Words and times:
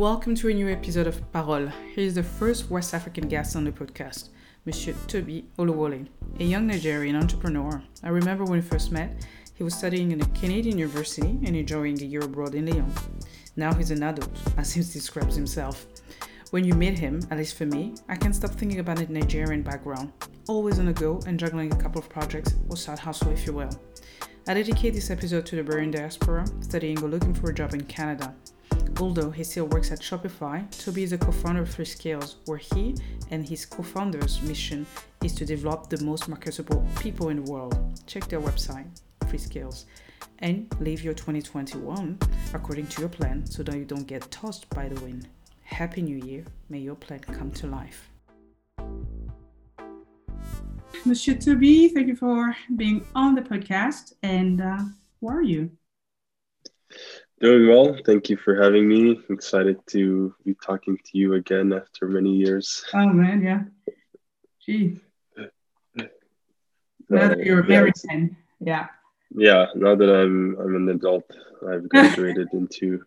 Welcome 0.00 0.34
to 0.36 0.48
a 0.48 0.54
new 0.54 0.66
episode 0.66 1.06
of 1.06 1.30
Parole. 1.30 1.70
He 1.94 2.06
is 2.06 2.14
the 2.14 2.22
first 2.22 2.70
West 2.70 2.94
African 2.94 3.28
guest 3.28 3.54
on 3.54 3.64
the 3.64 3.70
podcast, 3.70 4.30
Monsieur 4.64 4.94
Toby 5.06 5.44
Oluwole, 5.58 6.08
a 6.38 6.42
young 6.42 6.66
Nigerian 6.66 7.16
entrepreneur. 7.16 7.82
I 8.02 8.08
remember 8.08 8.44
when 8.44 8.54
we 8.54 8.60
first 8.62 8.92
met, 8.92 9.26
he 9.52 9.62
was 9.62 9.74
studying 9.74 10.10
in 10.10 10.22
a 10.22 10.28
Canadian 10.28 10.78
university 10.78 11.38
and 11.44 11.54
enjoying 11.54 12.00
a 12.00 12.06
year 12.06 12.22
abroad 12.22 12.54
in 12.54 12.64
Lyon. 12.64 12.90
Now 13.56 13.74
he's 13.74 13.90
an 13.90 14.02
adult, 14.02 14.30
as 14.56 14.72
he 14.72 14.80
describes 14.80 15.36
himself. 15.36 15.86
When 16.50 16.64
you 16.64 16.72
meet 16.72 16.98
him, 16.98 17.20
at 17.30 17.36
least 17.36 17.58
for 17.58 17.66
me, 17.66 17.94
I 18.08 18.16
can't 18.16 18.34
stop 18.34 18.52
thinking 18.52 18.80
about 18.80 19.00
his 19.00 19.10
Nigerian 19.10 19.62
background, 19.62 20.14
always 20.48 20.78
on 20.78 20.86
the 20.86 20.94
go 20.94 21.20
and 21.26 21.38
juggling 21.38 21.74
a 21.74 21.76
couple 21.76 22.00
of 22.00 22.08
projects 22.08 22.54
or 22.70 22.78
side 22.78 23.00
hustle, 23.00 23.32
if 23.32 23.44
you 23.44 23.52
will. 23.52 23.78
I 24.48 24.54
dedicate 24.54 24.94
this 24.94 25.10
episode 25.10 25.44
to 25.44 25.56
the 25.56 25.62
Burundian 25.62 25.92
diaspora, 25.92 26.46
studying 26.60 27.02
or 27.02 27.08
looking 27.10 27.34
for 27.34 27.50
a 27.50 27.54
job 27.54 27.74
in 27.74 27.84
Canada. 27.84 28.34
Although 28.98 29.30
he 29.30 29.44
still 29.44 29.66
works 29.66 29.92
at 29.92 30.00
Shopify, 30.00 30.68
Toby 30.82 31.02
is 31.02 31.12
a 31.12 31.18
co 31.18 31.32
founder 31.32 31.62
of 31.62 31.70
Free 31.70 31.84
Skills, 31.84 32.36
where 32.46 32.58
he 32.58 32.94
and 33.30 33.48
his 33.48 33.64
co 33.64 33.82
founder's 33.82 34.42
mission 34.42 34.86
is 35.22 35.34
to 35.34 35.44
develop 35.44 35.88
the 35.88 36.02
most 36.04 36.28
marketable 36.28 36.86
people 37.00 37.28
in 37.28 37.44
the 37.44 37.50
world. 37.50 37.76
Check 38.06 38.28
their 38.28 38.40
website, 38.40 38.86
Free 39.28 39.38
Skills, 39.38 39.86
and 40.40 40.66
live 40.80 41.02
your 41.02 41.14
2021 41.14 42.18
according 42.54 42.86
to 42.88 43.00
your 43.00 43.08
plan 43.08 43.46
so 43.46 43.62
that 43.62 43.76
you 43.76 43.84
don't 43.84 44.06
get 44.06 44.30
tossed 44.30 44.68
by 44.70 44.88
the 44.88 45.00
wind. 45.00 45.28
Happy 45.62 46.02
New 46.02 46.18
Year. 46.18 46.44
May 46.68 46.80
your 46.80 46.96
plan 46.96 47.20
come 47.20 47.50
to 47.52 47.66
life. 47.66 48.10
Monsieur 51.06 51.34
Toby, 51.34 51.88
thank 51.88 52.08
you 52.08 52.16
for 52.16 52.54
being 52.76 53.06
on 53.14 53.34
the 53.34 53.40
podcast. 53.40 54.12
And 54.22 54.60
uh, 54.60 54.80
who 55.20 55.28
are 55.28 55.42
you? 55.42 55.70
Doing 57.40 57.68
well. 57.68 57.96
Thank 58.04 58.28
you 58.28 58.36
for 58.36 58.62
having 58.62 58.86
me. 58.86 59.12
I'm 59.12 59.34
excited 59.34 59.78
to 59.88 60.34
be 60.44 60.54
talking 60.54 60.98
to 60.98 61.18
you 61.18 61.34
again 61.34 61.72
after 61.72 62.06
many 62.06 62.34
years. 62.34 62.84
Oh, 62.92 63.06
man. 63.06 63.42
Yeah. 63.42 63.62
Gee. 64.64 65.00
Now 67.10 67.28
that 67.28 67.38
you're 67.44 67.62
married, 67.64 67.94
yeah, 68.04 68.26
yeah. 68.60 68.86
Yeah. 69.34 69.66
Now 69.74 69.96
that 69.96 70.14
I'm 70.14 70.56
I'm 70.60 70.76
an 70.76 70.88
adult, 70.90 71.28
I've 71.68 71.88
graduated 71.88 72.48
into 72.52 73.02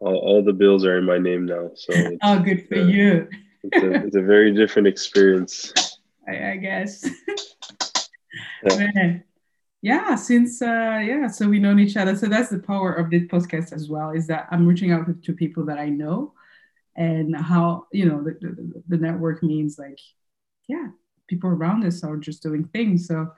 all, 0.00 0.16
all, 0.16 0.42
the 0.42 0.52
bills 0.52 0.84
are 0.86 0.96
in 0.96 1.04
my 1.04 1.18
name 1.18 1.44
now. 1.44 1.70
So 1.74 1.92
oh, 2.22 2.38
good 2.38 2.66
for 2.68 2.76
uh, 2.78 2.84
you. 2.84 3.28
it's, 3.64 3.82
a, 3.82 4.06
it's 4.06 4.16
a 4.16 4.22
very 4.22 4.54
different 4.54 4.88
experience. 4.88 5.72
I, 6.28 6.52
I 6.52 6.56
guess. 6.56 7.08
yeah. 8.64 9.18
Yeah, 9.82 10.14
since 10.14 10.62
uh, 10.62 11.00
yeah, 11.04 11.28
so 11.28 11.48
we 11.48 11.58
know 11.58 11.76
each 11.78 11.96
other. 11.96 12.16
So 12.16 12.26
that's 12.26 12.50
the 12.50 12.58
power 12.58 12.92
of 12.92 13.10
this 13.10 13.24
podcast 13.24 13.72
as 13.72 13.88
well. 13.88 14.10
Is 14.10 14.26
that 14.26 14.48
I'm 14.50 14.66
reaching 14.66 14.90
out 14.90 15.22
to 15.22 15.32
people 15.32 15.64
that 15.66 15.78
I 15.78 15.88
know, 15.88 16.32
and 16.96 17.36
how 17.36 17.86
you 17.92 18.06
know 18.06 18.22
the, 18.22 18.32
the, 18.40 18.82
the 18.88 18.96
network 18.96 19.42
means 19.42 19.78
like, 19.78 20.00
yeah, 20.68 20.88
people 21.28 21.50
around 21.50 21.84
us 21.84 22.02
are 22.02 22.16
just 22.16 22.42
doing 22.42 22.64
things. 22.64 23.06
So 23.06 23.32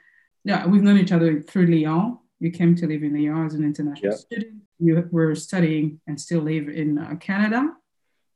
yeah, 0.44 0.66
we've 0.66 0.82
known 0.82 0.98
each 0.98 1.12
other 1.12 1.42
through 1.42 1.66
Lyon. 1.66 2.18
You 2.40 2.50
came 2.50 2.74
to 2.76 2.86
live 2.86 3.02
in 3.02 3.14
Lyon 3.14 3.46
as 3.46 3.54
an 3.54 3.64
international 3.64 4.12
yeah. 4.12 4.16
student. 4.16 4.62
You 4.78 5.08
were 5.10 5.34
studying 5.34 6.00
and 6.06 6.20
still 6.20 6.40
live 6.40 6.68
in 6.68 6.98
uh, 6.98 7.16
Canada. 7.16 7.72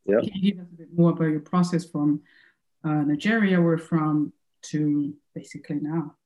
Yeah. 0.04 0.20
Can 0.20 0.32
you 0.34 0.52
give 0.52 0.60
us 0.60 0.66
a 0.72 0.76
bit 0.76 0.88
more 0.96 1.12
about 1.12 1.26
your 1.26 1.40
process 1.40 1.84
from 1.84 2.20
uh, 2.84 3.02
Nigeria, 3.02 3.60
where 3.60 3.78
from 3.78 4.32
to 4.62 5.14
basically 5.34 5.78
now? 5.80 6.16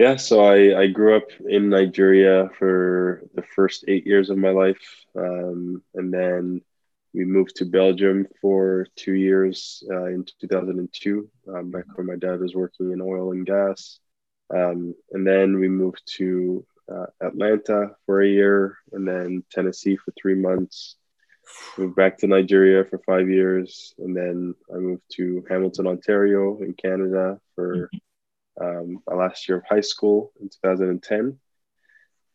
Yeah, 0.00 0.16
so 0.16 0.40
I, 0.40 0.80
I 0.80 0.86
grew 0.86 1.14
up 1.14 1.28
in 1.46 1.68
Nigeria 1.68 2.48
for 2.58 3.22
the 3.34 3.42
first 3.42 3.84
eight 3.86 4.06
years 4.06 4.30
of 4.30 4.38
my 4.38 4.48
life. 4.48 5.04
Um, 5.14 5.82
and 5.94 6.10
then 6.10 6.62
we 7.12 7.26
moved 7.26 7.56
to 7.56 7.66
Belgium 7.66 8.26
for 8.40 8.86
two 8.96 9.12
years 9.12 9.82
uh, 9.90 10.06
in 10.06 10.24
2002, 10.40 11.28
um, 11.54 11.70
back 11.70 11.84
when 11.96 12.06
my 12.06 12.16
dad 12.16 12.40
was 12.40 12.54
working 12.54 12.92
in 12.92 13.02
oil 13.02 13.32
and 13.32 13.44
gas. 13.44 13.98
Um, 14.48 14.94
and 15.12 15.26
then 15.26 15.58
we 15.58 15.68
moved 15.68 16.00
to 16.16 16.64
uh, 16.90 17.08
Atlanta 17.20 17.90
for 18.06 18.22
a 18.22 18.26
year 18.26 18.78
and 18.92 19.06
then 19.06 19.44
Tennessee 19.50 19.96
for 19.96 20.14
three 20.18 20.34
months 20.34 20.96
moved 21.76 21.96
back 21.96 22.16
to 22.18 22.26
Nigeria 22.26 22.84
for 22.84 23.00
five 23.04 23.28
years, 23.28 23.92
and 23.98 24.16
then 24.16 24.54
I 24.72 24.78
moved 24.78 25.02
to 25.16 25.44
Hamilton, 25.48 25.88
Ontario, 25.88 26.58
in 26.62 26.74
Canada 26.74 27.40
for 27.54 27.76
mm-hmm. 27.76 27.96
Um, 28.60 29.02
my 29.06 29.14
last 29.14 29.48
year 29.48 29.58
of 29.58 29.64
high 29.68 29.80
school 29.80 30.32
in 30.40 30.48
2010. 30.48 31.18
And 31.20 31.38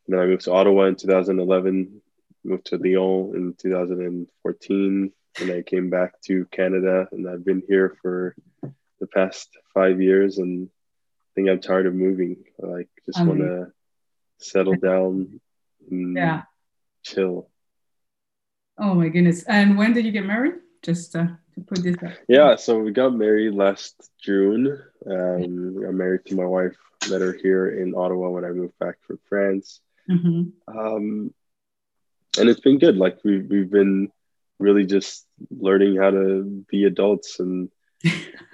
then 0.08 0.20
I 0.20 0.26
moved 0.26 0.44
to 0.44 0.54
Ottawa 0.54 0.84
in 0.84 0.96
2011, 0.96 2.02
moved 2.44 2.66
to 2.68 2.78
Lyon 2.78 3.36
in 3.36 3.56
2014, 3.60 5.12
and 5.42 5.52
I 5.52 5.62
came 5.64 5.90
back 5.90 6.22
to 6.26 6.46
Canada, 6.52 7.08
and 7.12 7.28
I've 7.28 7.44
been 7.44 7.64
here 7.68 7.98
for 8.02 8.36
the 9.00 9.08
past 9.08 9.50
five 9.74 10.02
years, 10.02 10.38
and 10.38 10.70
I 10.70 11.30
think 11.36 11.50
I'm 11.50 11.60
tired 11.60 11.88
of 11.88 11.96
moving. 11.96 12.38
I 12.64 12.68
like 12.68 12.90
just 13.06 13.26
want 13.26 13.40
to 13.40 13.72
settle 14.40 14.76
down 14.76 15.40
and 15.90 16.16
yeah. 16.16 16.44
chill. 17.04 17.50
Oh 18.78 18.94
my 18.94 19.10
goodness! 19.10 19.44
And 19.44 19.78
when 19.78 19.94
did 19.94 20.06
you 20.06 20.12
get 20.12 20.26
married? 20.26 20.56
Just 20.86 21.16
uh, 21.16 21.26
to 21.56 21.62
put 21.66 21.82
this 21.82 21.96
up. 22.04 22.14
Yeah, 22.28 22.56
so 22.58 22.78
we 22.78 22.92
got 22.92 23.16
married 23.16 23.56
last 23.56 24.12
June. 24.22 24.80
Um, 25.10 25.84
I'm 25.84 25.98
married 25.98 26.26
to 26.28 26.36
my 26.36 26.46
wife. 26.46 26.78
Met 27.10 27.22
her 27.22 27.34
here 27.34 27.68
in 27.82 27.96
Ottawa 27.96 28.30
when 28.30 28.46
I 28.46 28.50
moved 28.50 28.78
back 28.78 28.98
from 29.02 29.18
France. 29.28 29.82
Mm-hmm. 30.08 30.78
Um, 30.78 31.34
and 32.38 32.50
it's 32.50 32.60
been 32.60 32.78
good. 32.78 32.98
Like 32.98 33.18
we 33.24 33.40
we've 33.40 33.72
been 33.72 34.12
really 34.60 34.86
just 34.86 35.26
learning 35.50 35.98
how 35.98 36.12
to 36.12 36.64
be 36.70 36.84
adults 36.84 37.40
and 37.40 37.72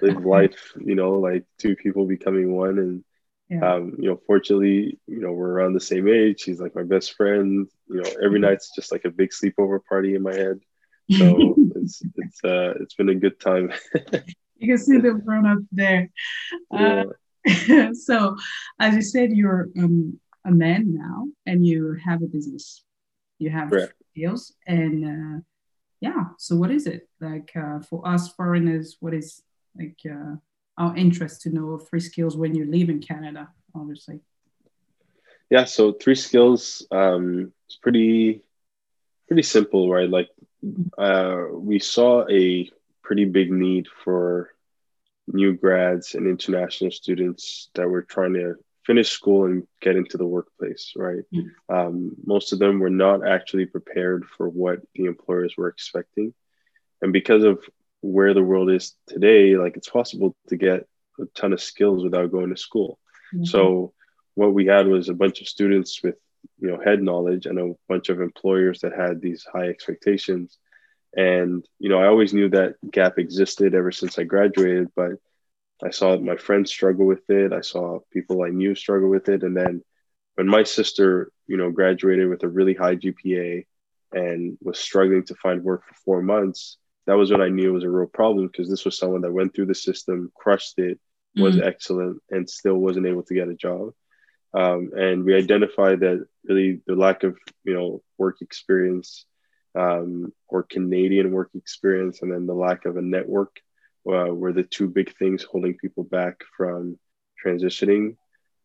live 0.00 0.24
life. 0.24 0.72
You 0.82 0.94
know, 0.94 1.18
like 1.18 1.44
two 1.58 1.76
people 1.76 2.06
becoming 2.06 2.54
one 2.56 2.78
and 2.78 3.04
yeah. 3.50 3.74
Um, 3.74 3.96
you 3.98 4.08
know, 4.08 4.18
fortunately, 4.26 4.98
you 5.06 5.20
know, 5.20 5.32
we're 5.32 5.50
around 5.50 5.74
the 5.74 5.80
same 5.80 6.08
age. 6.08 6.40
She's 6.40 6.58
like 6.58 6.74
my 6.74 6.84
best 6.84 7.12
friend. 7.14 7.68
You 7.88 7.96
know, 7.96 8.10
every 8.24 8.38
mm-hmm. 8.38 8.48
night's 8.48 8.74
just 8.74 8.90
like 8.90 9.04
a 9.04 9.10
big 9.10 9.32
sleepover 9.32 9.84
party 9.84 10.14
in 10.14 10.22
my 10.22 10.32
head. 10.32 10.60
So 11.18 11.54
it's 11.76 12.02
it's 12.16 12.44
uh 12.44 12.74
it's 12.80 12.94
been 12.94 13.08
a 13.08 13.14
good 13.14 13.40
time. 13.40 13.72
you 14.56 14.68
can 14.68 14.78
see 14.78 14.98
the 14.98 15.12
grown 15.14 15.46
up 15.46 15.58
there. 15.70 16.10
Yeah. 16.70 17.04
Uh, 17.46 17.92
so, 17.94 18.36
as 18.78 18.94
you 18.94 19.02
said, 19.02 19.32
you're 19.32 19.68
um, 19.76 20.20
a 20.44 20.52
man 20.52 20.94
now, 20.94 21.26
and 21.44 21.66
you 21.66 21.96
have 22.04 22.22
a 22.22 22.26
business. 22.26 22.84
You 23.40 23.50
have 23.50 23.70
Correct. 23.70 23.94
deals, 24.14 24.54
and 24.66 25.04
uh, 25.04 25.40
yeah. 26.00 26.24
So, 26.38 26.54
what 26.54 26.70
is 26.70 26.86
it 26.86 27.08
like 27.20 27.50
uh, 27.56 27.80
for 27.80 28.06
us 28.06 28.28
foreigners? 28.28 28.96
What 29.00 29.14
is 29.14 29.42
like? 29.76 29.98
Uh, 30.08 30.36
our 30.78 30.96
interest 30.96 31.42
to 31.42 31.50
know 31.50 31.78
three 31.78 32.00
skills 32.00 32.36
when 32.36 32.54
you 32.54 32.64
live 32.64 32.88
in 32.88 33.00
Canada, 33.00 33.48
obviously. 33.74 34.20
Yeah, 35.50 35.64
so 35.64 35.92
three 35.92 36.14
skills 36.14 36.86
um, 36.90 37.52
it's 37.66 37.76
pretty 37.76 38.42
pretty 39.28 39.42
simple, 39.42 39.90
right? 39.90 40.08
Like 40.08 40.28
uh, 40.98 41.44
we 41.52 41.78
saw 41.78 42.26
a 42.28 42.70
pretty 43.02 43.24
big 43.24 43.50
need 43.50 43.88
for 44.04 44.50
new 45.26 45.54
grads 45.54 46.14
and 46.14 46.26
international 46.26 46.90
students 46.90 47.70
that 47.74 47.88
were 47.88 48.02
trying 48.02 48.34
to 48.34 48.54
finish 48.84 49.10
school 49.10 49.44
and 49.44 49.66
get 49.80 49.96
into 49.96 50.16
the 50.16 50.26
workplace, 50.26 50.92
right? 50.96 51.22
Mm-hmm. 51.32 51.74
Um, 51.74 52.16
most 52.24 52.52
of 52.52 52.58
them 52.58 52.80
were 52.80 52.90
not 52.90 53.26
actually 53.26 53.66
prepared 53.66 54.26
for 54.36 54.48
what 54.48 54.80
the 54.94 55.04
employers 55.04 55.54
were 55.56 55.68
expecting. 55.68 56.34
And 57.00 57.12
because 57.12 57.44
of 57.44 57.64
where 58.00 58.34
the 58.34 58.42
world 58.42 58.70
is 58.70 58.94
today, 59.06 59.56
like 59.56 59.76
it's 59.76 59.88
possible 59.88 60.36
to 60.48 60.56
get 60.56 60.86
a 61.20 61.26
ton 61.34 61.52
of 61.52 61.60
skills 61.60 62.02
without 62.02 62.32
going 62.32 62.50
to 62.50 62.56
school. 62.56 62.98
Mm-hmm. 63.32 63.44
So 63.44 63.92
what 64.34 64.52
we 64.52 64.66
had 64.66 64.86
was 64.86 65.08
a 65.08 65.14
bunch 65.14 65.40
of 65.40 65.48
students 65.48 66.02
with 66.02 66.16
you 66.62 66.70
know 66.70 66.80
head 66.82 67.02
knowledge 67.02 67.46
and 67.46 67.58
a 67.58 67.74
bunch 67.88 68.08
of 68.08 68.20
employers 68.20 68.80
that 68.80 68.92
had 68.96 69.20
these 69.20 69.44
high 69.52 69.66
expectations. 69.66 70.58
And 71.14 71.66
you 71.80 71.88
know, 71.88 71.98
I 71.98 72.06
always 72.06 72.32
knew 72.32 72.48
that 72.50 72.76
gap 72.88 73.18
existed 73.18 73.74
ever 73.74 73.90
since 73.90 74.18
I 74.18 74.22
graduated, 74.22 74.88
but 74.94 75.12
I 75.82 75.90
saw 75.90 76.16
my 76.16 76.36
friends 76.36 76.70
struggle 76.70 77.04
with 77.04 77.28
it. 77.28 77.52
I 77.52 77.62
saw 77.62 77.98
people 78.12 78.42
I 78.42 78.50
knew 78.50 78.76
struggle 78.76 79.08
with 79.08 79.28
it. 79.28 79.42
And 79.42 79.56
then 79.56 79.82
when 80.36 80.46
my 80.46 80.62
sister, 80.62 81.32
you 81.48 81.56
know, 81.56 81.72
graduated 81.72 82.28
with 82.28 82.44
a 82.44 82.48
really 82.48 82.74
high 82.74 82.94
GPA 82.94 83.66
and 84.12 84.56
was 84.62 84.78
struggling 84.78 85.24
to 85.24 85.34
find 85.34 85.64
work 85.64 85.82
for 85.84 85.94
four 86.04 86.22
months, 86.22 86.78
that 87.06 87.16
was 87.16 87.32
when 87.32 87.40
I 87.40 87.48
knew 87.48 87.70
it 87.70 87.74
was 87.74 87.84
a 87.84 87.90
real 87.90 88.06
problem 88.06 88.46
because 88.46 88.70
this 88.70 88.84
was 88.84 88.96
someone 88.96 89.22
that 89.22 89.32
went 89.32 89.52
through 89.52 89.66
the 89.66 89.74
system, 89.74 90.30
crushed 90.36 90.78
it, 90.78 91.00
was 91.34 91.56
mm. 91.56 91.66
excellent, 91.66 92.22
and 92.30 92.48
still 92.48 92.76
wasn't 92.76 93.06
able 93.06 93.24
to 93.24 93.34
get 93.34 93.48
a 93.48 93.54
job. 93.54 93.90
Um, 94.54 94.90
and 94.96 95.24
we 95.24 95.34
identified 95.34 96.00
that 96.00 96.26
really 96.44 96.80
the 96.86 96.94
lack 96.94 97.22
of 97.22 97.38
you 97.64 97.74
know 97.74 98.02
work 98.18 98.38
experience 98.40 99.24
um, 99.74 100.32
or 100.48 100.62
Canadian 100.62 101.32
work 101.32 101.50
experience, 101.54 102.22
and 102.22 102.32
then 102.32 102.46
the 102.46 102.54
lack 102.54 102.84
of 102.84 102.96
a 102.96 103.02
network 103.02 103.56
uh, 104.06 104.34
were 104.34 104.52
the 104.52 104.62
two 104.62 104.88
big 104.88 105.16
things 105.16 105.42
holding 105.42 105.76
people 105.78 106.04
back 106.04 106.40
from 106.56 106.98
transitioning. 107.44 108.16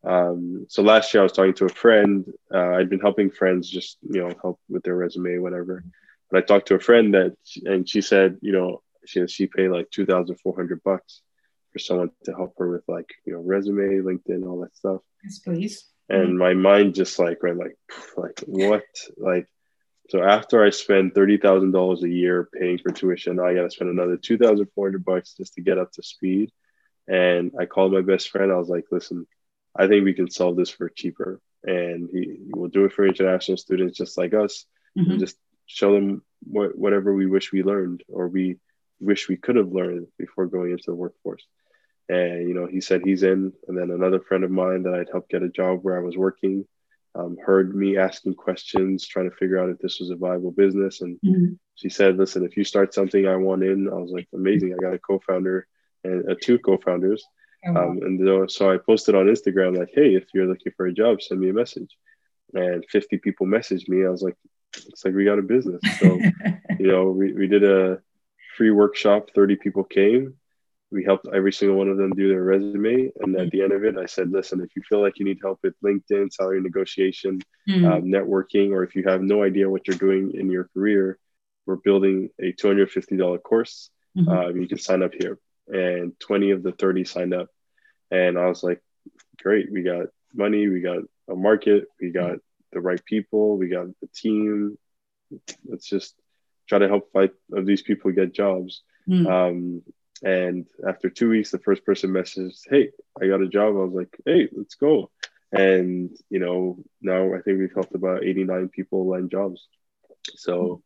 Um, 0.04 0.66
so 0.69 0.84
last 0.84 1.13
year 1.13 1.22
I 1.22 1.24
was 1.24 1.31
talking 1.31 1.54
to 1.56 1.66
a 1.66 1.69
friend. 1.69 2.25
Uh, 2.54 2.75
I'd 2.75 2.90
been 2.90 3.00
helping 3.00 3.31
friends 3.31 3.69
just 3.69 3.98
you 4.01 4.22
know 4.22 4.33
help 4.42 4.60
with 4.69 4.83
their 4.83 4.95
resume, 4.95 5.40
whatever. 5.40 5.83
but 6.30 6.44
I 6.44 6.45
talked 6.45 6.68
to 6.68 6.75
a 6.75 6.80
friend 6.80 7.13
that, 7.13 7.36
and 7.66 7.88
she 7.88 8.01
said, 8.01 8.38
you 8.42 8.51
know, 8.51 8.81
she 9.06 9.25
she 9.28 9.48
paid 9.48 9.69
like 9.69 9.90
two 9.90 10.06
thousand 10.06 10.36
four 10.38 10.56
hundred 10.56 10.83
bucks 10.83 11.22
for 11.77 11.83
someone 11.83 12.12
to 12.25 12.33
help 12.33 12.56
her 12.57 12.69
with 12.69 12.83
like 12.88 13.09
you 13.25 13.33
know 13.33 13.39
resume, 13.39 14.01
LinkedIn, 14.01 14.45
all 14.45 14.62
that 14.62 14.75
stuff. 14.75 15.01
Yes, 15.24 15.39
please. 15.39 15.85
And 16.09 16.29
mm-hmm. 16.29 16.38
my 16.38 16.53
mind 16.53 16.95
just 16.95 17.19
like 17.19 17.41
went 17.44 17.57
like 17.57 17.77
like 18.18 18.44
what 18.45 18.83
like. 19.18 19.47
So 20.09 20.24
after 20.24 20.63
I 20.63 20.69
spend 20.69 21.13
thirty 21.13 21.38
thousand 21.38 21.71
dollars 21.71 22.03
a 22.03 22.09
year 22.09 22.50
paying 22.57 22.79
for 22.79 22.91
tuition, 22.91 23.39
I 23.39 23.53
got 23.53 23.63
to 23.63 23.71
spend 23.71 23.89
another 23.89 24.18
two 24.18 24.38
thousand 24.38 24.68
four 24.74 24.88
hundred 24.88 25.06
bucks 25.06 25.35
just 25.35 25.53
to 25.56 25.62
get 25.62 25.77
up 25.77 25.91
to 25.94 26.03
speed. 26.03 26.51
And 27.07 27.51
I 27.59 27.65
called 27.65 27.94
my 27.94 28.01
best 28.01 28.30
friend. 28.30 28.51
I 28.51 28.56
was 28.56 28.69
like, 28.69 28.85
"Listen, 28.91 29.27
I 29.75 29.88
think 29.88 30.03
we 30.03 30.13
can 30.13 30.31
solve 30.31 30.56
this 30.56 30.69
for 30.69 30.89
cheaper, 30.89 31.41
and 31.63 32.09
he, 32.12 32.21
he 32.21 32.51
will 32.53 32.69
do 32.69 32.85
it 32.85 32.94
for 32.94 33.06
international 33.06 33.57
students 33.57 33.97
just 33.97 34.18
like 34.18 34.33
us. 34.33 34.65
Mm-hmm. 34.97 35.19
Just 35.19 35.38
show 35.68 35.94
them 35.94 36.23
what, 36.44 36.77
whatever 36.77 37.13
we 37.13 37.25
wish 37.25 37.51
we 37.51 37.62
learned 37.62 38.03
or 38.07 38.30
we 38.30 38.57
wish 39.00 39.27
we 39.27 39.35
could 39.38 39.57
have 39.57 39.71
learned 39.71 40.07
before 40.18 40.47
going 40.47 40.71
into 40.71 40.83
the 40.88 40.95
workforce. 40.95 41.45
And 42.09 42.48
you 42.48 42.54
know, 42.54 42.68
he 42.68 42.81
said 42.81 43.01
he's 43.04 43.24
in, 43.24 43.54
and 43.68 43.77
then 43.77 43.92
another 43.92 44.19
friend 44.19 44.44
of 44.44 44.51
mine 44.51 44.83
that 44.83 44.94
I'd 44.94 45.09
helped 45.12 45.30
get 45.30 45.44
a 45.44 45.50
job 45.50 45.80
where 45.81 45.98
I 45.98 46.01
was 46.01 46.18
working 46.18 46.65
um, 47.18 47.38
heard 47.44 47.75
me 47.75 47.98
asking 47.98 48.36
questions, 48.36 49.07
trying 49.07 49.30
to 49.30 49.36
figure 49.36 49.59
out 49.59 49.69
if 49.69 49.80
this 49.80 50.00
was 50.00 50.12
a 50.12 50.15
viable 50.15 50.51
business, 50.51 51.01
and 51.01 51.18
mm-hmm. 51.25 51.54
she 51.75 51.89
said, 51.89 52.18
"Listen, 52.18 52.45
if 52.45 52.56
you 52.56 52.63
start 52.63 52.94
something, 52.94 53.27
I 53.27 53.36
want 53.36 53.63
in." 53.63 53.89
I 53.89 53.95
was 53.95 54.12
like, 54.12 54.27
"Amazing! 54.33 54.74
I 54.74 54.77
got 54.77 54.94
a 54.94 55.00
co-founder 55.00 55.68
and 56.04 56.30
uh, 56.30 56.36
two 56.42 56.59
co-founders." 56.59 57.24
Oh, 57.65 57.75
um, 57.75 58.00
and 58.04 58.51
so 58.51 58.71
I 58.71 58.77
posted 58.77 59.15
on 59.15 59.25
Instagram 59.25 59.77
like, 59.77 59.89
"Hey, 59.94 60.15
if 60.15 60.25
you're 60.33 60.48
looking 60.48 60.74
for 60.77 60.86
a 60.86 60.94
job, 60.94 61.21
send 61.21 61.42
me 61.42 61.50
a 61.50 61.54
message." 61.54 61.89
And 62.54 62.86
50 62.89 63.18
people 63.18 63.45
messaged 63.45 63.89
me. 63.89 64.06
I 64.06 64.09
was 64.09 64.21
like, 64.21 64.36
it's 64.75 65.04
like 65.04 65.15
we 65.15 65.25
got 65.25 65.39
a 65.39 65.44
business." 65.44 65.81
So, 66.00 66.19
you 66.80 66.88
know, 66.88 67.09
we, 67.09 67.33
we 67.33 67.48
did 67.48 67.63
a 67.63 68.00
free 68.57 68.71
workshop. 68.71 69.30
30 69.33 69.56
people 69.56 69.83
came. 69.83 70.36
We 70.92 71.04
helped 71.04 71.28
every 71.34 71.51
single 71.51 71.78
one 71.78 71.89
of 71.89 71.98
them 71.98 72.12
do 72.12 72.30
their 72.30 72.44
resume. 72.44 73.12
And 73.19 73.36
at 73.36 73.51
the 73.51 73.62
end 73.62 73.74
of 73.74 73.84
it, 73.84 73.98
I 73.98 74.06
said, 74.06 74.31
"Listen, 74.31 74.62
if 74.62 74.75
you 74.75 74.81
feel 74.88 75.01
like 75.01 75.19
you 75.19 75.25
need 75.25 75.39
help 75.42 75.60
with 75.63 75.74
LinkedIn, 75.84 76.31
salary 76.31 76.62
negotiation, 76.62 77.42
mm-hmm. 77.68 77.86
um, 77.86 78.04
networking, 78.04 78.72
or 78.72 78.84
if 78.84 78.95
you 78.95 79.04
have 79.04 79.22
no 79.22 79.44
idea 79.44 79.69
what 79.69 79.88
you're 79.88 79.98
doing 79.98 80.31
in 80.34 80.50
your 80.50 80.69
career, 80.74 81.19
we're 81.66 81.75
building 81.75 82.30
a 82.39 82.54
$250 82.54 83.44
course. 83.44 83.89
Mm-hmm. 84.18 84.30
Uh, 84.30 84.48
you 84.50 84.68
can 84.68 84.78
sign 84.78 85.04
up 85.04 85.13
here." 85.13 85.38
and 85.68 86.18
20 86.19 86.51
of 86.51 86.63
the 86.63 86.72
30 86.72 87.06
signed 87.06 87.33
up. 87.33 87.50
And 88.12 88.38
I 88.38 88.45
was 88.48 88.63
like, 88.63 88.81
great, 89.42 89.72
we 89.72 89.83
got 89.83 90.07
money, 90.33 90.68
we 90.68 90.81
got 90.81 91.00
a 91.30 91.36
market, 91.36 91.86
we 92.01 92.12
got 92.12 92.38
the 92.72 92.80
right 92.80 93.04
people, 93.06 93.57
we 93.57 93.68
got 93.68 93.88
the 94.01 94.07
team. 94.16 94.78
Let's 95.68 95.88
just 95.88 96.16
try 96.68 96.80
to 96.80 96.88
help 96.88 97.12
five 97.12 97.31
of 97.51 97.66
these 97.66 97.81
people 97.81 98.12
get 98.12 98.33
jobs. 98.33 98.81
Mm. 99.07 99.28
Um, 99.28 99.81
and 100.24 100.68
after 100.88 101.10
two 101.10 101.30
weeks, 101.30 101.52
the 101.52 101.60
first 101.60 101.86
person 101.86 102.12
messaged, 102.12 102.62
Hey, 102.69 102.90
I 103.22 103.28
got 103.28 103.42
a 103.42 103.48
job. 103.48 103.75
I 103.75 103.80
was 103.80 103.94
like, 103.94 104.16
Hey, 104.25 104.50
let's 104.52 104.75
go. 104.75 105.12
And, 105.52 106.10
you 106.30 106.40
know, 106.40 106.84
now 107.02 107.34
I 107.34 107.42
think 107.42 107.60
we've 107.60 107.74
helped 107.74 107.96
about 107.96 108.24
89 108.24 108.69
people 108.69 109.08
land 109.08 109.31
jobs. 109.31 109.68
So 110.36 110.81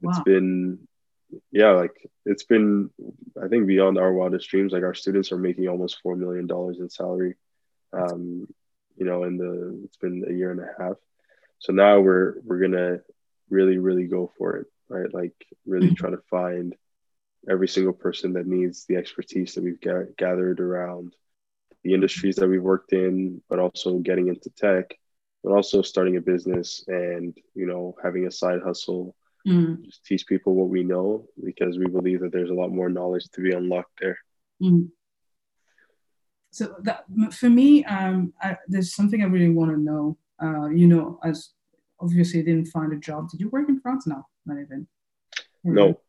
wow. 0.00 0.10
it's 0.10 0.20
been 0.20 0.86
yeah, 1.50 1.70
like 1.70 2.08
it's 2.24 2.44
been, 2.44 2.90
I 3.42 3.48
think 3.48 3.66
beyond 3.66 3.98
our 3.98 4.12
wildest 4.12 4.48
dreams. 4.48 4.72
Like 4.72 4.82
our 4.82 4.94
students 4.94 5.32
are 5.32 5.38
making 5.38 5.68
almost 5.68 6.00
four 6.02 6.16
million 6.16 6.46
dollars 6.46 6.78
in 6.78 6.88
salary. 6.88 7.34
Um, 7.92 8.46
you 8.96 9.04
know, 9.04 9.24
in 9.24 9.36
the 9.36 9.82
it's 9.84 9.96
been 9.96 10.24
a 10.28 10.32
year 10.32 10.50
and 10.50 10.60
a 10.60 10.68
half. 10.78 10.96
So 11.58 11.72
now 11.72 12.00
we're 12.00 12.34
we're 12.44 12.60
gonna 12.60 13.00
really 13.50 13.78
really 13.78 14.06
go 14.06 14.32
for 14.38 14.56
it, 14.56 14.66
right? 14.88 15.12
Like 15.12 15.34
really 15.66 15.88
mm-hmm. 15.88 15.94
try 15.94 16.10
to 16.10 16.22
find 16.30 16.74
every 17.48 17.68
single 17.68 17.92
person 17.92 18.32
that 18.34 18.46
needs 18.46 18.84
the 18.86 18.96
expertise 18.96 19.54
that 19.54 19.64
we've 19.64 19.80
ga- 19.80 20.12
gathered 20.18 20.60
around 20.60 21.14
the 21.84 21.94
industries 21.94 22.36
that 22.36 22.48
we've 22.48 22.62
worked 22.62 22.92
in, 22.92 23.40
but 23.48 23.58
also 23.58 23.98
getting 23.98 24.28
into 24.28 24.50
tech, 24.50 24.96
but 25.44 25.52
also 25.52 25.82
starting 25.82 26.16
a 26.16 26.20
business 26.20 26.84
and 26.88 27.36
you 27.54 27.66
know 27.66 27.94
having 28.02 28.26
a 28.26 28.30
side 28.30 28.60
hustle 28.64 29.14
mm. 29.46 29.82
just 29.84 30.04
teach 30.04 30.26
people 30.26 30.54
what 30.54 30.68
we 30.68 30.82
know 30.82 31.26
because 31.44 31.78
we 31.78 31.86
believe 31.86 32.20
that 32.20 32.32
there's 32.32 32.50
a 32.50 32.54
lot 32.54 32.72
more 32.72 32.88
knowledge 32.88 33.28
to 33.30 33.40
be 33.40 33.52
unlocked 33.52 34.00
there. 34.00 34.18
Mm. 34.62 34.88
So 36.50 36.74
that 36.82 37.04
for 37.32 37.50
me, 37.50 37.84
um, 37.84 38.32
I, 38.40 38.56
there's 38.66 38.94
something 38.94 39.22
I 39.22 39.26
really 39.26 39.50
want 39.50 39.70
to 39.72 39.78
know. 39.78 40.18
Uh, 40.42 40.68
you 40.68 40.86
know, 40.86 41.18
as 41.22 41.50
obviously 42.00 42.42
didn't 42.42 42.66
find 42.66 42.92
a 42.92 42.96
job. 42.96 43.30
Did 43.30 43.40
you 43.40 43.48
work 43.50 43.68
in 43.68 43.80
France? 43.80 44.06
No, 44.06 44.26
not 44.44 44.58
even. 44.60 44.86
No. 45.64 46.00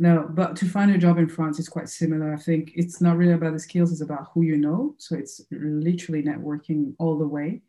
No, 0.00 0.28
but 0.30 0.54
to 0.56 0.66
find 0.66 0.92
a 0.92 0.98
job 0.98 1.18
in 1.18 1.28
France 1.28 1.58
is 1.58 1.68
quite 1.68 1.88
similar. 1.88 2.32
I 2.32 2.36
think 2.36 2.72
it's 2.76 3.00
not 3.00 3.16
really 3.16 3.32
about 3.32 3.52
the 3.52 3.58
skills, 3.58 3.90
it's 3.90 4.00
about 4.00 4.28
who 4.32 4.42
you 4.42 4.56
know. 4.56 4.94
So 4.98 5.16
it's 5.16 5.40
literally 5.50 6.22
networking 6.22 6.94
all 6.98 7.18
the 7.18 7.26
way. 7.26 7.62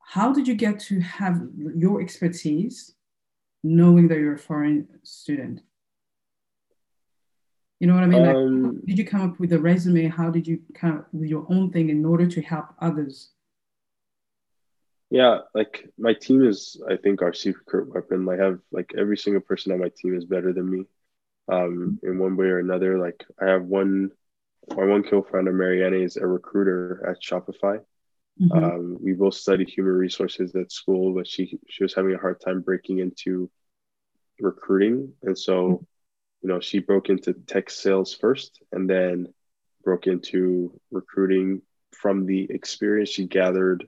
How 0.00 0.32
did 0.32 0.48
you 0.48 0.54
get 0.54 0.80
to 0.80 1.00
have 1.00 1.40
your 1.76 2.02
expertise 2.02 2.94
knowing 3.62 4.08
that 4.08 4.18
you're 4.18 4.34
a 4.34 4.38
foreign 4.38 4.88
student? 5.04 5.60
You 7.78 7.86
know 7.86 7.94
what 7.94 8.04
I 8.04 8.06
mean? 8.06 8.26
Like, 8.26 8.36
um, 8.36 8.80
did 8.84 8.98
you 8.98 9.04
come 9.04 9.22
up 9.22 9.40
with 9.40 9.52
a 9.52 9.58
resume? 9.58 10.06
How 10.08 10.30
did 10.30 10.46
you 10.46 10.60
come 10.74 10.98
up 10.98 11.08
with 11.12 11.28
your 11.28 11.46
own 11.48 11.70
thing 11.70 11.88
in 11.88 12.04
order 12.04 12.26
to 12.26 12.42
help 12.42 12.66
others? 12.80 13.30
Yeah, 15.10 15.40
like 15.54 15.88
my 15.98 16.14
team 16.14 16.44
is, 16.46 16.80
I 16.88 16.96
think, 16.96 17.22
our 17.22 17.32
secret 17.32 17.88
weapon. 17.92 18.28
I 18.28 18.36
have 18.36 18.60
like 18.70 18.92
every 18.96 19.16
single 19.16 19.42
person 19.42 19.72
on 19.72 19.80
my 19.80 19.90
team 19.96 20.16
is 20.16 20.24
better 20.24 20.52
than 20.52 20.70
me, 20.70 20.86
um, 21.52 21.98
in 22.02 22.18
one 22.18 22.36
way 22.36 22.46
or 22.46 22.58
another. 22.58 22.98
Like 22.98 23.24
I 23.40 23.50
have 23.50 23.64
one, 23.64 24.10
my 24.74 24.84
one 24.84 25.02
co-founder, 25.02 25.52
Marianne, 25.52 25.94
is 25.94 26.16
a 26.16 26.26
recruiter 26.26 27.04
at 27.08 27.22
Shopify. 27.22 27.80
Mm-hmm. 28.40 28.52
Um, 28.52 28.98
we 29.00 29.12
both 29.12 29.34
studied 29.34 29.68
human 29.68 29.92
resources 29.92 30.54
at 30.54 30.72
school, 30.72 31.14
but 31.14 31.26
she 31.26 31.58
she 31.68 31.82
was 31.82 31.94
having 31.94 32.14
a 32.14 32.18
hard 32.18 32.40
time 32.40 32.62
breaking 32.62 32.98
into 32.98 33.50
recruiting, 34.40 35.12
and 35.22 35.38
so 35.38 35.54
mm-hmm. 35.64 35.84
you 36.42 36.48
know 36.48 36.60
she 36.60 36.78
broke 36.78 37.10
into 37.10 37.34
tech 37.34 37.68
sales 37.68 38.14
first, 38.14 38.62
and 38.72 38.88
then 38.88 39.32
broke 39.84 40.06
into 40.06 40.80
recruiting 40.90 41.60
from 41.90 42.24
the 42.24 42.46
experience 42.50 43.10
she 43.10 43.26
gathered 43.26 43.86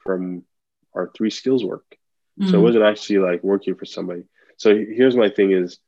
from 0.00 0.44
our 0.94 1.10
three 1.16 1.30
skills 1.30 1.64
work. 1.64 1.86
Mm-hmm. 2.38 2.44
So 2.44 2.48
it 2.48 2.52
mm-hmm. 2.56 2.64
wasn't 2.64 2.84
actually 2.84 3.18
like 3.18 3.42
working 3.42 3.76
for 3.76 3.86
somebody. 3.86 4.24
So 4.58 4.74
here's 4.74 5.16
my 5.16 5.30
thing 5.30 5.52
is 5.52 5.78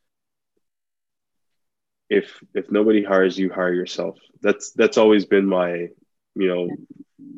if 2.10 2.42
if 2.54 2.70
nobody 2.70 3.04
hires 3.04 3.38
you 3.38 3.50
hire 3.50 3.74
yourself 3.74 4.16
that's 4.40 4.72
that's 4.72 4.98
always 4.98 5.24
been 5.24 5.46
my 5.46 5.88
you 6.34 6.48
know 6.48 6.68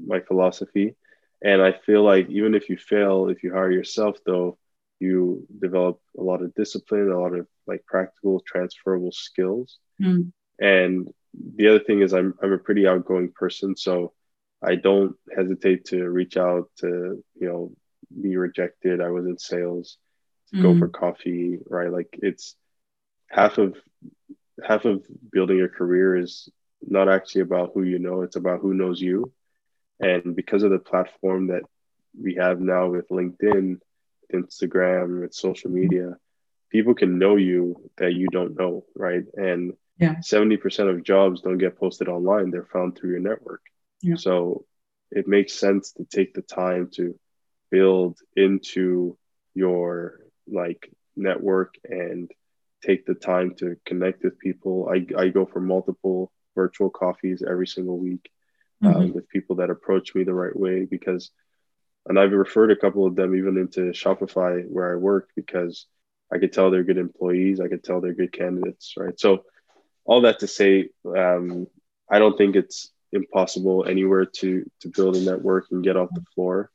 my 0.06 0.20
philosophy. 0.20 0.94
And 1.42 1.62
I 1.62 1.72
feel 1.72 2.02
like 2.02 2.28
even 2.28 2.54
if 2.54 2.68
you 2.68 2.76
fail, 2.76 3.28
if 3.28 3.42
you 3.42 3.52
hire 3.52 3.70
yourself, 3.70 4.18
though, 4.26 4.58
you 4.98 5.46
develop 5.58 5.98
a 6.18 6.22
lot 6.22 6.42
of 6.42 6.54
discipline, 6.54 7.10
a 7.10 7.18
lot 7.18 7.34
of 7.34 7.46
like 7.66 7.86
practical 7.86 8.42
transferable 8.46 9.12
skills. 9.12 9.78
Mm. 10.00 10.32
And 10.60 11.08
the 11.56 11.68
other 11.68 11.80
thing 11.80 12.02
is, 12.02 12.12
I'm 12.12 12.34
I'm 12.42 12.52
a 12.52 12.58
pretty 12.58 12.86
outgoing 12.86 13.32
person, 13.32 13.76
so 13.76 14.12
I 14.62 14.74
don't 14.74 15.16
hesitate 15.34 15.86
to 15.86 16.06
reach 16.08 16.36
out 16.36 16.68
to 16.80 17.24
you 17.40 17.48
know 17.48 17.72
be 18.20 18.36
rejected. 18.36 19.00
I 19.00 19.08
was 19.08 19.24
in 19.24 19.38
sales, 19.38 19.96
mm. 20.54 20.60
go 20.60 20.78
for 20.78 20.88
coffee, 20.88 21.58
right? 21.66 21.90
Like 21.90 22.18
it's 22.20 22.54
half 23.30 23.56
of 23.56 23.76
half 24.66 24.84
of 24.84 25.04
building 25.32 25.62
a 25.62 25.68
career 25.68 26.16
is 26.16 26.48
not 26.82 27.08
actually 27.08 27.42
about 27.42 27.72
who 27.74 27.82
you 27.82 27.98
know; 27.98 28.22
it's 28.22 28.36
about 28.36 28.60
who 28.60 28.74
knows 28.74 29.00
you. 29.00 29.32
And 30.00 30.34
because 30.34 30.62
of 30.62 30.70
the 30.70 30.78
platform 30.78 31.48
that 31.48 31.62
we 32.18 32.36
have 32.36 32.60
now 32.60 32.88
with 32.88 33.08
LinkedIn, 33.10 33.78
Instagram, 34.32 35.20
with 35.20 35.34
social 35.34 35.70
media, 35.70 36.16
people 36.70 36.94
can 36.94 37.18
know 37.18 37.36
you 37.36 37.90
that 37.98 38.14
you 38.14 38.28
don't 38.28 38.58
know, 38.58 38.84
right? 38.96 39.24
And 39.34 39.74
yeah. 39.98 40.14
70% 40.16 40.88
of 40.88 41.04
jobs 41.04 41.42
don't 41.42 41.58
get 41.58 41.78
posted 41.78 42.08
online, 42.08 42.50
they're 42.50 42.68
found 42.72 42.96
through 42.96 43.10
your 43.10 43.20
network. 43.20 43.60
Yeah. 44.00 44.14
So 44.16 44.64
it 45.10 45.28
makes 45.28 45.52
sense 45.52 45.92
to 45.92 46.04
take 46.04 46.32
the 46.32 46.42
time 46.42 46.88
to 46.94 47.18
build 47.70 48.18
into 48.34 49.18
your 49.54 50.20
like 50.48 50.90
network 51.16 51.74
and 51.84 52.30
take 52.82 53.06
the 53.06 53.14
time 53.14 53.54
to 53.58 53.76
connect 53.84 54.24
with 54.24 54.38
people. 54.38 54.90
I, 54.92 55.06
I 55.20 55.28
go 55.28 55.46
for 55.46 55.60
multiple 55.60 56.32
virtual 56.54 56.90
coffees 56.90 57.42
every 57.48 57.66
single 57.66 57.98
week 57.98 58.30
um, 58.82 58.94
mm-hmm. 58.94 59.12
with 59.12 59.28
people 59.28 59.56
that 59.56 59.70
approach 59.70 60.14
me 60.14 60.24
the 60.24 60.34
right 60.34 60.56
way 60.58 60.84
because 60.84 61.30
and 62.06 62.18
I've 62.18 62.32
referred 62.32 62.70
a 62.70 62.76
couple 62.76 63.06
of 63.06 63.14
them 63.14 63.36
even 63.36 63.58
into 63.58 63.92
Shopify 63.92 64.66
where 64.68 64.92
I 64.92 64.96
work 64.96 65.28
because 65.36 65.86
I 66.32 66.38
could 66.38 66.52
tell 66.52 66.70
they're 66.70 66.84
good 66.84 66.98
employees. 66.98 67.60
I 67.60 67.68
could 67.68 67.84
tell 67.84 68.00
they're 68.00 68.14
good 68.14 68.32
candidates, 68.32 68.94
right? 68.96 69.18
So 69.18 69.44
all 70.04 70.22
that 70.22 70.38
to 70.40 70.46
say, 70.46 70.88
um, 71.16 71.66
I 72.10 72.18
don't 72.18 72.38
think 72.38 72.56
it's 72.56 72.90
impossible 73.12 73.84
anywhere 73.86 74.24
to 74.24 74.64
to 74.80 74.88
build 74.88 75.16
a 75.16 75.20
network 75.20 75.66
and 75.70 75.84
get 75.84 75.96
off 75.96 76.08
the 76.12 76.24
floor. 76.34 76.70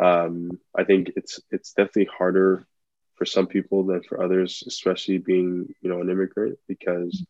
Um, 0.00 0.60
I 0.76 0.84
think 0.84 1.12
it's 1.16 1.40
it's 1.50 1.72
definitely 1.72 2.08
harder 2.16 2.66
for 3.18 3.26
some 3.26 3.46
people 3.46 3.84
than 3.84 4.02
for 4.04 4.22
others, 4.22 4.62
especially 4.66 5.18
being, 5.18 5.74
you 5.82 5.90
know, 5.90 6.00
an 6.00 6.08
immigrant, 6.08 6.56
because, 6.68 7.26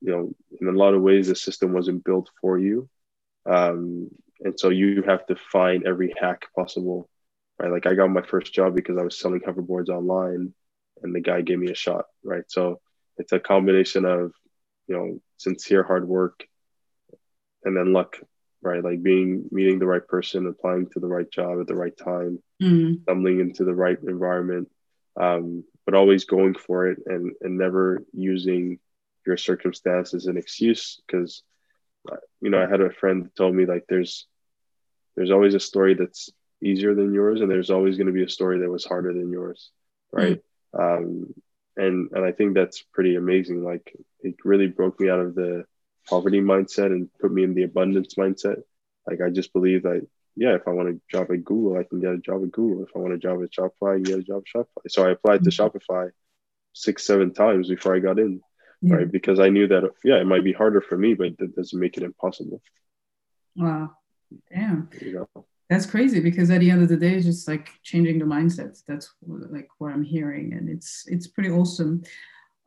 you 0.00 0.10
know, 0.10 0.34
in 0.60 0.66
a 0.66 0.78
lot 0.78 0.94
of 0.94 1.02
ways, 1.02 1.28
the 1.28 1.36
system 1.36 1.72
wasn't 1.72 2.04
built 2.04 2.28
for 2.40 2.58
you. 2.58 2.88
Um, 3.46 4.10
and 4.40 4.58
so 4.58 4.68
you 4.68 5.02
have 5.02 5.24
to 5.26 5.36
find 5.36 5.86
every 5.86 6.12
hack 6.20 6.46
possible, 6.56 7.08
right? 7.58 7.70
Like 7.70 7.86
I 7.86 7.94
got 7.94 8.10
my 8.10 8.22
first 8.22 8.52
job 8.52 8.74
because 8.74 8.98
I 8.98 9.02
was 9.02 9.18
selling 9.18 9.40
hoverboards 9.40 9.88
online 9.88 10.52
and 11.02 11.14
the 11.14 11.20
guy 11.20 11.40
gave 11.40 11.58
me 11.58 11.70
a 11.70 11.74
shot, 11.74 12.06
right? 12.24 12.44
So 12.48 12.80
it's 13.16 13.32
a 13.32 13.38
combination 13.38 14.04
of, 14.04 14.32
you 14.88 14.96
know, 14.96 15.20
sincere 15.36 15.84
hard 15.84 16.06
work 16.08 16.44
and 17.64 17.76
then 17.76 17.92
luck, 17.92 18.16
right? 18.60 18.82
Like 18.82 19.02
being 19.02 19.48
meeting 19.52 19.78
the 19.78 19.86
right 19.86 20.06
person, 20.06 20.46
applying 20.46 20.88
to 20.90 21.00
the 21.00 21.06
right 21.06 21.30
job 21.30 21.60
at 21.60 21.68
the 21.68 21.76
right 21.76 21.96
time, 21.96 22.42
mm. 22.60 23.02
stumbling 23.02 23.38
into 23.38 23.64
the 23.64 23.74
right 23.74 23.98
environment, 24.02 24.68
um, 25.20 25.64
but 25.84 25.94
always 25.94 26.24
going 26.24 26.54
for 26.54 26.88
it 26.88 26.98
and 27.06 27.32
and 27.40 27.58
never 27.58 28.02
using 28.12 28.78
your 29.26 29.36
circumstance 29.36 30.14
as 30.14 30.26
an 30.26 30.36
excuse. 30.36 31.00
Because 31.06 31.42
uh, 32.10 32.16
you 32.40 32.50
know 32.50 32.62
I 32.62 32.68
had 32.68 32.80
a 32.80 32.90
friend 32.90 33.30
told 33.36 33.54
me 33.54 33.66
like 33.66 33.84
there's 33.88 34.26
there's 35.16 35.30
always 35.30 35.54
a 35.54 35.60
story 35.60 35.94
that's 35.94 36.30
easier 36.62 36.94
than 36.94 37.12
yours 37.12 37.40
and 37.40 37.50
there's 37.50 37.70
always 37.70 37.96
going 37.96 38.06
to 38.06 38.12
be 38.12 38.22
a 38.22 38.28
story 38.28 38.60
that 38.60 38.70
was 38.70 38.84
harder 38.84 39.12
than 39.12 39.30
yours 39.30 39.70
right? 40.12 40.40
Mm. 40.74 40.98
um, 40.98 41.34
and 41.76 42.10
and 42.12 42.24
I 42.24 42.32
think 42.32 42.54
that's 42.54 42.84
pretty 42.92 43.16
amazing. 43.16 43.64
Like 43.64 43.92
it 44.20 44.36
really 44.44 44.66
broke 44.66 45.00
me 45.00 45.08
out 45.08 45.20
of 45.20 45.34
the 45.34 45.64
poverty 46.08 46.40
mindset 46.40 46.86
and 46.86 47.08
put 47.20 47.32
me 47.32 47.44
in 47.44 47.54
the 47.54 47.62
abundance 47.62 48.14
mindset. 48.14 48.62
Like 49.08 49.20
I 49.20 49.30
just 49.30 49.52
believe 49.52 49.84
that 49.84 50.06
yeah, 50.36 50.54
if 50.54 50.62
I 50.66 50.70
want 50.70 50.88
a 50.88 51.00
job 51.10 51.30
at 51.30 51.44
Google, 51.44 51.78
I 51.78 51.84
can 51.84 52.00
get 52.00 52.12
a 52.12 52.18
job 52.18 52.42
at 52.42 52.52
Google. 52.52 52.84
If 52.84 52.90
I 52.96 52.98
want 52.98 53.14
a 53.14 53.18
job 53.18 53.42
at 53.42 53.50
Shopify, 53.50 53.96
I 53.96 54.00
get 54.00 54.18
a 54.18 54.22
job 54.22 54.42
at 54.46 54.60
Shopify. 54.60 54.88
So 54.88 55.06
I 55.06 55.10
applied 55.10 55.44
to 55.44 55.50
mm-hmm. 55.50 55.92
Shopify 55.94 56.10
six, 56.72 57.06
seven 57.06 57.34
times 57.34 57.68
before 57.68 57.94
I 57.94 57.98
got 57.98 58.18
in, 58.18 58.40
yeah. 58.80 58.96
right? 58.96 59.12
Because 59.12 59.40
I 59.40 59.50
knew 59.50 59.66
that, 59.68 59.90
yeah, 60.04 60.16
it 60.16 60.26
might 60.26 60.44
be 60.44 60.52
harder 60.52 60.80
for 60.80 60.96
me, 60.96 61.14
but 61.14 61.36
that 61.38 61.54
doesn't 61.54 61.78
make 61.78 61.96
it 61.96 62.02
impossible. 62.02 62.62
Wow. 63.56 63.92
Damn. 64.52 64.88
You 65.00 65.26
know? 65.34 65.44
That's 65.68 65.86
crazy 65.86 66.20
because 66.20 66.50
at 66.50 66.60
the 66.60 66.70
end 66.70 66.82
of 66.82 66.88
the 66.88 66.96
day, 66.96 67.14
it's 67.14 67.26
just 67.26 67.48
like 67.48 67.70
changing 67.82 68.18
the 68.18 68.24
mindset. 68.24 68.78
That's 68.86 69.10
like 69.26 69.68
what 69.78 69.92
I'm 69.92 70.02
hearing. 70.02 70.54
And 70.54 70.68
it's, 70.68 71.04
it's 71.06 71.26
pretty 71.26 71.50
awesome. 71.50 72.02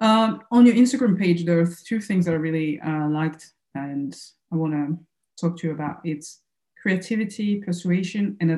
Um, 0.02 0.42
on 0.52 0.66
your 0.66 0.76
Instagram 0.76 1.18
page, 1.18 1.46
there 1.46 1.60
are 1.60 1.70
two 1.86 2.00
things 2.00 2.26
that 2.26 2.34
I 2.34 2.38
really 2.38 2.80
uh, 2.80 3.08
liked 3.10 3.52
and 3.74 4.16
I 4.52 4.56
want 4.56 4.74
to 4.74 4.98
talk 5.40 5.58
to 5.60 5.68
you 5.68 5.74
about. 5.74 6.02
It's 6.04 6.42
creativity, 6.86 7.60
persuasion, 7.62 8.38
and 8.40 8.52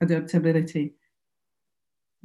adaptability. 0.00 0.92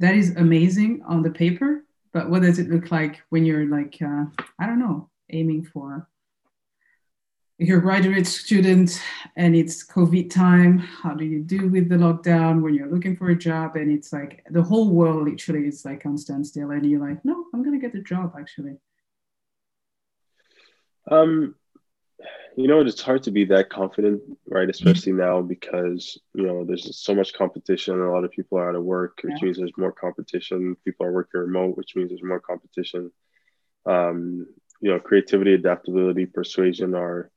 That 0.00 0.16
is 0.16 0.34
amazing 0.34 1.04
on 1.06 1.22
the 1.22 1.30
paper, 1.30 1.84
but 2.12 2.28
what 2.28 2.42
does 2.42 2.58
it 2.58 2.68
look 2.68 2.90
like 2.90 3.22
when 3.28 3.44
you're 3.44 3.66
like, 3.66 3.96
uh, 4.02 4.24
I 4.58 4.66
don't 4.66 4.80
know, 4.80 5.08
aiming 5.30 5.66
for 5.66 6.08
you're 7.58 7.78
a 7.78 7.80
graduate 7.80 8.26
student 8.26 9.00
and 9.36 9.54
it's 9.54 9.86
COVID 9.86 10.30
time. 10.30 10.78
How 10.78 11.14
do 11.14 11.24
you 11.24 11.42
do 11.42 11.68
with 11.68 11.88
the 11.88 11.94
lockdown 11.94 12.60
when 12.60 12.74
you're 12.74 12.90
looking 12.90 13.16
for 13.16 13.30
a 13.30 13.38
job 13.38 13.76
and 13.76 13.90
it's 13.90 14.12
like 14.12 14.44
the 14.50 14.62
whole 14.62 14.90
world 14.90 15.24
literally 15.28 15.68
is 15.68 15.84
like 15.84 16.04
on 16.04 16.18
standstill 16.18 16.72
and 16.72 16.84
you're 16.84 17.08
like, 17.08 17.24
no, 17.24 17.44
I'm 17.54 17.62
gonna 17.62 17.78
get 17.78 17.94
a 17.94 18.02
job 18.02 18.34
actually. 18.38 18.76
Um, 21.08 21.54
you 22.56 22.68
know, 22.68 22.80
it's 22.80 23.02
hard 23.02 23.22
to 23.24 23.30
be 23.30 23.44
that 23.46 23.68
confident, 23.68 24.22
right? 24.48 24.68
Especially 24.68 25.12
now 25.12 25.42
because 25.42 26.18
you 26.34 26.46
know 26.46 26.64
there's 26.64 26.98
so 26.98 27.14
much 27.14 27.34
competition. 27.34 28.00
A 28.00 28.10
lot 28.10 28.24
of 28.24 28.30
people 28.30 28.56
are 28.56 28.70
out 28.70 28.74
of 28.74 28.82
work, 28.82 29.20
which 29.22 29.34
yeah. 29.36 29.44
means 29.44 29.58
there's 29.58 29.76
more 29.76 29.92
competition. 29.92 30.74
People 30.82 31.04
are 31.04 31.12
working 31.12 31.42
remote, 31.42 31.76
which 31.76 31.94
means 31.94 32.08
there's 32.08 32.22
more 32.22 32.40
competition. 32.40 33.12
Um, 33.84 34.46
you 34.80 34.90
know, 34.90 34.98
creativity, 34.98 35.52
adaptability, 35.52 36.24
persuasion 36.24 36.94
are 36.94 37.30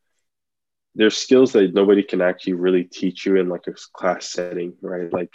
there's 0.96 1.18
skills 1.18 1.52
that 1.52 1.74
nobody 1.74 2.02
can 2.02 2.22
actually 2.22 2.54
really 2.54 2.86
teach 2.86 3.26
you 3.26 3.36
in 3.36 3.50
like 3.50 3.68
a 3.68 3.74
class 3.94 4.26
setting, 4.30 4.74
right? 4.82 5.12
Like 5.12 5.34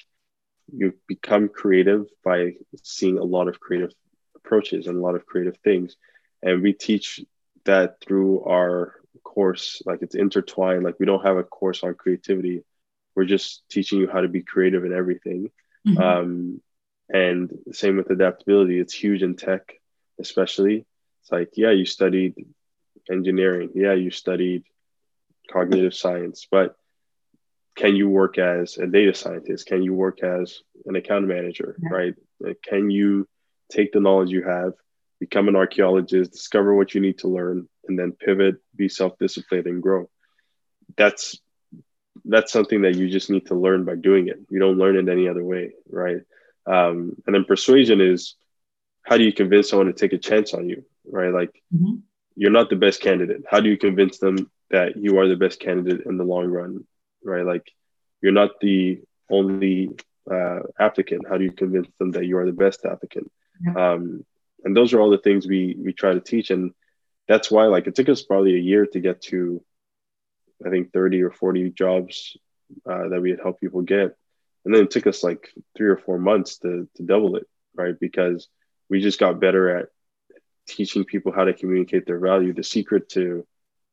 you 0.73 0.95
become 1.07 1.51
creative 1.51 2.07
by 2.25 2.55
seeing 2.83 3.19
a 3.19 3.23
lot 3.23 3.49
of 3.49 3.61
creative 3.61 3.93
approaches 4.35 4.87
and 4.87 4.97
a 4.97 5.01
lot 5.01 5.15
of 5.15 5.27
creative 5.27 5.59
things, 5.59 5.95
and 6.43 6.63
we 6.63 6.73
teach 6.73 7.21
that 7.67 8.01
through 8.01 8.45
our 8.45 8.95
course 9.23 9.83
like 9.87 10.01
it's 10.03 10.15
intertwined 10.15 10.85
like 10.85 10.97
we 10.99 11.07
don't 11.07 11.25
have 11.25 11.37
a 11.37 11.45
course 11.45 11.83
on 11.83 11.95
creativity. 11.95 12.63
We're 13.15 13.25
just 13.25 13.63
teaching 13.71 14.01
you 14.01 14.09
how 14.11 14.21
to 14.21 14.29
be 14.29 14.43
creative 14.43 14.85
in 14.85 14.93
everything. 14.93 15.51
Mm-hmm. 15.87 16.03
um, 16.03 16.61
and 17.11 17.51
same 17.73 17.97
with 17.99 18.11
adaptability. 18.11 18.81
It's 18.81 18.95
huge 18.95 19.23
in 19.23 19.37
tech 19.37 19.75
especially. 20.19 20.87
It's 21.23 21.33
like 21.33 21.51
yeah 21.55 21.71
you 21.71 21.85
studied 21.85 22.35
engineering. 23.11 23.71
Yeah 23.75 23.95
you 23.95 24.11
studied 24.11 24.65
cognitive 25.51 25.95
science. 25.95 26.47
But 26.51 26.77
can 27.77 27.97
you 27.97 28.09
work 28.09 28.39
as 28.39 28.79
a 28.79 28.87
data 28.87 29.15
scientist? 29.15 29.67
Can 29.67 29.83
you 29.83 29.95
work 29.95 30.23
as 30.23 30.61
an 30.87 30.97
account 30.97 31.27
manager 31.27 31.77
yeah. 31.83 31.89
right? 31.91 32.15
Like, 32.41 32.59
can 32.63 32.91
you 32.91 33.29
take 33.71 33.93
the 33.93 34.01
knowledge 34.01 34.31
you 34.31 34.45
have 34.45 34.75
become 35.21 35.49
an 35.49 35.57
archaeologist 35.57 36.33
discover 36.33 36.75
what 36.75 36.95
you 36.95 37.01
need 37.01 37.19
to 37.19 37.29
learn 37.29 37.69
and 37.87 37.99
then 37.99 38.13
pivot, 38.13 38.57
be 38.77 38.89
self-disciplined 38.89 39.67
and 39.67 39.83
grow. 39.83 40.09
That's 40.97 41.39
that's 42.25 42.53
something 42.53 42.83
that 42.83 42.95
you 42.95 43.09
just 43.09 43.31
need 43.31 43.47
to 43.47 43.55
learn 43.55 43.85
by 43.85 43.97
doing 43.97 44.29
it. 44.29 44.39
You 44.49 44.59
don't 44.59 44.79
learn 44.79 44.97
it 44.97 45.13
any 45.13 45.29
other 45.29 45.45
way, 45.45 45.73
right? 45.91 46.21
Um, 46.67 47.17
and 47.27 47.35
then 47.35 47.45
persuasion 47.45 48.01
is 48.01 48.37
how 49.03 49.19
do 49.19 49.25
you 49.25 49.33
convince 49.33 49.69
someone 49.69 49.89
to 49.89 49.93
take 49.93 50.13
a 50.13 50.19
chance 50.19 50.55
on 50.55 50.69
you, 50.69 50.85
right? 51.07 51.33
Like 51.33 51.63
mm-hmm. 51.75 51.97
you're 52.37 52.51
not 52.51 52.71
the 52.71 52.77
best 52.77 53.01
candidate. 53.01 53.43
How 53.51 53.61
do 53.61 53.69
you 53.69 53.77
convince 53.77 54.19
them 54.19 54.51
that 54.71 54.97
you 54.97 55.19
are 55.19 55.29
the 55.29 55.37
best 55.37 55.61
candidate 55.61 56.07
in 56.07 56.17
the 56.17 56.25
long 56.25 56.47
run, 56.47 56.85
right? 57.23 57.45
Like 57.45 57.71
you're 58.23 58.33
not 58.33 58.61
the 58.61 59.03
only 59.31 59.91
uh, 60.31 60.61
applicant. 60.79 61.27
How 61.29 61.37
do 61.37 61.45
you 61.45 61.53
convince 61.53 61.89
them 61.99 62.13
that 62.13 62.25
you 62.25 62.39
are 62.39 62.47
the 62.47 62.53
best 62.53 62.85
applicant? 62.87 63.31
Yeah. 63.61 63.93
Um, 63.93 64.25
and 64.65 64.77
those 64.77 64.93
are 64.93 65.01
all 65.01 65.11
the 65.11 65.19
things 65.19 65.47
we 65.47 65.77
we 65.79 65.93
try 65.93 66.15
to 66.15 66.21
teach. 66.21 66.51
And 66.51 66.73
that's 67.29 67.51
why 67.51 67.67
like 67.67 67.87
it 67.87 67.95
took 67.95 68.09
us 68.09 68.23
probably 68.23 68.55
a 68.55 68.61
year 68.61 68.87
to 68.87 69.01
get 69.01 69.23
to 69.23 69.63
i 70.65 70.71
think 70.71 70.93
30 70.93 71.23
or 71.23 71.31
40 71.31 71.71
jobs 71.71 72.37
uh, 72.89 73.09
that 73.09 73.21
we 73.21 73.31
had 73.31 73.41
helped 73.41 73.61
people 73.61 73.83
get 73.83 74.17
and 74.65 74.75
then 74.75 74.85
it 74.85 74.91
took 74.91 75.07
us 75.07 75.23
like 75.23 75.51
three 75.77 75.89
or 75.89 75.99
four 75.99 76.19
months 76.19 76.59
to, 76.59 76.89
to 76.97 77.03
double 77.03 77.37
it 77.37 77.47
right 77.75 77.99
because 78.01 78.49
we 78.89 79.01
just 79.01 79.21
got 79.21 79.41
better 79.41 79.79
at 79.79 79.89
teaching 80.67 81.05
people 81.05 81.33
how 81.33 81.45
to 81.45 81.53
communicate 81.53 82.07
their 82.07 82.19
value 82.19 82.53
the 82.53 82.65
secret 82.65 83.09
to 83.11 83.47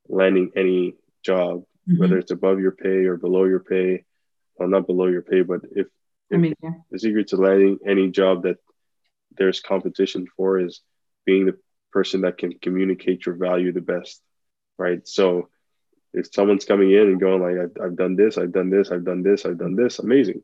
landing 0.07 0.51
any 0.55 0.95
job 1.23 1.63
mm-hmm. 1.87 1.97
whether 1.99 2.17
it's 2.17 2.31
above 2.31 2.59
your 2.59 2.71
pay 2.71 3.05
or 3.05 3.17
below 3.17 3.43
your 3.43 3.59
pay 3.59 4.03
well 4.55 4.69
not 4.69 4.87
below 4.87 5.07
your 5.07 5.21
pay 5.21 5.41
but 5.41 5.61
if, 5.75 5.87
if 6.29 6.33
I 6.33 6.37
mean, 6.37 6.53
yeah. 6.63 6.71
the 6.89 6.99
secret 6.99 7.27
to 7.29 7.37
landing 7.37 7.79
any 7.85 8.09
job 8.09 8.43
that 8.43 8.57
there's 9.37 9.59
competition 9.59 10.27
for 10.35 10.59
is 10.59 10.81
being 11.25 11.45
the 11.45 11.57
person 11.91 12.21
that 12.21 12.37
can 12.37 12.53
communicate 12.59 13.25
your 13.25 13.35
value 13.35 13.71
the 13.71 13.81
best, 13.81 14.21
right? 14.77 15.07
So 15.07 15.49
if 16.13 16.33
someone's 16.33 16.65
coming 16.65 16.91
in 16.91 17.03
and 17.03 17.19
going 17.19 17.41
like, 17.41 17.57
I've, 17.57 17.85
I've 17.85 17.95
done 17.95 18.15
this, 18.15 18.37
I've 18.37 18.51
done 18.51 18.69
this, 18.69 18.91
I've 18.91 19.05
done 19.05 19.23
this, 19.23 19.45
I've 19.45 19.57
done 19.57 19.75
this, 19.75 19.99
amazing. 19.99 20.43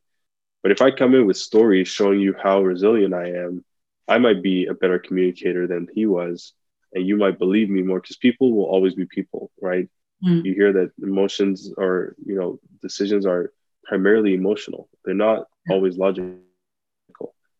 But 0.63 0.71
if 0.71 0.81
I 0.81 0.91
come 0.91 1.13
in 1.15 1.25
with 1.25 1.37
stories 1.37 1.87
showing 1.87 2.19
you 2.19 2.35
how 2.41 2.61
resilient 2.61 3.13
I 3.13 3.29
am, 3.29 3.63
I 4.07 4.17
might 4.17 4.41
be 4.41 4.65
a 4.65 4.73
better 4.73 4.99
communicator 4.99 5.67
than 5.67 5.87
he 5.93 6.05
was, 6.05 6.53
and 6.93 7.05
you 7.05 7.17
might 7.17 7.37
believe 7.37 7.69
me 7.69 7.81
more 7.81 7.99
because 7.99 8.17
people 8.17 8.53
will 8.53 8.65
always 8.65 8.95
be 8.95 9.05
people, 9.05 9.51
right? 9.61 9.87
Mm. 10.23 10.45
You 10.45 10.53
hear 10.53 10.73
that 10.73 10.91
emotions 11.01 11.71
or 11.77 12.15
you 12.25 12.35
know 12.35 12.59
decisions 12.81 13.25
are 13.25 13.51
primarily 13.83 14.33
emotional; 14.33 14.89
they're 15.03 15.13
not 15.13 15.47
always 15.69 15.97
logical, 15.97 16.39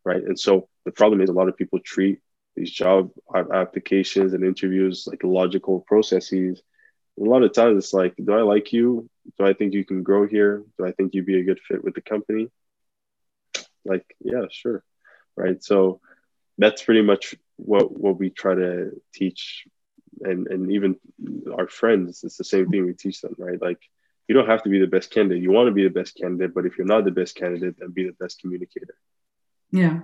right? 0.04 0.22
And 0.22 0.38
so 0.38 0.68
the 0.88 0.92
problem 0.92 1.20
is 1.20 1.28
a 1.28 1.34
lot 1.34 1.50
of 1.50 1.56
people 1.58 1.78
treat 1.80 2.18
these 2.56 2.70
job 2.70 3.10
applications 3.52 4.32
and 4.32 4.42
interviews 4.42 5.06
like 5.06 5.22
logical 5.22 5.80
processes. 5.80 6.62
A 7.20 7.24
lot 7.24 7.42
of 7.42 7.52
times 7.52 7.76
it's 7.84 7.92
like 7.92 8.14
do 8.16 8.32
i 8.32 8.40
like 8.40 8.72
you? 8.72 9.06
Do 9.38 9.44
i 9.44 9.52
think 9.52 9.74
you 9.74 9.84
can 9.84 10.02
grow 10.02 10.26
here? 10.26 10.64
Do 10.78 10.86
i 10.86 10.92
think 10.92 11.12
you'd 11.12 11.26
be 11.26 11.38
a 11.38 11.44
good 11.44 11.60
fit 11.60 11.84
with 11.84 11.94
the 11.94 12.00
company? 12.00 12.48
Like 13.84 14.06
yeah 14.20 14.46
sure. 14.50 14.82
Right? 15.36 15.62
So 15.62 16.00
that's 16.56 16.82
pretty 16.82 17.02
much 17.02 17.34
what 17.56 17.92
what 17.92 18.18
we 18.18 18.30
try 18.30 18.54
to 18.54 18.92
teach 19.12 19.66
and 20.22 20.46
and 20.46 20.72
even 20.72 20.96
our 21.54 21.68
friends 21.68 22.24
it's 22.24 22.38
the 22.38 22.44
same 22.44 22.70
thing 22.70 22.86
we 22.86 22.94
teach 22.94 23.20
them 23.20 23.34
right? 23.36 23.60
Like 23.60 23.82
you 24.26 24.34
don't 24.34 24.48
have 24.48 24.62
to 24.62 24.70
be 24.70 24.80
the 24.80 24.94
best 24.96 25.10
candidate. 25.10 25.42
You 25.42 25.52
want 25.52 25.68
to 25.68 25.78
be 25.80 25.84
the 25.84 25.98
best 26.00 26.16
candidate 26.16 26.54
but 26.54 26.64
if 26.64 26.78
you're 26.78 26.94
not 26.94 27.04
the 27.04 27.18
best 27.20 27.36
candidate 27.36 27.76
then 27.78 27.90
be 27.90 28.06
the 28.06 28.16
best 28.24 28.40
communicator. 28.40 28.96
Yeah 29.70 30.00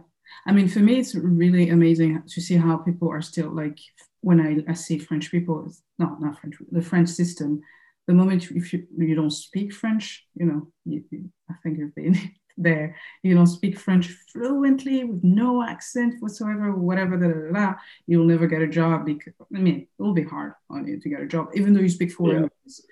I 0.47 0.52
mean, 0.52 0.69
for 0.69 0.81
me, 0.81 0.99
it's 0.99 1.14
really 1.14 1.71
amazing 1.71 2.23
to 2.26 2.40
see 2.40 2.57
how 2.57 2.76
people 2.76 3.11
are 3.11 3.23
still 3.23 3.50
like 3.50 3.78
when 4.21 4.40
I, 4.40 4.71
I 4.71 4.75
see 4.75 4.99
French 4.99 5.31
people, 5.31 5.71
no, 5.99 6.16
not 6.21 6.40
French, 6.40 6.57
the 6.71 6.83
French 6.83 7.11
system. 7.11 7.61
The 8.07 8.14
moment 8.14 8.50
if 8.50 8.73
you, 8.73 8.87
you 8.97 9.14
don't 9.14 9.31
speak 9.31 9.73
French, 9.73 10.26
you 10.35 10.47
know, 10.47 10.69
you, 10.85 11.04
you, 11.11 11.31
I 11.50 11.54
think 11.62 11.78
you've 11.78 11.95
been 11.95 12.19
there, 12.57 12.97
you 13.23 13.35
don't 13.35 13.47
speak 13.47 13.78
French 13.78 14.09
fluently 14.33 15.04
with 15.04 15.23
no 15.23 15.62
accent 15.62 16.14
whatsoever, 16.21 16.75
whatever, 16.75 17.16
da, 17.16 17.28
da, 17.28 17.73
da, 17.73 17.75
you'll 18.07 18.26
never 18.26 18.47
get 18.47 18.62
a 18.62 18.66
job 18.66 19.04
because, 19.04 19.35
I 19.54 19.59
mean, 19.59 19.81
it 19.81 20.02
will 20.02 20.14
be 20.14 20.25
hard 20.25 20.54
on 20.71 20.87
you 20.87 20.99
to 21.00 21.09
get 21.09 21.21
a 21.21 21.26
job, 21.26 21.49
even 21.54 21.73
though 21.73 21.81
you 21.81 21.88
speak 21.88 22.12
four 22.12 22.28
yeah. 22.28 22.35
languages. 22.35 22.87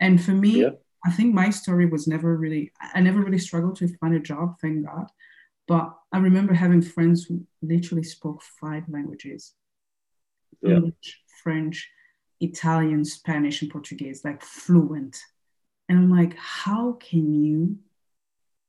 And 0.00 0.22
for 0.22 0.32
me, 0.32 0.62
yeah. 0.62 0.70
I 1.04 1.10
think 1.10 1.34
my 1.34 1.50
story 1.50 1.86
was 1.86 2.06
never 2.06 2.36
really, 2.36 2.72
I 2.94 3.00
never 3.00 3.20
really 3.20 3.38
struggled 3.38 3.76
to 3.76 3.88
find 3.98 4.14
a 4.14 4.20
job, 4.20 4.56
thank 4.60 4.86
God. 4.86 5.06
But 5.68 5.94
I 6.12 6.18
remember 6.18 6.54
having 6.54 6.82
friends 6.82 7.24
who 7.24 7.44
literally 7.62 8.04
spoke 8.04 8.42
five 8.42 8.84
languages 8.88 9.54
yeah. 10.62 10.76
English, 10.76 11.20
French, 11.42 11.90
Italian, 12.40 13.04
Spanish, 13.04 13.62
and 13.62 13.70
Portuguese, 13.70 14.24
like 14.24 14.42
fluent. 14.42 15.18
And 15.88 15.98
I'm 15.98 16.10
like, 16.10 16.36
how 16.36 16.92
can 16.92 17.32
you 17.32 17.78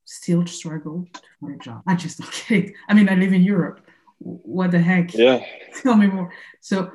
still 0.06 0.46
struggle 0.46 1.08
to 1.13 1.22
find 1.42 1.56
a 1.56 1.58
job? 1.58 1.82
I 1.88 1.96
just 1.96 2.20
don't 2.20 2.46
get 2.48 2.66
it. 2.66 2.74
I 2.88 2.94
mean, 2.94 3.10
I 3.10 3.16
live 3.16 3.34
in 3.34 3.44
Europe. 3.44 3.82
What 4.20 4.72
the 4.72 4.80
heck? 4.80 5.13
Yeah. 5.13 5.44
Tell 5.82 5.96
me 5.96 6.08
more. 6.08 6.32
So, 6.60 6.92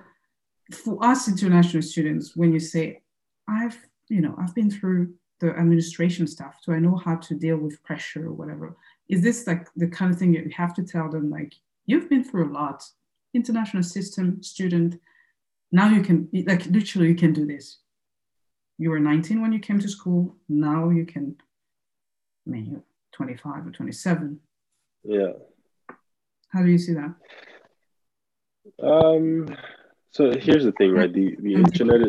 for 0.73 1.05
us 1.05 1.29
international 1.29 1.83
students, 1.83 2.35
when 2.35 2.53
you 2.53 2.61
say, 2.61 3.03
I've, 3.47 3.79
you 4.09 4.21
know, 4.21 4.35
I've 4.39 4.55
been 4.55 4.71
through 4.71 5.15
the 5.41 5.51
administration 5.51 6.27
stuff, 6.27 6.57
so 6.63 6.73
I 6.73 6.79
know 6.79 6.97
how 6.97 7.17
to 7.17 7.35
deal 7.35 7.57
with 7.57 7.83
pressure 7.83 8.27
or 8.27 8.33
whatever. 8.33 8.77
Is 9.13 9.21
this 9.23 9.47
like 9.47 9.69
the 9.77 9.89
kind 9.89 10.11
of 10.11 10.19
thing 10.19 10.33
that 10.33 10.45
you 10.45 10.53
have 10.57 10.73
to 10.75 10.83
tell 10.83 11.11
them, 11.11 11.31
like, 11.31 11.53
you've 11.85 12.09
been 12.09 12.25
through 12.25 12.51
a 12.51 12.55
lot, 12.61 12.83
international 13.35 13.83
system, 13.83 14.43
student, 14.43 14.99
now 15.71 15.91
you 15.91 16.01
can, 16.03 16.29
like, 16.47 16.65
literally, 16.67 17.09
you 17.09 17.15
can 17.15 17.35
do 17.35 17.47
this. 17.47 17.79
You 18.79 18.89
were 18.89 18.99
19 18.99 19.43
when 19.43 19.53
you 19.53 19.59
came 19.59 19.79
to 19.81 19.89
school. 19.89 20.37
Now 20.49 20.89
you 20.89 21.05
can, 21.05 21.37
I 22.47 22.51
mean, 22.51 22.67
you're 22.71 22.85
25 23.13 23.67
or 23.67 23.71
27. 23.71 24.41
Yeah. 25.05 25.33
How 26.49 26.63
do 26.63 26.71
you 26.71 26.79
see 26.79 26.95
that? 26.95 27.15
Um, 28.83 29.47
so 30.11 30.33
here's 30.33 30.65
the 30.65 30.73
thing, 30.73 30.93
right? 30.93 31.13
The 31.13 31.37
the 31.41 31.55
internet, 31.55 32.01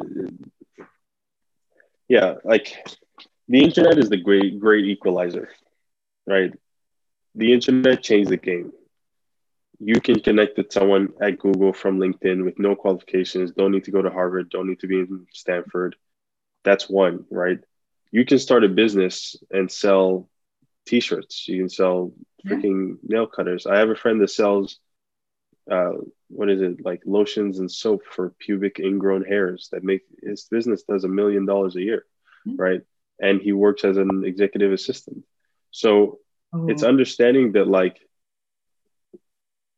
yeah, 2.07 2.35
like 2.43 2.75
the 3.47 3.61
internet 3.61 3.97
is 3.97 4.09
the 4.09 4.17
great 4.17 4.59
great 4.59 4.85
equalizer, 4.85 5.49
right? 6.27 6.51
The 7.35 7.53
internet 7.53 8.03
changed 8.03 8.29
the 8.29 8.37
game 8.37 8.71
you 9.85 9.99
can 9.99 10.19
connect 10.19 10.57
with 10.57 10.71
someone 10.71 11.09
at 11.21 11.39
Google 11.39 11.73
from 11.73 11.99
LinkedIn 11.99 12.43
with 12.45 12.59
no 12.59 12.75
qualifications, 12.75 13.51
don't 13.51 13.71
need 13.71 13.83
to 13.85 13.91
go 13.91 14.01
to 14.01 14.09
Harvard, 14.09 14.49
don't 14.49 14.67
need 14.67 14.79
to 14.79 14.87
be 14.87 14.99
in 14.99 15.25
Stanford. 15.33 15.95
That's 16.63 16.89
one, 16.89 17.25
right? 17.29 17.59
You 18.11 18.25
can 18.25 18.39
start 18.39 18.63
a 18.63 18.69
business 18.69 19.35
and 19.51 19.71
sell 19.71 20.29
t-shirts. 20.87 21.47
You 21.47 21.59
can 21.59 21.69
sell 21.69 22.13
freaking 22.45 22.97
yeah. 23.01 23.17
nail 23.17 23.27
cutters. 23.27 23.65
I 23.65 23.77
have 23.77 23.89
a 23.89 23.95
friend 23.95 24.21
that 24.21 24.29
sells 24.29 24.79
uh, 25.69 25.93
what 26.29 26.49
is 26.49 26.61
it 26.61 26.83
like 26.83 27.01
lotions 27.05 27.59
and 27.59 27.71
soap 27.71 28.03
for 28.09 28.29
pubic 28.39 28.79
ingrown 28.79 29.23
hairs 29.23 29.69
that 29.71 29.83
make 29.83 30.01
his 30.21 30.43
business 30.45 30.83
does 30.83 31.03
a 31.03 31.09
million 31.09 31.45
dollars 31.45 31.75
a 31.75 31.81
year, 31.81 32.05
mm-hmm. 32.47 32.61
right? 32.61 32.81
And 33.19 33.41
he 33.41 33.51
works 33.51 33.83
as 33.83 33.97
an 33.97 34.23
executive 34.25 34.71
assistant. 34.71 35.23
So 35.71 36.19
oh. 36.53 36.67
it's 36.69 36.83
understanding 36.83 37.53
that 37.53 37.67
like 37.67 37.99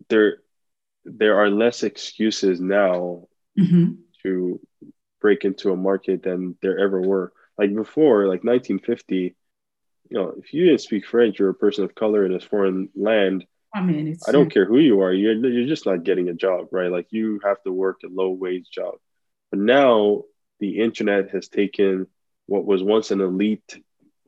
there 0.10 0.38
there 1.06 1.40
are 1.40 1.50
less 1.50 1.84
excuses 1.84 2.60
now 2.60 3.28
mm-hmm. 3.58 3.94
to 4.24 4.60
break 5.22 5.46
into 5.46 5.72
a 5.72 5.76
market 5.76 6.24
than 6.24 6.56
there 6.62 6.80
ever 6.80 7.02
were. 7.02 7.32
Like 7.58 7.74
before, 7.74 8.28
like 8.28 8.44
1950, 8.44 9.36
you 10.10 10.18
know, 10.18 10.34
if 10.38 10.54
you 10.54 10.66
didn't 10.66 10.82
speak 10.82 11.06
French, 11.08 11.40
you're 11.40 11.50
a 11.50 11.54
person 11.54 11.84
of 11.84 11.96
color 11.96 12.26
in 12.26 12.34
a 12.34 12.40
foreign 12.40 12.90
land. 12.96 13.46
I 13.74 13.82
mean, 13.82 14.18
I 14.28 14.32
don't 14.32 14.50
care 14.50 14.66
who 14.66 14.80
you 14.80 15.02
are, 15.02 15.12
you're 15.12 15.34
you're 15.34 15.68
just 15.68 15.86
not 15.86 16.04
getting 16.04 16.30
a 16.30 16.34
job, 16.34 16.68
right? 16.72 16.92
Like 16.92 17.08
you 17.10 17.40
have 17.44 17.62
to 17.64 17.72
work 17.72 18.02
a 18.04 18.08
low 18.08 18.30
wage 18.30 18.70
job. 18.70 18.96
But 19.52 19.60
now 19.60 20.24
the 20.60 20.80
internet 20.80 21.32
has 21.32 21.50
taken 21.50 22.08
what 22.46 22.66
was 22.66 22.84
once 22.84 23.12
an 23.12 23.22
elite, 23.22 23.82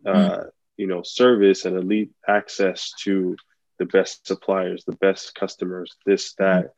uh, 0.06 0.12
mm-hmm. 0.14 0.48
You 0.78 0.88
know, 0.88 1.02
service 1.04 1.66
and 1.66 1.76
elite 1.76 2.12
access 2.28 2.94
to 3.04 3.36
the 3.80 3.86
best 3.86 4.26
suppliers, 4.26 4.84
the 4.86 4.96
best 4.96 5.36
customers, 5.36 5.96
this, 6.06 6.34
that, 6.36 6.74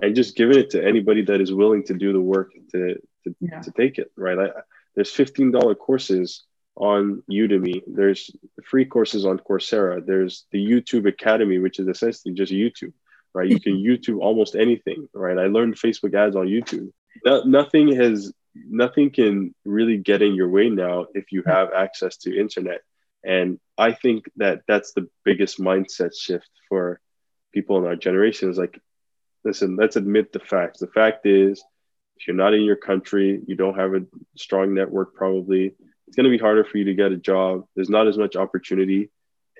and 0.00 0.14
just 0.14 0.36
giving 0.36 0.58
it 0.58 0.70
to 0.70 0.84
anybody 0.84 1.22
that 1.22 1.40
is 1.40 1.52
willing 1.52 1.84
to 1.84 1.94
do 1.94 2.12
the 2.12 2.20
work 2.20 2.52
to 2.72 3.00
to, 3.24 3.34
yeah. 3.40 3.60
to 3.60 3.70
take 3.72 3.98
it. 3.98 4.10
Right? 4.16 4.38
I, 4.38 4.48
there's 4.94 5.10
fifteen 5.10 5.50
dollar 5.50 5.74
courses 5.74 6.44
on 6.76 7.22
Udemy. 7.30 7.82
There's 7.86 8.30
free 8.64 8.84
courses 8.84 9.24
on 9.24 9.38
Coursera. 9.38 10.04
There's 10.04 10.46
the 10.50 10.64
YouTube 10.64 11.08
Academy, 11.08 11.58
which 11.58 11.78
is 11.78 11.88
essentially 11.88 12.34
just 12.34 12.52
YouTube. 12.52 12.92
Right? 13.32 13.48
You 13.48 13.60
can 13.60 13.74
YouTube 13.84 14.20
almost 14.20 14.56
anything. 14.56 15.08
Right? 15.14 15.38
I 15.38 15.46
learned 15.46 15.76
Facebook 15.76 16.14
ads 16.14 16.36
on 16.36 16.46
YouTube. 16.46 16.90
No, 17.24 17.42
nothing 17.44 17.94
has 17.94 18.32
nothing 18.54 19.10
can 19.10 19.54
really 19.64 19.96
get 19.98 20.22
in 20.22 20.34
your 20.34 20.48
way 20.48 20.68
now 20.68 21.06
if 21.14 21.32
you 21.32 21.42
have 21.46 21.72
access 21.72 22.16
to 22.18 22.38
internet 22.38 22.82
and 23.24 23.58
I 23.76 23.92
think 23.92 24.26
that 24.36 24.62
that's 24.68 24.92
the 24.92 25.08
biggest 25.24 25.58
mindset 25.58 26.12
shift 26.18 26.48
for 26.68 27.00
people 27.52 27.78
in 27.78 27.86
our 27.86 27.96
generation 27.96 28.50
is 28.50 28.58
like, 28.58 28.78
listen, 29.44 29.76
let's 29.76 29.96
admit 29.96 30.32
the 30.32 30.40
facts. 30.40 30.80
The 30.80 30.88
fact 30.88 31.26
is, 31.26 31.64
if 32.16 32.26
you're 32.26 32.36
not 32.36 32.54
in 32.54 32.62
your 32.62 32.76
country, 32.76 33.40
you 33.46 33.56
don't 33.56 33.78
have 33.78 33.94
a 33.94 34.02
strong 34.36 34.74
network, 34.74 35.14
probably, 35.14 35.74
it's 36.06 36.16
going 36.16 36.24
to 36.24 36.36
be 36.36 36.38
harder 36.38 36.64
for 36.64 36.78
you 36.78 36.84
to 36.84 36.94
get 36.94 37.12
a 37.12 37.16
job. 37.16 37.64
There's 37.74 37.90
not 37.90 38.06
as 38.06 38.18
much 38.18 38.36
opportunity. 38.36 39.10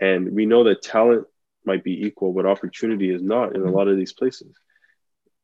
And 0.01 0.33
we 0.33 0.47
know 0.47 0.65
that 0.65 0.83
talent 0.83 1.27
might 1.65 1.83
be 1.83 2.05
equal, 2.07 2.33
but 2.33 2.47
opportunity 2.47 3.11
is 3.11 3.23
not 3.23 3.57
in 3.57 3.63
a 3.63 3.71
lot 3.71 3.89
of 3.89 3.97
these 3.97 4.13
places. 4.13 4.55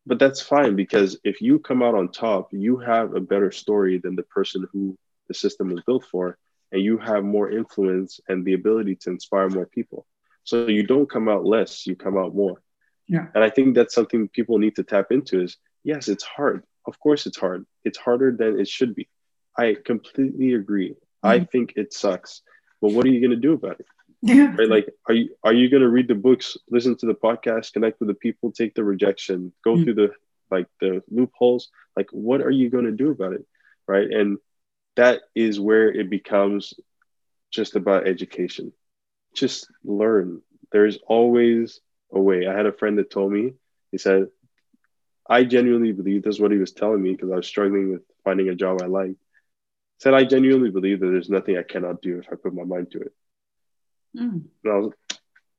But 0.06 0.18
that's 0.18 0.40
fine 0.40 0.76
because 0.76 1.18
if 1.24 1.40
you 1.40 1.58
come 1.58 1.82
out 1.82 1.94
on 1.94 2.10
top, 2.10 2.48
you 2.52 2.78
have 2.78 3.14
a 3.14 3.20
better 3.20 3.50
story 3.50 3.98
than 3.98 4.16
the 4.16 4.22
person 4.22 4.66
who 4.72 4.96
the 5.28 5.34
system 5.34 5.70
was 5.70 5.82
built 5.84 6.04
for 6.04 6.36
and 6.72 6.82
you 6.82 6.98
have 6.98 7.24
more 7.24 7.50
influence 7.50 8.20
and 8.28 8.44
the 8.44 8.54
ability 8.54 8.96
to 8.96 9.10
inspire 9.10 9.48
more 9.48 9.66
people. 9.66 10.06
So 10.44 10.66
you 10.66 10.84
don't 10.84 11.08
come 11.08 11.28
out 11.28 11.44
less, 11.44 11.86
you 11.86 11.96
come 11.96 12.16
out 12.16 12.34
more. 12.34 12.62
Yeah. 13.06 13.26
And 13.34 13.42
I 13.42 13.50
think 13.50 13.74
that's 13.74 13.94
something 13.94 14.28
people 14.28 14.58
need 14.58 14.76
to 14.76 14.84
tap 14.84 15.06
into 15.10 15.40
is 15.42 15.56
yes, 15.82 16.08
it's 16.08 16.24
hard. 16.24 16.62
Of 16.86 16.98
course 16.98 17.26
it's 17.26 17.38
hard. 17.38 17.66
It's 17.84 17.98
harder 17.98 18.34
than 18.36 18.58
it 18.58 18.68
should 18.68 18.94
be. 18.94 19.08
I 19.56 19.76
completely 19.84 20.54
agree. 20.54 20.90
Mm-hmm. 20.90 21.28
I 21.28 21.40
think 21.44 21.74
it 21.76 21.92
sucks. 21.92 22.42
But 22.80 22.92
what 22.92 23.04
are 23.04 23.10
you 23.10 23.20
going 23.20 23.32
to 23.32 23.48
do 23.48 23.52
about 23.52 23.80
it? 23.80 23.86
Yeah. 24.22 24.54
Right? 24.56 24.68
Like, 24.68 24.88
are 25.06 25.14
you 25.14 25.30
are 25.42 25.52
you 25.52 25.68
going 25.68 25.82
to 25.82 25.88
read 25.88 26.08
the 26.08 26.14
books, 26.14 26.56
listen 26.70 26.96
to 26.98 27.06
the 27.06 27.14
podcast, 27.14 27.72
connect 27.72 28.00
with 28.00 28.08
the 28.08 28.14
people, 28.14 28.52
take 28.52 28.74
the 28.74 28.84
rejection, 28.84 29.52
go 29.64 29.74
mm-hmm. 29.74 29.84
through 29.84 29.94
the 29.94 30.10
like 30.50 30.66
the 30.80 31.02
loopholes? 31.10 31.68
Like, 31.96 32.10
what 32.12 32.40
are 32.40 32.50
you 32.50 32.70
going 32.70 32.84
to 32.84 32.92
do 32.92 33.10
about 33.10 33.32
it? 33.32 33.46
Right? 33.88 34.10
And 34.10 34.38
that 34.96 35.22
is 35.34 35.58
where 35.58 35.88
it 35.88 36.10
becomes 36.10 36.74
just 37.50 37.76
about 37.76 38.06
education. 38.06 38.72
Just 39.34 39.68
learn. 39.84 40.42
There's 40.72 40.98
always 41.06 41.80
a 42.12 42.20
way. 42.20 42.46
I 42.46 42.56
had 42.56 42.66
a 42.66 42.72
friend 42.72 42.98
that 42.98 43.10
told 43.10 43.32
me, 43.32 43.54
he 43.92 43.98
said, 43.98 44.28
I 45.28 45.44
genuinely 45.44 45.92
believe 45.92 46.22
this 46.22 46.36
is 46.36 46.40
what 46.40 46.50
he 46.50 46.58
was 46.58 46.72
telling 46.72 47.02
me 47.02 47.12
because 47.12 47.30
I 47.30 47.36
was 47.36 47.46
struggling 47.46 47.92
with 47.92 48.02
finding 48.24 48.48
a 48.48 48.54
job 48.54 48.82
I 48.82 48.86
liked. 48.86 49.16
Said 49.98 50.14
I 50.14 50.24
genuinely 50.24 50.70
believe 50.70 51.00
that 51.00 51.06
there's 51.06 51.28
nothing 51.28 51.56
I 51.56 51.62
cannot 51.62 52.02
do 52.02 52.18
if 52.18 52.26
I 52.32 52.34
put 52.34 52.54
my 52.54 52.64
mind 52.64 52.90
to 52.92 53.02
it. 53.02 53.12
Mm. 54.16 54.44
Was, 54.64 54.92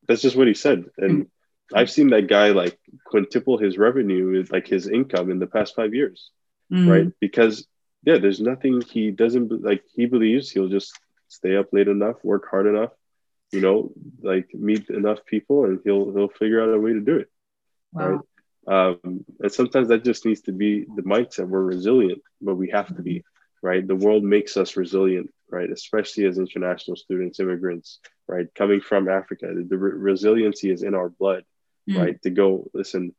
that's 0.08 0.22
just 0.22 0.36
what 0.36 0.48
he 0.48 0.56
said. 0.56 0.86
And 0.98 1.26
mm. 1.26 1.28
I've 1.74 1.91
seen 1.91 2.10
that 2.10 2.28
guy 2.28 2.50
like 2.50 2.78
quintuple 3.06 3.58
his 3.58 3.78
revenue, 3.78 4.44
like 4.50 4.67
his 4.67 4.88
income 4.88 5.32
in 5.32 5.39
the 5.39 5.48
past 5.48 5.76
five 5.76 5.94
years, 5.94 6.32
mm. 6.72 6.89
right? 6.89 7.13
Because 7.20 7.67
yeah, 8.04 8.18
there's 8.18 8.42
nothing 8.42 8.82
he 8.82 9.12
doesn't 9.12 9.64
like. 9.64 9.84
He 9.96 10.06
believes 10.06 10.50
he'll 10.50 10.70
just 10.70 10.98
stay 11.28 11.56
up 11.56 11.68
late 11.72 11.88
enough, 11.88 12.24
work 12.24 12.50
hard 12.50 12.68
enough, 12.68 12.92
you 13.52 13.62
know, 13.62 13.92
like 14.22 14.54
meet 14.54 14.90
enough 14.90 15.26
people, 15.26 15.66
and 15.66 15.80
he'll 15.84 16.12
he'll 16.12 16.30
figure 16.30 16.62
out 16.62 16.74
a 16.74 16.80
way 16.80 16.94
to 16.94 17.02
do 17.02 17.18
it. 17.18 17.30
Wow. 17.94 18.08
Right. 18.08 18.20
Um, 18.68 19.26
and 19.40 19.52
sometimes 19.52 19.88
that 19.88 20.04
just 20.04 20.26
needs 20.26 20.42
to 20.42 20.52
be 20.52 20.86
the 20.96 21.02
mindset. 21.02 21.48
We're 21.48 21.64
resilient, 21.64 22.22
but 22.42 22.56
we 22.56 22.70
have 22.70 22.88
to 22.96 23.02
be 23.02 23.24
right. 23.62 23.88
The 23.88 23.96
world 23.96 24.24
makes 24.24 24.58
us 24.58 24.78
resilient, 24.78 25.32
right? 25.50 25.70
Especially 25.70 26.26
as 26.26 26.38
international 26.38 26.96
students, 26.96 27.40
immigrants, 27.40 28.00
right? 28.28 28.48
Coming 28.56 28.82
from 28.82 29.10
Africa, 29.10 29.48
the, 29.54 29.64
the 29.64 29.78
re- 29.78 30.12
resiliency 30.12 30.72
is 30.72 30.84
in 30.84 30.94
our 30.94 31.10
blood, 31.10 31.44
mm. 31.90 31.98
right? 31.98 32.22
To 32.24 32.30
go 32.30 32.70
listen. 32.74 33.14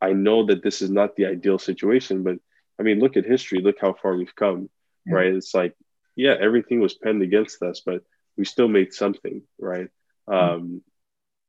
I 0.00 0.12
know 0.12 0.44
that 0.46 0.62
this 0.62 0.82
is 0.82 0.90
not 0.90 1.16
the 1.16 1.24
ideal 1.24 1.58
situation, 1.58 2.22
but 2.22 2.36
I 2.78 2.82
mean, 2.82 3.00
look 3.00 3.16
at 3.16 3.24
history. 3.24 3.60
Look 3.60 3.76
how 3.80 3.94
far 3.94 4.16
we've 4.16 4.34
come, 4.34 4.68
yeah. 5.06 5.14
right? 5.14 5.34
It's 5.34 5.54
like, 5.54 5.74
yeah, 6.14 6.34
everything 6.38 6.80
was 6.80 6.94
penned 6.94 7.22
against 7.22 7.62
us, 7.62 7.82
but 7.84 8.02
we 8.36 8.44
still 8.44 8.68
made 8.68 8.92
something, 8.92 9.42
right? 9.58 9.88
Mm-hmm. 10.28 10.54
Um, 10.54 10.82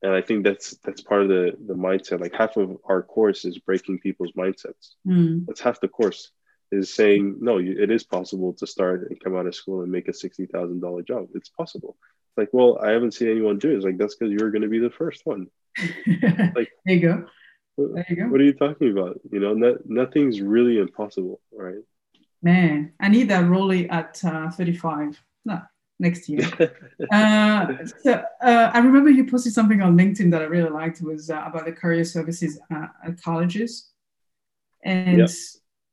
and 0.02 0.13
I 0.13 0.22
think 0.22 0.44
that's 0.44 0.78
that's 0.78 1.02
part 1.02 1.24
of 1.24 1.30
the 1.30 1.58
the 1.66 1.74
mindset. 1.74 2.20
Like 2.20 2.34
half 2.34 2.58
of 2.58 2.78
our 2.86 3.02
course 3.02 3.46
is 3.46 3.58
breaking 3.58 4.00
people's 4.00 4.32
mindsets. 4.34 4.94
Mm. 5.08 5.46
That's 5.48 5.62
half 5.62 5.82
the 5.82 5.88
course 5.88 6.32
is 6.72 6.94
saying 6.94 7.38
no. 7.40 7.60
it 7.60 7.90
is 7.90 8.04
possible 8.04 8.54
to 8.54 8.68
start 8.68 9.10
and 9.10 9.20
come 9.20 9.36
out 9.36 9.48
of 9.48 9.56
school 9.56 9.82
and 9.82 9.92
make 9.92 10.08
a 10.08 10.13
sixty 10.13 10.46
thousand 10.46 10.82
dollar 10.82 11.02
job. 11.02 11.30
It's 11.34 11.50
possible. 11.50 11.98
It's 12.02 12.38
like, 12.38 12.50
well, 12.54 12.78
I 12.82 12.92
haven't 12.92 13.13
seen 13.13 13.30
anyone 13.30 13.58
do 13.58 13.72
it. 13.72 13.78
It's 13.78 13.86
like 13.86 13.98
that's 13.98 14.16
because 14.16 14.34
you're 14.34 14.52
going 14.52 14.62
to 14.62 14.68
be 14.68 14.80
the 14.80 14.92
first 14.92 15.26
one. 15.26 15.48
like 16.56 16.72
there 16.86 16.96
you 16.96 17.00
go. 17.00 17.26
There 17.78 18.06
you 18.10 18.16
go. 18.16 18.24
What 18.24 18.42
are 18.42 18.46
you 18.46 18.54
talking 18.54 18.92
about? 18.92 19.20
You 19.32 19.40
know, 19.40 19.54
no, 19.54 19.78
nothing's 19.86 20.42
really 20.42 20.80
impossible, 20.80 21.40
right? 21.52 21.84
Man, 22.42 22.94
I 23.00 23.10
need 23.10 23.30
that 23.30 23.46
rollie 23.46 23.92
at 23.92 24.24
uh, 24.26 24.50
35. 24.50 25.22
No, 25.46 25.62
next 26.00 26.28
year. 26.28 26.48
uh, 27.12 27.68
so 28.02 28.24
uh, 28.42 28.72
I 28.74 28.80
remember 28.80 29.10
you 29.10 29.26
posted 29.26 29.54
something 29.54 29.82
on 29.82 29.98
LinkedIn 29.98 30.32
that 30.32 30.42
I 30.42 30.46
really 30.46 30.70
liked 30.70 31.02
was 31.02 31.30
uh, 31.30 31.44
about 31.46 31.66
the 31.66 31.72
career 31.72 32.04
services 32.04 32.60
uh, 32.74 32.88
at 33.06 33.22
colleges, 33.22 33.92
and 34.84 35.20
it 35.22 35.32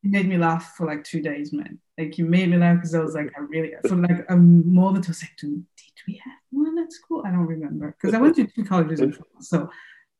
made 0.03 0.27
me 0.27 0.39
laugh 0.39 0.75
for 0.77 0.87
like 0.87 1.05
two 1.05 1.21
days, 1.21 1.53
man. 1.53 1.79
Like 1.99 2.17
you 2.17 2.25
made 2.25 2.51
me 2.51 2.57
laugh 2.57 2.77
because 2.77 2.95
I 2.95 3.01
was 3.01 3.15
like, 3.15 3.31
I 3.37 3.41
really 3.41 3.73
for 3.89 3.97
like 3.97 4.25
a 4.31 4.37
moment 4.37 5.07
I 5.07 5.11
was 5.11 5.23
like, 5.23 5.37
did 5.37 5.65
we 6.09 6.21
have 6.25 6.39
one 6.51 6.79
at 6.79 6.93
school? 6.93 7.23
I 7.27 7.31
don't 7.31 7.47
remember 7.47 7.95
because 7.99 8.15
I 8.15 8.19
went 8.19 8.37
to 8.37 8.47
two 8.47 8.65
colleges 8.65 9.01
in 9.01 9.13
France, 9.13 9.49
so 9.49 9.71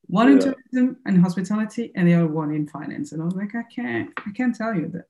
one 0.07 0.33
in 0.33 0.39
tourism 0.39 0.97
and 1.07 1.21
hospitality, 1.21 1.93
and 1.95 2.09
the 2.09 2.15
other 2.15 2.29
one 2.29 2.55
in 2.55 2.69
finance. 2.69 3.13
And 3.13 3.23
I 3.23 3.25
was 3.25 3.35
like, 3.35 3.55
I 3.55 3.65
can't, 3.75 4.11
I 4.27 4.31
can't 4.31 4.55
tell 4.55 4.75
you 4.75 4.89
that. 4.95 5.07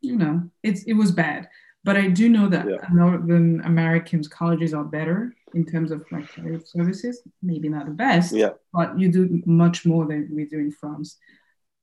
You 0.00 0.16
know, 0.16 0.50
it's 0.62 0.84
it 0.84 0.94
was 0.94 1.10
bad 1.10 1.48
but 1.88 1.96
I 1.96 2.08
do 2.08 2.28
know 2.28 2.48
that 2.48 2.68
yeah. 2.68 2.76
Northern 2.92 3.62
Americans 3.64 4.28
colleges 4.28 4.74
are 4.74 4.84
better 4.84 5.34
in 5.54 5.64
terms 5.64 5.90
of 5.90 6.04
like 6.10 6.28
career 6.28 6.60
services. 6.62 7.22
Maybe 7.40 7.68
not 7.68 7.86
the 7.86 7.92
best, 7.92 8.34
yeah. 8.34 8.50
but 8.72 8.98
you 8.98 9.10
do 9.10 9.42
much 9.46 9.86
more 9.86 10.06
than 10.06 10.28
we 10.30 10.44
do 10.44 10.58
in 10.58 10.72
France. 10.72 11.16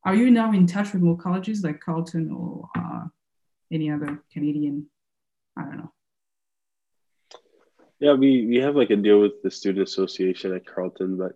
Are 0.04 0.14
you 0.14 0.30
now 0.30 0.52
in 0.52 0.68
touch 0.68 0.94
with 0.94 1.02
more 1.02 1.18
colleges 1.18 1.64
like 1.64 1.80
Carleton 1.80 2.32
or 2.32 2.70
uh, 2.78 3.06
any 3.72 3.90
other 3.90 4.22
Canadian? 4.32 4.88
I 5.58 5.64
don't 5.64 5.78
know. 5.78 5.92
Yeah, 8.00 8.14
we, 8.14 8.46
we 8.46 8.58
have 8.58 8.76
like 8.76 8.92
a 8.92 8.98
deal 8.98 9.20
with 9.20 9.42
the 9.42 9.50
student 9.50 9.88
association 9.88 10.54
at 10.54 10.68
Carleton, 10.68 11.18
but 11.18 11.32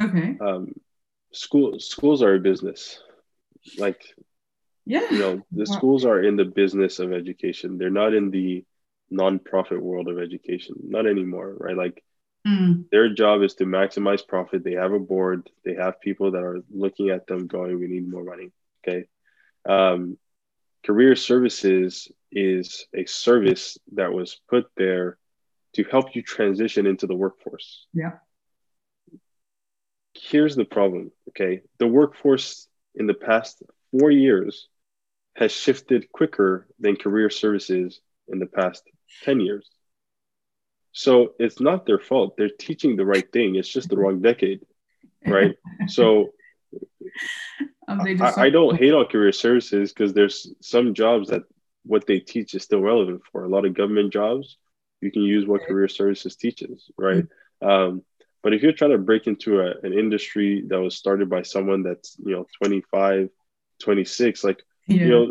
okay. 0.00 0.36
Um, 0.40 0.72
school 1.32 1.78
schools 1.78 2.22
are 2.22 2.34
a 2.34 2.40
business. 2.40 3.00
Like 3.76 4.02
yeah. 4.88 5.10
You 5.10 5.18
know, 5.18 5.42
the 5.52 5.66
schools 5.66 6.06
are 6.06 6.22
in 6.22 6.36
the 6.36 6.46
business 6.46 6.98
of 6.98 7.12
education. 7.12 7.76
They're 7.76 7.90
not 7.90 8.14
in 8.14 8.30
the 8.30 8.64
nonprofit 9.12 9.78
world 9.78 10.08
of 10.08 10.18
education. 10.18 10.76
Not 10.82 11.06
anymore, 11.06 11.54
right? 11.60 11.76
Like 11.76 12.02
mm. 12.46 12.84
their 12.90 13.12
job 13.12 13.42
is 13.42 13.52
to 13.56 13.64
maximize 13.64 14.26
profit. 14.26 14.64
They 14.64 14.72
have 14.72 14.94
a 14.94 14.98
board. 14.98 15.50
They 15.62 15.74
have 15.74 16.00
people 16.00 16.30
that 16.30 16.42
are 16.42 16.62
looking 16.70 17.10
at 17.10 17.26
them 17.26 17.46
going, 17.46 17.78
we 17.78 17.86
need 17.86 18.08
more 18.08 18.24
money. 18.24 18.50
Okay. 18.82 19.08
Um, 19.68 20.16
career 20.86 21.16
services 21.16 22.10
is 22.32 22.86
a 22.94 23.04
service 23.04 23.76
that 23.92 24.14
was 24.14 24.40
put 24.48 24.70
there 24.78 25.18
to 25.74 25.84
help 25.84 26.16
you 26.16 26.22
transition 26.22 26.86
into 26.86 27.06
the 27.06 27.14
workforce. 27.14 27.86
Yeah. 27.92 28.12
Here's 30.14 30.56
the 30.56 30.64
problem. 30.64 31.12
Okay. 31.30 31.62
The 31.78 31.86
workforce 31.86 32.66
in 32.94 33.06
the 33.06 33.14
past 33.14 33.62
four 33.90 34.10
years 34.10 34.68
has 35.36 35.52
shifted 35.52 36.10
quicker 36.10 36.66
than 36.80 36.96
career 36.96 37.30
services 37.30 38.00
in 38.26 38.38
the 38.38 38.46
past 38.46 38.82
10 39.22 39.40
years. 39.40 39.68
So 40.92 41.34
it's 41.38 41.60
not 41.60 41.86
their 41.86 42.00
fault. 42.00 42.36
They're 42.36 42.48
teaching 42.48 42.96
the 42.96 43.06
right 43.06 43.30
thing. 43.32 43.54
It's 43.54 43.68
just 43.68 43.88
the 43.88 43.96
wrong 43.96 44.20
decade, 44.20 44.60
right? 45.26 45.54
so 45.86 46.30
um, 47.86 48.00
I, 48.00 48.32
I, 48.36 48.50
don't 48.50 48.76
hate 48.76 48.92
on 48.92 49.06
career 49.06 49.32
services 49.32 49.92
because 49.92 50.12
there's 50.12 50.52
some 50.60 50.94
jobs 50.94 51.28
that 51.28 51.42
what 51.84 52.06
they 52.06 52.18
teach 52.18 52.54
is 52.54 52.64
still 52.64 52.80
relevant 52.80 53.22
for. 53.30 53.44
A 53.44 53.48
lot 53.48 53.64
of 53.64 53.74
government 53.74 54.12
jobs, 54.12 54.58
you 55.00 55.10
can 55.10 55.22
use 55.22 55.46
what 55.46 55.62
career 55.62 55.88
services 55.88 56.36
teaches, 56.36 56.90
right? 56.98 57.24
Mm-hmm. 57.62 57.68
Um, 57.68 58.02
but 58.42 58.54
if 58.54 58.62
you're 58.62 58.72
trying 58.72 58.92
to 58.92 58.98
break 58.98 59.26
into 59.26 59.60
a, 59.60 59.74
an 59.82 59.92
industry 59.92 60.64
that 60.68 60.80
was 60.80 60.96
started 60.96 61.28
by 61.28 61.42
someone 61.42 61.82
that's, 61.82 62.16
you 62.24 62.32
know, 62.32 62.46
25, 62.62 63.30
26, 63.80 64.44
like 64.44 64.62
yeah. 64.88 64.96
you 64.96 65.08
know 65.08 65.26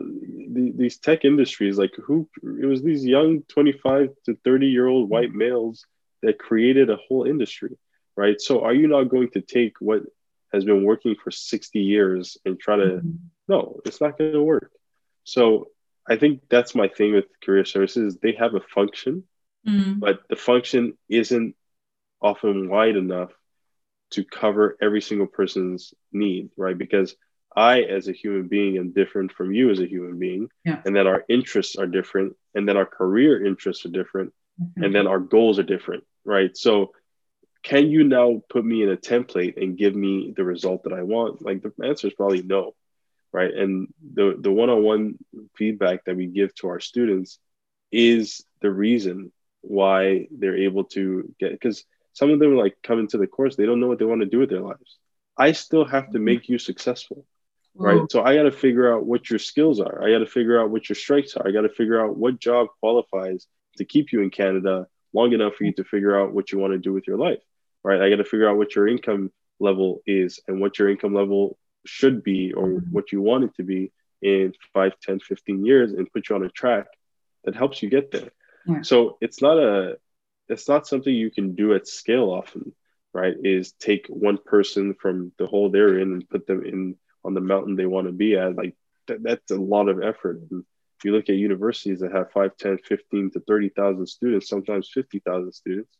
the, 0.53 0.73
these 0.75 0.97
tech 0.97 1.25
industries 1.25 1.77
like 1.77 1.93
who 1.95 2.29
it 2.61 2.65
was 2.65 2.83
these 2.83 3.03
young 3.03 3.41
25 3.43 4.09
to 4.25 4.37
30 4.43 4.67
year 4.67 4.87
old 4.87 5.09
white 5.09 5.33
males 5.33 5.85
that 6.21 6.39
created 6.39 6.89
a 6.89 6.97
whole 7.07 7.25
industry 7.25 7.77
right 8.15 8.39
so 8.39 8.63
are 8.63 8.73
you 8.73 8.87
not 8.87 9.05
going 9.05 9.29
to 9.31 9.41
take 9.41 9.73
what 9.79 10.03
has 10.53 10.63
been 10.63 10.83
working 10.83 11.15
for 11.21 11.31
60 11.31 11.79
years 11.79 12.37
and 12.45 12.59
try 12.59 12.77
to 12.77 12.83
mm-hmm. 12.83 13.11
no 13.47 13.79
it's 13.83 13.99
not 13.99 14.17
going 14.17 14.31
to 14.31 14.43
work 14.43 14.71
so 15.23 15.67
i 16.07 16.15
think 16.15 16.41
that's 16.49 16.75
my 16.75 16.87
thing 16.87 17.13
with 17.13 17.25
career 17.43 17.65
services 17.65 18.17
they 18.21 18.33
have 18.33 18.53
a 18.53 18.61
function 18.61 19.23
mm-hmm. 19.67 19.99
but 19.99 20.21
the 20.29 20.35
function 20.35 20.97
isn't 21.09 21.55
often 22.21 22.69
wide 22.69 22.95
enough 22.95 23.31
to 24.11 24.23
cover 24.23 24.77
every 24.81 25.01
single 25.01 25.27
person's 25.27 25.93
need 26.11 26.49
right 26.57 26.77
because 26.77 27.15
I, 27.57 27.81
as 27.81 28.07
a 28.07 28.11
human 28.11 28.47
being, 28.47 28.77
am 28.77 28.91
different 28.91 29.31
from 29.31 29.51
you 29.51 29.71
as 29.71 29.79
a 29.79 29.87
human 29.87 30.19
being, 30.19 30.49
yeah. 30.63 30.79
and 30.85 30.95
that 30.95 31.07
our 31.07 31.25
interests 31.27 31.75
are 31.75 31.87
different, 31.87 32.35
and 32.53 32.69
that 32.69 32.77
our 32.77 32.85
career 32.85 33.43
interests 33.43 33.83
are 33.87 33.89
different, 33.89 34.31
mm-hmm. 34.61 34.83
and 34.83 34.93
then 34.93 35.07
our 35.07 35.19
goals 35.19 35.57
are 35.57 35.63
different, 35.63 36.03
right? 36.23 36.55
So, 36.55 36.91
can 37.63 37.89
you 37.89 38.03
now 38.03 38.43
put 38.47 38.63
me 38.63 38.83
in 38.83 38.91
a 38.91 38.95
template 38.95 39.59
and 39.59 39.75
give 39.75 39.95
me 39.95 40.35
the 40.37 40.43
result 40.43 40.83
that 40.83 40.93
I 40.93 41.01
want? 41.01 41.41
Like 41.41 41.63
the 41.63 41.73
answer 41.83 42.07
is 42.07 42.13
probably 42.13 42.43
no, 42.43 42.75
right? 43.33 43.51
And 43.51 43.87
the 44.13 44.37
the 44.39 44.51
one 44.51 44.69
on 44.69 44.83
one 44.83 45.15
feedback 45.55 46.05
that 46.05 46.15
we 46.15 46.27
give 46.27 46.53
to 46.55 46.67
our 46.67 46.79
students 46.79 47.39
is 47.91 48.45
the 48.61 48.71
reason 48.71 49.31
why 49.61 50.27
they're 50.29 50.57
able 50.57 50.83
to 50.83 51.33
get 51.39 51.53
because 51.53 51.83
some 52.17 52.31
of 52.31 52.39
them 52.39 52.55
like 52.55 52.75
come 52.81 52.99
into 52.99 53.17
the 53.17 53.27
course 53.27 53.55
they 53.55 53.65
don't 53.65 53.79
know 53.79 53.87
what 53.87 53.99
they 53.99 54.05
want 54.05 54.21
to 54.21 54.27
do 54.27 54.39
with 54.39 54.49
their 54.49 54.61
lives. 54.61 54.97
I 55.37 55.51
still 55.51 55.85
have 55.85 56.07
to 56.07 56.17
mm-hmm. 56.17 56.25
make 56.25 56.49
you 56.49 56.57
successful 56.57 57.25
right? 57.77 58.11
So 58.11 58.23
I 58.23 58.35
got 58.35 58.43
to 58.43 58.51
figure 58.51 58.91
out 58.91 59.05
what 59.05 59.29
your 59.29 59.39
skills 59.39 59.79
are. 59.79 60.03
I 60.03 60.11
got 60.11 60.19
to 60.19 60.25
figure 60.25 60.59
out 60.59 60.69
what 60.69 60.89
your 60.89 60.95
strengths 60.95 61.35
are. 61.35 61.47
I 61.47 61.51
got 61.51 61.61
to 61.61 61.69
figure 61.69 62.03
out 62.03 62.17
what 62.17 62.39
job 62.39 62.67
qualifies 62.79 63.45
to 63.77 63.85
keep 63.85 64.11
you 64.11 64.21
in 64.21 64.29
Canada 64.29 64.87
long 65.13 65.33
enough 65.33 65.55
for 65.55 65.63
you 65.63 65.73
to 65.73 65.83
figure 65.83 66.19
out 66.19 66.33
what 66.33 66.51
you 66.51 66.57
want 66.57 66.73
to 66.73 66.79
do 66.79 66.93
with 66.93 67.07
your 67.07 67.17
life, 67.17 67.41
right? 67.83 68.01
I 68.01 68.09
got 68.09 68.17
to 68.17 68.23
figure 68.23 68.49
out 68.49 68.57
what 68.57 68.75
your 68.75 68.87
income 68.87 69.31
level 69.59 70.01
is 70.05 70.39
and 70.47 70.59
what 70.59 70.79
your 70.79 70.89
income 70.89 71.13
level 71.13 71.57
should 71.85 72.23
be 72.23 72.53
or 72.53 72.67
mm-hmm. 72.67 72.91
what 72.91 73.11
you 73.11 73.21
want 73.21 73.43
it 73.43 73.55
to 73.55 73.63
be 73.63 73.91
in 74.21 74.53
5 74.73 74.93
10 75.01 75.19
15 75.19 75.65
years 75.65 75.93
and 75.93 76.11
put 76.11 76.27
you 76.27 76.35
on 76.35 76.43
a 76.43 76.49
track 76.49 76.87
that 77.43 77.55
helps 77.55 77.83
you 77.83 77.89
get 77.89 78.09
there 78.09 78.31
yeah. 78.65 78.81
so 78.81 79.17
it's 79.21 79.43
not 79.43 79.59
a 79.59 79.97
it's 80.49 80.67
not 80.67 80.87
something 80.87 81.13
you 81.13 81.31
can 81.31 81.55
do 81.55 81.73
at 81.73 81.87
scale 81.87 82.29
often 82.29 82.73
right 83.13 83.35
is 83.43 83.73
take 83.73 84.05
one 84.07 84.37
person 84.37 84.93
from 84.93 85.31
the 85.37 85.47
hole 85.47 85.69
they're 85.69 85.99
in 85.99 86.13
and 86.13 86.29
put 86.29 86.45
them 86.47 86.63
in 86.65 86.95
on 87.23 87.33
the 87.33 87.41
mountain 87.41 87.75
they 87.75 87.85
want 87.85 88.07
to 88.07 88.13
be 88.13 88.37
at 88.37 88.55
like 88.55 88.75
th- 89.07 89.19
that's 89.23 89.51
a 89.51 89.55
lot 89.55 89.89
of 89.89 90.01
effort. 90.01 90.41
And 90.51 90.63
if 90.97 91.05
you 91.05 91.11
look 91.11 91.29
at 91.29 91.35
universities 91.35 91.99
that 91.99 92.11
have 92.11 92.31
5 92.31 92.57
10 92.57 92.77
15 92.79 93.31
to 93.31 93.39
30,000 93.41 94.05
students 94.07 94.49
sometimes 94.49 94.89
50,000 94.93 95.51
students 95.51 95.97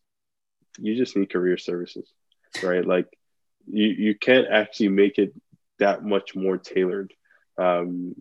you 0.79 0.95
just 0.95 1.15
need 1.15 1.31
career 1.31 1.57
services 1.57 2.12
right? 2.63 2.86
Like 2.86 3.07
you 3.69 3.88
you 3.88 4.15
can't 4.15 4.47
actually 4.47 4.89
make 4.89 5.17
it 5.17 5.33
that 5.79 6.03
much 6.03 6.36
more 6.36 6.57
tailored. 6.57 7.13
Um 7.57 8.15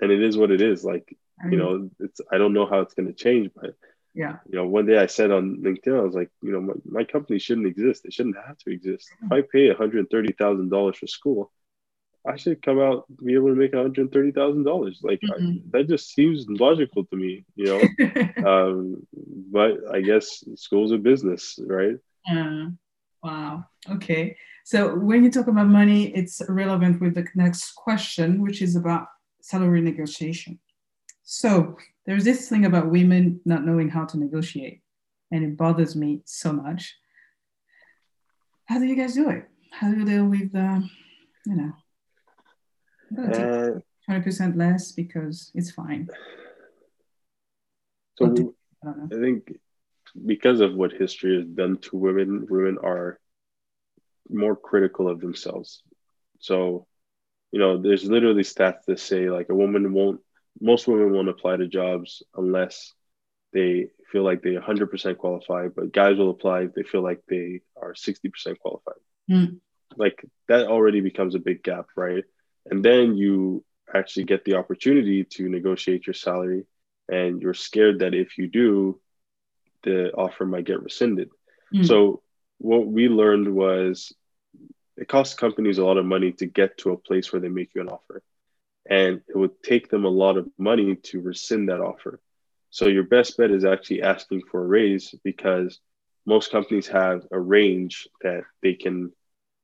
and 0.00 0.10
it 0.10 0.22
is 0.22 0.36
what 0.36 0.50
it 0.50 0.60
is 0.60 0.84
like 0.84 1.16
you 1.50 1.56
know 1.58 1.90
it's 2.00 2.20
i 2.32 2.38
don't 2.38 2.54
know 2.54 2.66
how 2.66 2.80
it's 2.80 2.94
going 2.94 3.06
to 3.06 3.12
change 3.12 3.50
but 3.54 3.74
yeah 4.16 4.36
you 4.48 4.56
know 4.56 4.66
one 4.66 4.86
day 4.86 4.98
i 4.98 5.06
said 5.06 5.30
on 5.30 5.58
linkedin 5.58 5.98
i 5.98 6.02
was 6.02 6.14
like 6.14 6.30
you 6.42 6.52
know 6.52 6.60
my, 6.60 6.74
my 6.84 7.04
company 7.04 7.38
shouldn't 7.38 7.66
exist 7.66 8.04
it 8.04 8.12
shouldn't 8.12 8.36
have 8.46 8.58
to 8.58 8.70
exist 8.70 9.08
if 9.22 9.30
i 9.30 9.40
pay 9.42 9.72
$130000 9.72 10.96
for 10.96 11.06
school 11.06 11.52
I 12.26 12.36
should 12.36 12.60
come 12.60 12.80
out 12.80 13.04
be 13.24 13.34
able 13.34 13.48
to 13.48 13.54
make 13.54 13.72
one 13.72 13.82
hundred 13.82 14.12
thirty 14.12 14.32
thousand 14.32 14.64
dollars. 14.64 15.00
Like 15.02 15.20
mm-hmm. 15.20 15.58
I, 15.74 15.78
that 15.78 15.88
just 15.88 16.12
seems 16.12 16.46
logical 16.48 17.04
to 17.04 17.16
me, 17.16 17.44
you 17.54 17.66
know. 17.66 17.82
um, 18.46 19.06
but 19.50 19.78
I 19.92 20.00
guess 20.00 20.44
school's 20.56 20.92
a 20.92 20.98
business, 20.98 21.58
right? 21.64 21.96
Uh, 22.30 22.66
wow. 23.22 23.64
Okay. 23.90 24.36
So 24.64 24.96
when 24.96 25.22
you 25.22 25.30
talk 25.30 25.46
about 25.46 25.68
money, 25.68 26.08
it's 26.08 26.42
relevant 26.48 27.00
with 27.00 27.14
the 27.14 27.26
next 27.36 27.72
question, 27.76 28.42
which 28.42 28.60
is 28.60 28.74
about 28.74 29.06
salary 29.40 29.80
negotiation. 29.80 30.58
So 31.28 31.76
there's 32.06 32.22
this 32.22 32.48
thing 32.48 32.64
about 32.64 32.88
women 32.88 33.40
not 33.44 33.66
knowing 33.66 33.88
how 33.88 34.04
to 34.06 34.16
negotiate, 34.16 34.80
and 35.32 35.44
it 35.44 35.56
bothers 35.56 35.96
me 35.96 36.22
so 36.24 36.52
much. 36.52 36.96
How 38.66 38.78
do 38.78 38.86
you 38.86 38.94
guys 38.94 39.14
do 39.14 39.28
it? 39.30 39.44
How 39.72 39.90
do 39.90 39.98
you 39.98 40.04
deal 40.04 40.24
with, 40.26 40.54
uh, 40.54 40.80
you 41.44 41.56
know? 41.56 41.72
Uh, 43.18 43.80
twenty 44.04 44.22
percent 44.22 44.56
less 44.56 44.92
because 44.92 45.50
it's 45.52 45.72
fine. 45.72 46.08
So 48.18 48.52
I, 48.84 48.88
I 48.88 49.20
think 49.20 49.58
because 50.24 50.60
of 50.60 50.74
what 50.74 50.92
history 50.92 51.36
has 51.38 51.46
done 51.46 51.78
to 51.78 51.96
women, 51.96 52.46
women 52.48 52.78
are 52.82 53.18
more 54.30 54.54
critical 54.54 55.08
of 55.08 55.20
themselves. 55.20 55.82
So, 56.38 56.86
you 57.50 57.58
know, 57.58 57.82
there's 57.82 58.04
literally 58.04 58.42
stats 58.42 58.84
that 58.86 59.00
say 59.00 59.28
like 59.28 59.48
a 59.48 59.54
woman 59.54 59.92
won't, 59.92 60.20
most 60.60 60.88
women 60.88 61.12
won't 61.12 61.28
apply 61.28 61.56
to 61.56 61.66
jobs 61.66 62.22
unless 62.36 62.92
they 63.52 63.88
feel 64.12 64.22
like 64.22 64.42
they 64.42 64.54
100% 64.54 65.18
qualify, 65.18 65.68
but 65.68 65.92
guys 65.92 66.16
will 66.16 66.30
apply 66.30 66.62
if 66.62 66.74
they 66.74 66.82
feel 66.82 67.02
like 67.02 67.22
they 67.28 67.60
are 67.80 67.94
60% 67.94 68.58
qualified. 68.58 68.94
Mm. 69.30 69.60
Like 69.96 70.24
that 70.48 70.66
already 70.66 71.00
becomes 71.00 71.34
a 71.34 71.40
big 71.40 71.62
gap, 71.62 71.86
right? 71.96 72.24
And 72.66 72.84
then 72.84 73.16
you 73.16 73.64
actually 73.94 74.24
get 74.24 74.44
the 74.44 74.54
opportunity 74.54 75.24
to 75.24 75.48
negotiate 75.48 76.06
your 76.06 76.14
salary, 76.14 76.66
and 77.08 77.40
you're 77.40 77.54
scared 77.54 78.00
that 78.00 78.14
if 78.14 78.36
you 78.36 78.48
do, 78.48 79.00
the 79.84 80.12
offer 80.12 80.44
might 80.44 80.64
get 80.64 80.82
rescinded. 80.82 81.30
Mm. 81.72 81.86
So 81.86 82.22
what 82.58 82.86
we 82.86 83.08
learned 83.08 83.52
was 83.54 84.12
it 84.96 85.08
costs 85.08 85.34
companies 85.34 85.78
a 85.78 85.84
lot 85.84 85.98
of 85.98 86.06
money 86.06 86.32
to 86.32 86.46
get 86.46 86.78
to 86.78 86.90
a 86.90 86.96
place 86.96 87.32
where 87.32 87.40
they 87.40 87.48
make 87.48 87.74
you 87.74 87.80
an 87.82 87.88
offer. 87.88 88.22
And 88.88 89.20
it 89.28 89.36
would 89.36 89.62
take 89.62 89.88
them 89.88 90.04
a 90.04 90.10
lot 90.10 90.36
of 90.36 90.48
money 90.58 90.96
to 90.96 91.20
rescind 91.20 91.68
that 91.68 91.80
offer. 91.80 92.20
So 92.70 92.88
your 92.88 93.04
best 93.04 93.36
bet 93.36 93.50
is 93.50 93.64
actually 93.64 94.02
asking 94.02 94.42
for 94.50 94.62
a 94.62 94.66
raise 94.66 95.14
because 95.24 95.80
most 96.26 96.50
companies 96.50 96.88
have 96.88 97.22
a 97.30 97.40
range 97.40 98.08
that 98.22 98.42
they 98.62 98.74
can 98.74 99.12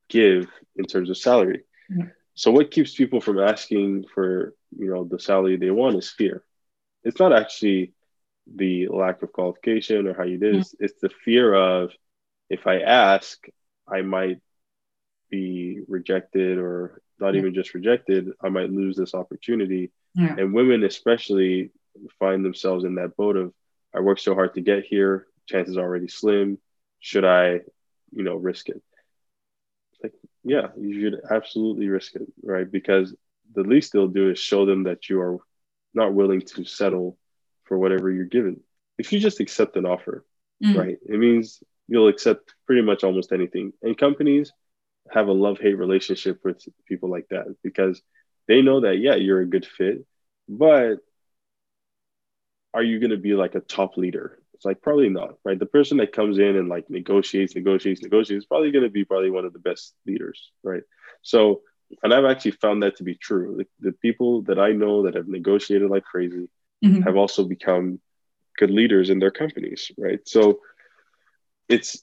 give 0.09 0.49
in 0.77 0.85
terms 0.85 1.11
of 1.11 1.19
salary. 1.19 1.65
Yeah. 1.91 2.07
So 2.35 2.51
what 2.51 2.71
keeps 2.71 2.95
people 2.95 3.21
from 3.21 3.39
asking 3.39 4.07
for, 4.15 4.55
you 4.77 4.87
know, 4.93 5.05
the 5.05 5.19
salary 5.19 5.57
they 5.57 5.71
want 5.71 5.97
is 5.97 6.11
fear. 6.11 6.43
It's 7.05 7.19
not 7.19 7.33
actually 7.33 7.93
the 8.53 8.89
lack 8.89 9.23
of 9.23 9.33
qualification 9.33 10.07
or 10.07 10.15
how 10.15 10.25
you 10.25 10.39
did. 10.39 10.53
Mm-hmm. 10.53 10.61
It's, 10.61 10.75
it's 10.81 11.01
the 11.01 11.11
fear 11.25 11.55
of 11.55 11.93
if 12.49 12.67
I 12.67 12.81
ask, 12.81 13.45
I 13.87 14.03
might 14.03 14.41
be 15.31 15.81
rejected 15.89 16.59
or 16.59 17.02
not 17.23 17.35
Yeah. 17.35 17.41
even 17.41 17.55
just 17.55 17.73
rejected, 17.73 18.33
I 18.43 18.49
might 18.51 18.71
lose 18.71 18.97
this 18.97 19.15
opportunity. 19.15 19.91
Yeah. 20.15 20.37
And 20.39 20.53
women, 20.53 20.83
especially, 20.85 21.71
find 22.19 22.45
themselves 22.45 22.85
in 22.85 22.97
that 22.97 23.17
boat 23.17 23.37
of, 23.37 23.55
I 23.95 24.01
worked 24.01 24.21
so 24.21 24.35
hard 24.35 24.55
to 24.55 24.61
get 24.61 24.85
here, 24.85 25.27
chances 25.47 25.77
are 25.77 25.83
already 25.83 26.09
slim. 26.09 26.59
Should 27.01 27.25
I, 27.25 27.61
you 28.11 28.23
know, 28.23 28.37
risk 28.37 28.69
it? 28.69 28.83
Like, 30.03 30.15
yeah, 30.45 30.69
you 30.79 31.01
should 31.01 31.21
absolutely 31.31 31.89
risk 31.89 32.15
it, 32.17 32.27
right? 32.43 32.71
Because 32.71 33.15
the 33.55 33.63
least 33.63 33.93
they'll 33.93 34.09
do 34.09 34.31
is 34.31 34.39
show 34.39 34.67
them 34.67 34.85
that 34.85 35.09
you 35.09 35.21
are 35.21 35.39
not 35.95 36.15
willing 36.15 36.41
to 36.41 36.65
settle 36.65 37.19
for 37.65 37.79
whatever 37.79 38.11
you're 38.11 38.25
given. 38.25 38.61
If 38.99 39.13
you 39.13 39.19
just 39.21 39.41
accept 39.41 39.77
an 39.77 39.87
offer, 39.87 40.25
Mm. 40.63 40.77
right, 40.77 40.99
it 41.09 41.19
means 41.19 41.63
you'll 41.89 42.09
accept 42.09 42.55
pretty 42.67 42.83
much 42.83 43.03
almost 43.05 43.33
anything. 43.33 43.73
And 43.83 43.99
companies 43.99 44.53
have 45.11 45.29
a 45.29 45.33
love 45.33 45.59
hate 45.59 45.79
relationship 45.79 46.41
with 46.45 46.63
people 46.87 47.11
like 47.11 47.29
that 47.31 47.55
because 47.63 48.01
they 48.49 48.63
know 48.63 48.81
that, 48.81 48.99
yeah, 48.99 49.15
you're 49.15 49.41
a 49.41 49.47
good 49.47 49.67
fit, 49.67 50.05
but 50.49 50.99
are 52.75 52.83
you 52.83 52.99
going 53.01 53.11
to 53.11 53.17
be 53.17 53.35
like 53.35 53.55
a 53.55 53.61
top 53.61 53.97
leader? 53.97 54.39
It's 54.55 54.65
like 54.65 54.81
probably 54.81 55.09
not, 55.09 55.35
right? 55.45 55.59
The 55.59 55.67
person 55.67 55.99
that 55.99 56.13
comes 56.13 56.39
in 56.39 56.57
and 56.57 56.69
like 56.69 56.89
negotiates, 56.89 57.55
negotiates, 57.55 58.03
negotiates 58.03 58.45
is 58.45 58.47
probably 58.47 58.71
going 58.71 58.85
to 58.85 58.91
be 58.91 59.05
probably 59.05 59.31
one 59.31 59.45
of 59.45 59.53
the 59.53 59.59
best 59.59 59.95
leaders, 60.07 60.51
right? 60.63 60.83
So, 61.23 61.63
and 62.03 62.15
I've 62.15 62.25
actually 62.25 62.53
found 62.53 62.83
that 62.83 62.97
to 62.97 63.05
be 63.05 63.15
true. 63.15 63.57
The, 63.59 63.91
the 63.91 63.93
people 63.93 64.43
that 64.43 64.59
I 64.59 64.73
know 64.73 65.03
that 65.05 65.15
have 65.15 65.29
negotiated 65.29 65.91
like 65.91 66.05
crazy 66.05 66.49
Mhm. 66.85 67.05
have 67.05 67.17
also 67.17 67.45
become 67.45 68.01
good 68.59 68.71
leaders 68.71 69.11
in 69.11 69.19
their 69.21 69.31
companies, 69.31 69.91
right? 69.99 70.21
So 70.27 70.61
it's 71.69 72.03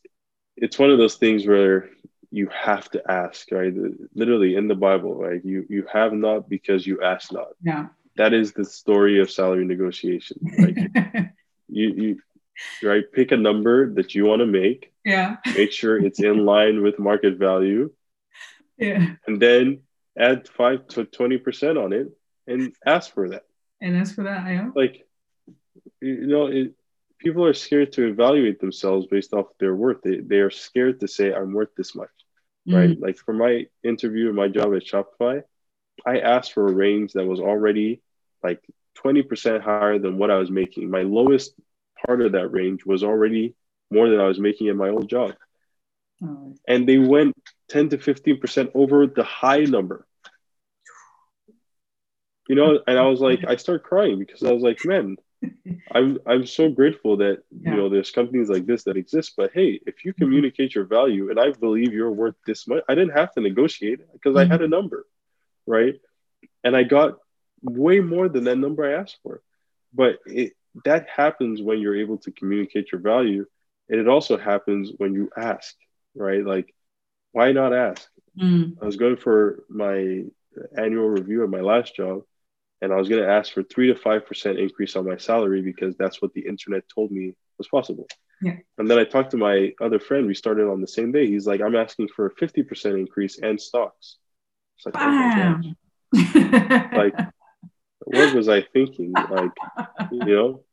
it's 0.57 0.79
one 0.79 0.89
of 0.89 0.97
those 0.97 1.15
things 1.15 1.45
where 1.47 1.89
you 2.31 2.47
have 2.53 2.89
to 2.91 3.01
ask, 3.11 3.51
right? 3.51 3.73
Literally 4.13 4.55
in 4.55 4.67
the 4.67 4.75
Bible, 4.75 5.15
right? 5.15 5.43
You 5.43 5.65
you 5.69 5.85
have 5.91 6.13
not 6.13 6.49
because 6.49 6.85
you 6.85 7.01
ask 7.01 7.31
not. 7.31 7.49
Yeah. 7.63 7.87
That 8.17 8.33
is 8.33 8.51
the 8.53 8.65
story 8.65 9.19
of 9.19 9.31
salary 9.31 9.65
negotiation. 9.65 10.37
Like 10.57 10.77
you 11.69 11.87
you 11.93 12.19
right, 12.83 13.05
pick 13.11 13.31
a 13.31 13.37
number 13.37 13.93
that 13.93 14.13
you 14.15 14.25
want 14.25 14.41
to 14.41 14.45
make, 14.45 14.91
yeah. 15.05 15.37
make 15.55 15.71
sure 15.71 15.97
it's 15.97 16.19
in 16.19 16.45
line 16.45 16.81
with 16.83 16.99
market 16.99 17.37
value, 17.37 17.91
Yeah. 18.77 19.15
and 19.25 19.41
then 19.41 19.81
add 20.17 20.47
five 20.49 20.87
to 20.89 21.05
twenty 21.05 21.37
percent 21.37 21.77
on 21.77 21.93
it 21.93 22.07
and 22.47 22.73
ask 22.85 23.13
for 23.13 23.29
that. 23.29 23.43
And 23.81 23.95
ask 23.95 24.13
for 24.15 24.23
that, 24.23 24.43
I 24.45 24.51
am. 24.53 24.73
like 24.75 25.07
you 26.01 26.27
know 26.27 26.47
it, 26.47 26.73
people 27.19 27.45
are 27.45 27.53
scared 27.53 27.91
to 27.93 28.07
evaluate 28.07 28.59
themselves 28.59 29.05
based 29.07 29.33
off 29.33 29.47
their 29.59 29.75
worth 29.75 30.01
they, 30.03 30.19
they 30.19 30.39
are 30.39 30.49
scared 30.51 30.99
to 30.99 31.07
say 31.07 31.33
i'm 31.33 31.51
worth 31.53 31.73
this 31.75 31.93
much 31.95 32.09
right? 32.69 32.89
Mm. 32.89 33.01
Like 33.01 33.17
for 33.17 33.33
my 33.33 33.65
interview 33.83 34.27
and 34.27 34.35
my 34.35 34.47
job 34.47 34.75
at 34.75 34.85
shopify 34.85 35.43
i 36.05 36.19
asked 36.19 36.53
for 36.53 36.67
a 36.67 36.73
range 36.73 37.13
that 37.13 37.25
was 37.25 37.39
already 37.39 38.01
like 38.43 38.61
20% 39.03 39.61
higher 39.61 39.99
than 39.99 40.17
what 40.17 40.31
i 40.31 40.37
was 40.37 40.51
making. 40.51 40.89
My 40.89 41.03
lowest 41.03 41.53
part 42.05 42.21
of 42.21 42.33
that 42.33 42.49
range 42.49 42.85
was 42.85 43.03
already 43.03 43.55
more 43.91 44.09
than 44.09 44.19
i 44.19 44.27
was 44.27 44.39
making 44.39 44.67
in 44.67 44.77
my 44.77 44.89
old 44.89 45.09
job. 45.09 45.35
Oh, 46.23 46.55
and 46.67 46.87
they 46.87 46.97
went 46.97 47.35
10 47.69 47.89
to 47.89 47.97
15% 47.97 48.71
over 48.75 49.07
the 49.07 49.23
high 49.23 49.63
number. 49.63 50.05
You 52.47 52.55
know 52.55 52.79
and 52.87 52.97
i 52.97 53.03
was 53.03 53.21
like 53.21 53.45
i 53.47 53.55
started 53.57 53.83
crying 53.83 54.17
because 54.17 54.41
i 54.41 54.51
was 54.51 54.63
like 54.63 54.83
man 54.83 55.17
i'm 55.93 56.17
i'm 56.25 56.45
so 56.45 56.69
grateful 56.69 57.17
that 57.17 57.37
Yeah. 57.51 57.71
you 57.71 57.77
know 57.77 57.89
there's 57.89 58.11
companies 58.11 58.49
like 58.49 58.65
this 58.65 58.83
that 58.83 58.97
exist 58.97 59.33
but 59.37 59.51
hey 59.53 59.79
if 59.85 60.03
you 60.05 60.13
communicate 60.13 60.75
your 60.75 60.85
value 60.85 61.29
and 61.29 61.39
i 61.39 61.51
believe 61.51 61.93
you're 61.93 62.11
worth 62.11 62.35
this 62.45 62.67
much 62.67 62.83
i 62.89 62.95
didn't 62.95 63.17
have 63.17 63.31
to 63.33 63.41
negotiate 63.41 63.99
because 64.13 64.35
i 64.35 64.45
had 64.45 64.61
a 64.61 64.67
number 64.67 65.05
right? 65.67 65.95
And 66.63 66.75
i 66.75 66.83
got 66.83 67.17
way 67.61 67.99
more 67.99 68.27
than 68.29 68.45
that 68.45 68.57
number 68.57 68.83
i 68.85 68.99
asked 69.01 69.17
for. 69.23 69.41
But 69.93 70.19
it 70.25 70.53
that 70.85 71.07
happens 71.09 71.61
when 71.61 71.79
you're 71.79 71.95
able 71.97 72.17
to 72.19 72.31
communicate 72.31 72.91
your 72.91 73.01
value 73.01 73.45
and 73.89 73.99
it 73.99 74.07
also 74.07 74.37
happens 74.37 74.91
when 74.97 75.13
you 75.13 75.29
ask 75.37 75.75
right? 76.15 76.43
Like 76.45 76.73
why 77.31 77.51
not 77.51 77.73
ask? 77.73 78.07
Mm. 78.39 78.75
I 78.81 78.85
was 78.85 78.95
going 78.97 79.17
for 79.17 79.63
my 79.69 80.23
annual 80.77 81.09
review 81.09 81.43
at 81.43 81.49
my 81.49 81.61
last 81.61 81.95
job, 81.95 82.23
and 82.81 82.93
I 82.93 82.95
was 82.95 83.09
going 83.09 83.21
to 83.21 83.29
ask 83.29 83.53
for 83.53 83.63
three 83.63 83.87
to 83.87 83.95
five 83.95 84.25
percent 84.25 84.57
increase 84.59 84.95
on 84.95 85.07
my 85.07 85.17
salary 85.17 85.61
because 85.61 85.95
that's 85.97 86.21
what 86.21 86.33
the 86.33 86.41
internet 86.41 86.83
told 86.93 87.11
me 87.11 87.33
was 87.57 87.67
possible. 87.67 88.07
Yeah. 88.41 88.55
And 88.77 88.89
then 88.89 88.97
I 88.97 89.03
talked 89.03 89.31
to 89.31 89.37
my 89.37 89.73
other 89.81 89.99
friend. 89.99 90.25
We 90.25 90.33
started 90.33 90.67
on 90.69 90.81
the 90.81 90.87
same 90.87 91.11
day. 91.11 91.27
He's 91.27 91.45
like, 91.45 91.61
"I'm 91.61 91.75
asking 91.75 92.07
for 92.15 92.27
a 92.27 92.31
fifty 92.31 92.63
percent 92.63 92.95
increase 92.95 93.39
and 93.39 93.59
stocks." 93.59 94.17
It's 94.77 94.85
like, 94.85 94.95
oh 94.97 94.99
gosh. 95.35 95.65
Bam. 96.33 96.89
Like, 96.93 97.15
what 98.05 98.33
was 98.33 98.47
I 98.47 98.61
thinking? 98.61 99.11
Like, 99.11 99.51
you 100.11 100.25
know. 100.25 100.63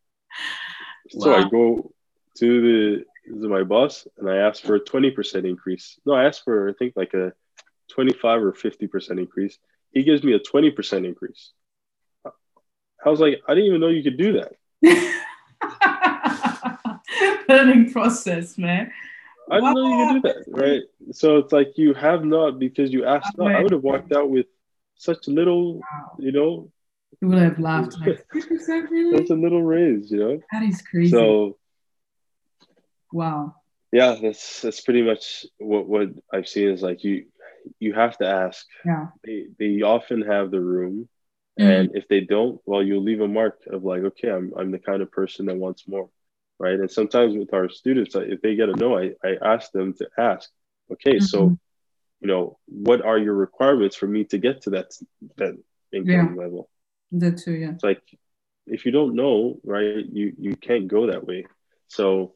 Wow. 1.14 1.24
So 1.24 1.34
I 1.34 1.48
go 1.48 1.92
to 2.38 2.60
the 2.62 3.04
to 3.40 3.48
my 3.48 3.64
boss 3.64 4.06
and 4.18 4.30
I 4.30 4.36
ask 4.36 4.62
for 4.62 4.76
a 4.76 4.80
twenty 4.80 5.10
percent 5.10 5.44
increase. 5.44 5.98
No, 6.06 6.14
I 6.14 6.24
asked 6.24 6.44
for 6.44 6.68
I 6.68 6.72
think 6.72 6.94
like 6.94 7.14
a 7.14 7.32
twenty 7.90 8.12
five 8.12 8.42
or 8.42 8.52
fifty 8.52 8.86
percent 8.86 9.18
increase. 9.18 9.58
He 9.90 10.04
gives 10.04 10.22
me 10.22 10.34
a 10.34 10.38
twenty 10.38 10.70
percent 10.70 11.04
increase. 11.04 11.52
I 13.06 13.10
was 13.10 13.20
like, 13.20 13.40
I 13.48 13.54
didn't 13.54 13.68
even 13.68 13.80
know 13.80 13.88
you 13.88 14.02
could 14.02 14.18
do 14.18 14.40
that. 14.40 14.52
Learning 17.48 17.90
process, 17.92 18.58
man. 18.58 18.90
I 19.50 19.60
didn't 19.60 19.74
know 19.74 19.86
you 19.86 20.20
could 20.20 20.22
do 20.22 20.28
that, 20.28 20.44
right? 20.48 20.82
So 21.12 21.36
it's 21.38 21.52
like 21.52 21.78
you 21.78 21.94
have 21.94 22.24
not 22.24 22.58
because 22.58 22.92
you 22.92 23.04
asked 23.04 23.38
not. 23.38 23.54
I 23.54 23.62
would 23.62 23.70
have 23.72 23.82
walked 23.82 24.12
out 24.12 24.28
with 24.28 24.46
such 24.96 25.28
little, 25.28 25.74
Wow. 25.76 26.16
you 26.18 26.32
know, 26.32 26.70
You 27.20 27.28
would 27.28 27.38
have 27.38 27.58
laughed 27.60 27.96
like, 28.00 28.24
really? 28.34 29.18
such 29.18 29.30
a 29.30 29.34
little 29.34 29.62
raise, 29.62 30.10
you 30.10 30.18
know. 30.18 30.40
That 30.52 30.64
is 30.64 30.82
crazy. 30.82 31.10
So 31.12 31.56
wow. 33.12 33.54
yeah, 33.92 34.16
that's 34.20 34.62
that's 34.62 34.80
pretty 34.80 35.02
much 35.02 35.46
what 35.58 35.86
what 35.86 36.08
I've 36.32 36.48
seen 36.48 36.68
is 36.70 36.82
like 36.82 37.04
you 37.04 37.26
you 37.78 37.92
have 37.94 38.18
to 38.18 38.26
ask. 38.26 38.66
Yeah. 38.84 39.06
They 39.24 39.46
they 39.58 39.82
often 39.82 40.22
have 40.22 40.50
the 40.50 40.60
room, 40.60 41.08
Mm. 41.58 41.80
and 41.80 41.96
if 41.96 42.06
they 42.08 42.20
don't, 42.20 42.60
well, 42.66 42.82
you 42.82 43.00
leave 43.00 43.20
a 43.20 43.28
mark 43.28 43.60
of 43.68 43.84
like, 43.84 44.02
okay, 44.02 44.30
I'm 44.30 44.52
I'm 44.56 44.70
the 44.70 44.78
kind 44.78 45.02
of 45.02 45.10
person 45.10 45.46
that 45.46 45.56
wants 45.56 45.88
more, 45.88 46.08
right? 46.58 46.78
And 46.78 46.90
sometimes 46.90 47.34
with 47.36 47.54
our 47.54 47.68
students, 47.68 48.14
if 48.14 48.42
they 48.42 48.56
get 48.56 48.68
a 48.68 48.76
no, 48.76 48.98
I 48.98 49.12
I 49.24 49.36
ask 49.42 49.72
them 49.72 49.94
to 49.94 50.08
ask, 50.18 50.50
okay, 50.92 51.18
so 51.18 51.38
Mhm. 51.38 51.58
you 52.20 52.28
know, 52.28 52.58
what 52.66 53.02
are 53.02 53.18
your 53.18 53.34
requirements 53.34 53.96
for 53.96 54.06
me 54.06 54.24
to 54.24 54.38
get 54.38 54.62
to 54.62 54.70
that 54.70 54.88
that 55.36 55.56
income 55.92 56.36
level? 56.36 56.68
That 57.12 57.38
too, 57.38 57.52
yeah. 57.52 57.72
It's 57.72 57.84
like 57.84 58.02
if 58.66 58.84
you 58.86 58.92
don't 58.92 59.14
know, 59.14 59.60
right, 59.64 60.04
you 60.12 60.34
you 60.38 60.56
can't 60.56 60.88
go 60.88 61.06
that 61.06 61.26
way. 61.26 61.46
So 61.88 62.34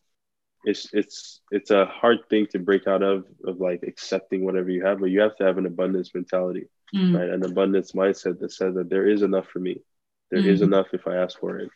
it's 0.64 0.88
it's 0.92 1.40
it's 1.50 1.70
a 1.70 1.86
hard 1.86 2.18
thing 2.28 2.46
to 2.48 2.58
break 2.58 2.86
out 2.86 3.02
of 3.02 3.24
of 3.44 3.60
like 3.60 3.82
accepting 3.82 4.44
whatever 4.44 4.70
you 4.70 4.84
have, 4.84 5.00
but 5.00 5.10
you 5.10 5.20
have 5.20 5.36
to 5.36 5.44
have 5.44 5.58
an 5.58 5.66
abundance 5.66 6.14
mentality, 6.14 6.66
Mm. 6.94 7.16
right? 7.16 7.30
An 7.30 7.44
abundance 7.44 7.92
mindset 7.92 8.40
that 8.40 8.52
says 8.52 8.74
that 8.74 8.90
there 8.90 9.06
is 9.06 9.22
enough 9.22 9.46
for 9.48 9.60
me. 9.60 9.82
There 10.30 10.44
is 10.44 10.60
Mhm. 10.60 10.64
enough 10.64 10.88
if 10.92 11.06
I 11.06 11.16
ask 11.16 11.38
for 11.38 11.58
it. 11.58 11.70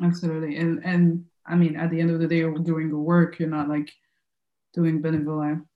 Absolutely. 0.00 0.56
And 0.56 0.84
and 0.84 1.26
I 1.44 1.54
mean, 1.56 1.76
at 1.76 1.90
the 1.90 2.00
end 2.00 2.10
of 2.10 2.18
the 2.20 2.26
day, 2.28 2.38
you're 2.38 2.58
doing 2.58 2.88
the 2.88 2.98
work. 2.98 3.38
You're 3.38 3.48
not 3.58 3.68
like 3.68 3.90
doing 4.74 5.02
benevolent. 5.02 5.66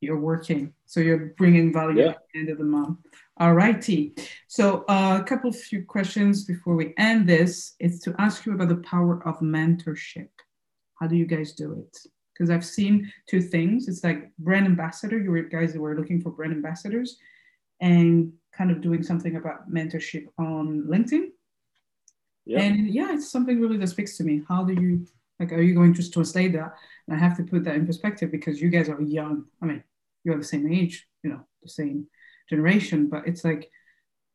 you're 0.00 0.20
working. 0.20 0.74
So 0.84 1.00
you're 1.00 1.32
bringing 1.38 1.72
value 1.72 2.02
yeah. 2.02 2.10
at 2.10 2.18
the 2.34 2.40
end 2.40 2.50
of 2.50 2.58
the 2.58 2.64
month. 2.64 2.98
All 3.38 3.54
righty. 3.54 4.14
So 4.48 4.84
uh, 4.86 5.18
a 5.22 5.24
couple 5.24 5.48
of 5.48 5.56
few 5.58 5.82
questions 5.82 6.44
before 6.44 6.74
we 6.76 6.92
end 6.98 7.26
this 7.26 7.74
is 7.80 8.00
to 8.00 8.14
ask 8.18 8.44
you 8.44 8.52
about 8.52 8.68
the 8.68 8.82
power 8.92 9.26
of 9.26 9.38
mentorship. 9.40 10.28
How 11.00 11.06
do 11.06 11.16
you 11.16 11.24
guys 11.24 11.52
do 11.54 11.72
it? 11.72 11.96
Because 12.32 12.50
I've 12.50 12.66
seen 12.66 13.10
two 13.30 13.40
things. 13.40 13.88
It's 13.88 14.04
like 14.04 14.30
brand 14.38 14.66
ambassador. 14.66 15.18
You 15.18 15.48
guys 15.48 15.74
were 15.74 15.96
looking 15.96 16.20
for 16.20 16.30
brand 16.30 16.52
ambassadors, 16.52 17.16
and 17.80 18.32
kind 18.56 18.70
of 18.70 18.80
doing 18.80 19.02
something 19.02 19.36
about 19.36 19.70
mentorship 19.70 20.26
on 20.38 20.84
LinkedIn. 20.88 21.28
Yeah. 22.46 22.60
And 22.60 22.88
yeah, 22.88 23.14
it's 23.14 23.30
something 23.30 23.60
really 23.60 23.78
that 23.78 23.88
speaks 23.88 24.16
to 24.18 24.24
me. 24.24 24.42
How 24.48 24.64
do 24.64 24.74
you 24.74 25.06
like? 25.40 25.52
Are 25.52 25.62
you 25.62 25.74
going 25.74 25.94
to 25.94 26.10
translate 26.10 26.52
that? 26.52 26.74
And 27.06 27.16
I 27.16 27.18
have 27.18 27.36
to 27.38 27.42
put 27.42 27.64
that 27.64 27.74
in 27.74 27.86
perspective 27.86 28.30
because 28.30 28.60
you 28.60 28.68
guys 28.68 28.88
are 28.88 29.00
young. 29.00 29.44
I 29.62 29.66
mean, 29.66 29.82
you 30.24 30.32
are 30.32 30.38
the 30.38 30.44
same 30.44 30.70
age, 30.70 31.06
you 31.22 31.30
know, 31.30 31.40
the 31.62 31.68
same 31.68 32.06
generation, 32.48 33.08
but 33.08 33.26
it's 33.26 33.44
like, 33.44 33.70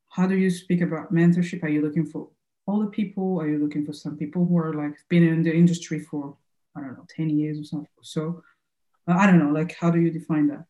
how 0.10 0.26
do 0.26 0.36
you 0.36 0.50
speak 0.50 0.82
about 0.82 1.14
mentorship? 1.14 1.64
Are 1.64 1.70
you 1.70 1.82
looking 1.82 2.06
for 2.06 2.30
all 2.66 2.80
the 2.80 2.88
people? 2.88 3.40
Are 3.40 3.48
you 3.48 3.60
looking 3.60 3.86
for 3.86 3.94
some 3.94 4.18
people 4.18 4.46
who 4.46 4.58
are 4.58 4.74
like 4.74 4.96
been 5.08 5.24
in 5.24 5.44
the 5.44 5.54
industry 5.54 6.00
for 6.00 6.36
I 6.76 6.82
don't 6.82 6.94
know, 6.94 7.06
ten 7.08 7.30
years 7.30 7.60
or 7.60 7.64
something? 7.64 7.90
So 8.02 8.44
uh, 9.08 9.14
I 9.14 9.28
don't 9.28 9.40
know. 9.40 9.52
Like, 9.52 9.76
how 9.76 9.92
do 9.92 10.00
you 10.00 10.12
define 10.12 10.48
that? 10.48 10.66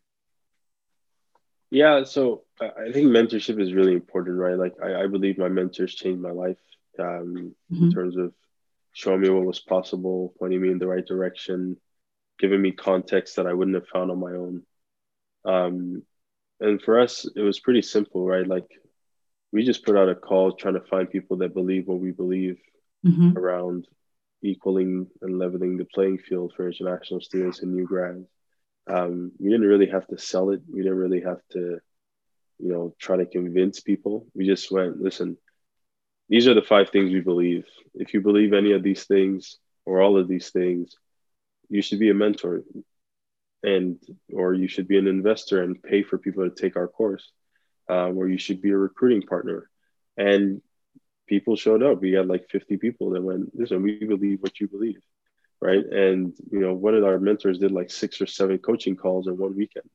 Yeah, 1.71 2.03
so 2.03 2.43
I 2.59 2.91
think 2.91 3.07
mentorship 3.07 3.61
is 3.61 3.73
really 3.73 3.93
important, 3.93 4.37
right? 4.37 4.57
Like, 4.57 4.73
I, 4.83 5.03
I 5.03 5.07
believe 5.07 5.37
my 5.37 5.49
mentors 5.49 5.93
changed 5.93 6.21
my 6.21 6.31
life 6.31 6.57
um, 6.97 7.53
mm-hmm. 7.71 7.85
in 7.85 7.91
terms 7.91 8.17
of 8.17 8.33
showing 8.93 9.21
me 9.21 9.29
what 9.29 9.45
was 9.45 9.59
possible, 9.59 10.33
pointing 10.39 10.61
me 10.61 10.71
in 10.71 10.79
the 10.79 10.87
right 10.87 11.05
direction, 11.05 11.77
giving 12.39 12.61
me 12.61 12.71
context 12.71 13.35
that 13.35 13.45
I 13.45 13.53
wouldn't 13.53 13.75
have 13.75 13.87
found 13.87 14.09
on 14.09 14.19
my 14.19 14.31
own. 14.31 14.63
Um, 15.45 16.03
and 16.59 16.81
for 16.81 16.99
us, 16.99 17.29
it 17.35 17.41
was 17.41 17.59
pretty 17.59 17.81
simple, 17.81 18.25
right? 18.25 18.47
Like 18.47 18.67
we 19.51 19.63
just 19.63 19.85
put 19.85 19.97
out 19.97 20.09
a 20.09 20.15
call 20.15 20.53
trying 20.53 20.73
to 20.73 20.81
find 20.81 21.09
people 21.09 21.37
that 21.37 21.53
believe 21.53 21.87
what 21.87 21.99
we 21.99 22.11
believe 22.11 22.57
mm-hmm. 23.05 23.37
around 23.37 23.87
equaling 24.43 25.07
and 25.21 25.37
leveling 25.37 25.77
the 25.77 25.85
playing 25.85 26.17
field 26.17 26.53
for 26.55 26.67
international 26.67 27.21
students 27.21 27.61
and 27.61 27.73
new 27.73 27.85
grads. 27.85 28.25
Um, 28.89 29.31
we 29.39 29.49
didn't 29.49 29.67
really 29.67 29.87
have 29.87 30.07
to 30.07 30.17
sell 30.17 30.49
it. 30.49 30.61
We 30.69 30.81
didn't 30.81 30.97
really 30.97 31.21
have 31.21 31.41
to, 31.51 31.79
you 32.59 32.71
know, 32.71 32.95
try 32.99 33.17
to 33.17 33.25
convince 33.25 33.79
people. 33.79 34.25
We 34.33 34.47
just 34.47 34.71
went, 34.71 35.01
listen, 35.01 35.37
these 36.27 36.47
are 36.47 36.53
the 36.53 36.61
five 36.61 36.89
things 36.89 37.11
we 37.11 37.21
believe. 37.21 37.65
If 37.93 38.13
you 38.13 38.21
believe 38.21 38.53
any 38.53 38.73
of 38.73 38.83
these 38.83 39.03
things 39.05 39.57
or 39.85 40.01
all 40.01 40.17
of 40.17 40.27
these 40.27 40.49
things, 40.49 40.95
you 41.69 41.81
should 41.81 41.99
be 41.99 42.09
a 42.09 42.13
mentor 42.13 42.63
and 43.63 43.97
or 44.33 44.53
you 44.53 44.67
should 44.67 44.87
be 44.87 44.97
an 44.97 45.07
investor 45.07 45.63
and 45.63 45.81
pay 45.81 46.03
for 46.03 46.17
people 46.17 46.49
to 46.49 46.55
take 46.55 46.75
our 46.75 46.87
course 46.87 47.31
um, 47.89 48.17
or 48.17 48.27
you 48.27 48.37
should 48.37 48.61
be 48.61 48.71
a 48.71 48.77
recruiting 48.77 49.21
partner 49.21 49.69
and 50.17 50.61
people 51.27 51.55
showed 51.55 51.83
up 51.83 52.01
we 52.01 52.13
had 52.13 52.27
like 52.27 52.49
50 52.49 52.77
people 52.77 53.11
that 53.11 53.21
went 53.21 53.53
listen 53.55 53.81
we 53.81 53.99
believe 53.99 54.41
what 54.41 54.59
you 54.59 54.67
believe 54.67 55.01
right? 55.61 55.83
And 55.85 56.33
you 56.51 56.59
know 56.59 56.73
one 56.73 56.95
of 56.95 57.03
our 57.03 57.19
mentors 57.19 57.59
did 57.59 57.71
like 57.71 57.91
six 57.91 58.21
or 58.21 58.27
seven 58.27 58.57
coaching 58.57 58.95
calls 58.95 59.27
in 59.27 59.37
one 59.37 59.55
weekend 59.55 59.89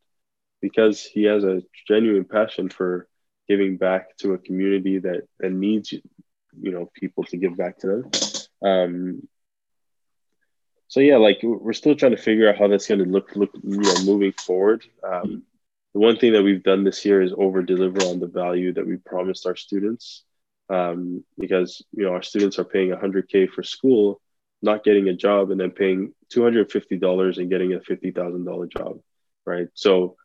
because 0.61 1.03
he 1.03 1.25
has 1.25 1.45
a 1.45 1.63
genuine 1.87 2.25
passion 2.25 2.69
for 2.69 3.09
giving 3.49 3.77
back 3.77 4.17
to 4.19 4.33
a 4.33 4.39
community 4.39 4.99
that 4.99 5.23
that 5.41 5.53
needs 5.53 5.93
you 5.93 6.03
know 6.71 6.91
people 6.95 7.25
to 7.25 7.37
give 7.37 7.57
back 7.57 7.79
to 7.79 7.87
them. 7.87 8.11
Um, 8.63 9.29
so 10.89 11.01
yeah, 11.01 11.17
like 11.17 11.41
we're 11.43 11.73
still 11.73 11.97
trying 11.97 12.17
to 12.17 12.23
figure 12.23 12.49
out 12.49 12.57
how 12.57 12.69
that's 12.69 12.87
going 12.87 13.01
to 13.01 13.07
look, 13.07 13.35
look, 13.35 13.51
you 13.63 13.79
know, 13.79 14.05
moving 14.05 14.33
forward. 14.33 14.85
Um, 15.03 15.43
the 15.93 16.01
one 16.01 16.17
thing 16.17 16.33
that 16.35 16.43
we've 16.43 16.63
done 16.63 16.85
this 16.85 17.05
year 17.05 17.21
is 17.23 17.33
over 17.37 17.63
deliver 17.63 18.03
on 18.05 18.21
the 18.21 18.27
value 18.27 18.73
that 18.73 18.87
we 18.87 18.97
promised 18.97 19.47
our 19.47 19.57
students, 19.57 20.23
um, 20.69 21.25
because 21.39 21.83
you 21.93 22.05
know 22.05 22.13
our 22.13 22.23
students 22.23 22.59
are 22.59 22.65
paying 22.65 22.91
100k 22.91 23.51
for 23.51 23.63
school, 23.63 24.21
not 24.65 24.85
getting 24.85 25.09
a 25.09 25.15
job, 25.15 25.51
and 25.51 25.61
then 25.61 25.71
paying 25.71 26.13
250 26.31 26.99
dollars 26.99 27.39
and 27.39 27.51
getting 27.51 27.75
a 27.75 27.81
fifty 27.81 28.11
thousand 28.11 28.45
dollar 28.45 28.67
job, 28.67 29.01
right? 29.47 29.69
So 29.75 30.17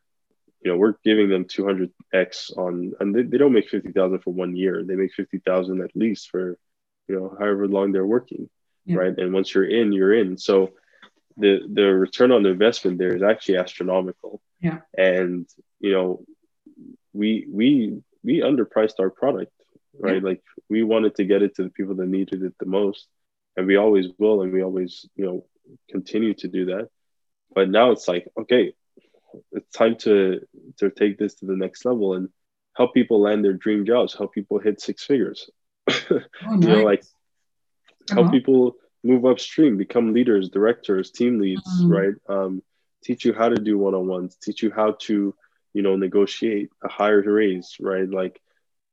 you 0.61 0.71
know 0.71 0.77
we're 0.77 0.95
giving 1.05 1.29
them 1.29 1.45
200x 1.45 2.57
on 2.57 2.93
and 2.99 3.15
they, 3.15 3.23
they 3.23 3.37
don't 3.37 3.53
make 3.53 3.69
50000 3.69 4.19
for 4.19 4.33
one 4.33 4.57
year 4.57 4.83
they 4.83 4.95
make 4.95 5.13
50000 5.13 5.79
at 5.79 5.95
least 5.95 6.29
for 6.29 6.57
you 7.07 7.15
know 7.15 7.33
however 7.39 7.65
long 7.65 7.93
they're 7.93 8.05
working 8.05 8.49
yeah. 8.89 8.97
right? 8.97 9.17
And 9.17 9.33
once 9.33 9.53
you're 9.53 9.69
in, 9.69 9.93
you're 9.93 10.13
in. 10.13 10.37
So 10.37 10.71
the 11.37 11.59
the 11.71 11.85
return 11.85 12.31
on 12.31 12.43
the 12.43 12.49
investment 12.49 12.97
there 12.97 13.15
is 13.15 13.23
actually 13.23 13.57
astronomical. 13.57 14.41
Yeah. 14.59 14.79
And 14.97 15.47
you 15.79 15.93
know, 15.93 16.25
we 17.13 17.45
we 17.49 18.01
we 18.23 18.41
underpriced 18.41 18.99
our 18.99 19.09
product, 19.09 19.51
right? 19.97 20.15
Yeah. 20.15 20.29
Like 20.29 20.43
we 20.69 20.83
wanted 20.83 21.15
to 21.15 21.23
get 21.23 21.43
it 21.43 21.55
to 21.55 21.63
the 21.63 21.69
people 21.69 21.95
that 21.95 22.07
needed 22.07 22.43
it 22.43 22.53
the 22.59 22.65
most, 22.65 23.07
and 23.59 23.67
we 23.67 23.75
always 23.75 24.07
will, 24.17 24.41
and 24.41 24.53
we 24.53 24.63
always 24.63 25.05
you 25.15 25.25
know 25.25 25.45
continue 25.89 26.33
to 26.35 26.47
do 26.47 26.65
that. 26.67 26.87
But 27.53 27.69
now 27.69 27.91
it's 27.91 28.07
like, 28.07 28.27
okay, 28.39 28.73
it's 29.51 29.71
time 29.75 29.97
to 29.97 30.39
to 30.77 30.89
take 30.89 31.17
this 31.17 31.35
to 31.35 31.45
the 31.45 31.57
next 31.57 31.83
level 31.83 32.13
and 32.13 32.29
help 32.77 32.93
people 32.93 33.19
land 33.19 33.43
their 33.43 33.53
dream 33.53 33.85
jobs, 33.85 34.15
help 34.15 34.33
people 34.33 34.59
hit 34.59 34.79
six 34.79 35.03
figures. 35.03 35.49
oh, 35.89 35.95
nice. 36.09 36.23
You 36.51 36.69
know, 36.69 36.83
like 36.83 37.03
help 38.09 38.27
uh-huh. 38.27 38.31
people 38.31 38.75
move 39.03 39.25
upstream, 39.25 39.75
become 39.77 40.13
leaders, 40.13 40.49
directors, 40.49 41.11
team 41.11 41.39
leads, 41.39 41.81
mm-hmm. 41.81 41.91
right? 41.91 42.13
Um, 42.29 42.63
teach 43.03 43.25
you 43.25 43.33
how 43.33 43.49
to 43.49 43.55
do 43.55 43.77
one-on-ones, 43.77 44.37
teach 44.41 44.63
you 44.63 44.71
how 44.71 44.95
to, 45.01 45.35
you 45.73 45.81
know, 45.81 45.95
negotiate 45.95 46.69
a 46.83 46.89
higher 46.89 47.21
raise, 47.21 47.75
right? 47.79 48.09
Like, 48.09 48.41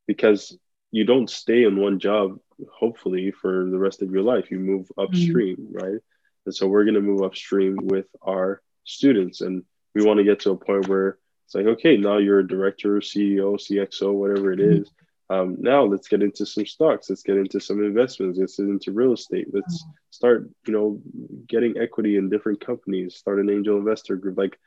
because 0.07 0.57
you 0.91 1.05
don't 1.05 1.31
stay 1.31 1.65
in 1.65 1.77
one 1.81 1.99
job, 1.99 2.39
hopefully, 2.73 3.31
for 3.31 3.69
the 3.69 3.79
rest 3.79 4.03
of 4.03 4.11
your 4.11 4.23
life. 4.23 4.51
You 4.51 4.59
move 4.59 4.91
upstream, 4.97 5.57
mm-hmm. 5.57 5.77
right? 5.77 6.01
And 6.47 6.55
so 6.55 6.67
we're 6.67 6.85
going 6.85 6.95
to 6.95 7.01
move 7.01 7.23
upstream 7.23 7.77
with 7.83 8.07
our 8.23 8.63
students. 8.85 9.41
And 9.41 9.65
we 9.95 10.05
want 10.05 10.19
to 10.19 10.25
get 10.25 10.41
to 10.41 10.53
a 10.53 10.57
point 10.57 10.89
where 10.89 11.19
it's 11.45 11.55
like, 11.55 11.67
okay, 11.67 11.97
now 11.97 12.19
you're 12.19 12.41
a 12.41 12.47
director, 12.47 12.97
CEO, 13.01 13.57
CXO, 13.57 14.13
whatever 14.13 14.53
it 14.53 14.61
mm-hmm. 14.61 14.83
is 14.83 14.91
um, 15.29 15.57
now 15.59 15.85
let's 15.85 16.09
get 16.09 16.23
into 16.23 16.47
some 16.47 16.67
stocks 16.67 17.11
let's 17.11 17.23
get 17.23 17.37
into 17.37 17.61
some 17.61 17.83
investments 17.83 18.39
let's 18.39 18.57
get 18.57 18.69
into 18.69 18.93
real 18.93 19.13
estate 19.13 19.49
let's 19.53 19.83
mm-hmm. 19.83 19.91
start 20.11 20.49
you 20.67 20.73
know 20.73 21.01
getting 21.49 21.79
equity 21.79 22.17
in 22.17 22.31
different 22.31 22.65
companies 22.65 23.17
start 23.17 23.41
an 23.41 23.51
angel 23.51 23.77
investor 23.77 24.17
group 24.17 24.39
like 24.39 24.59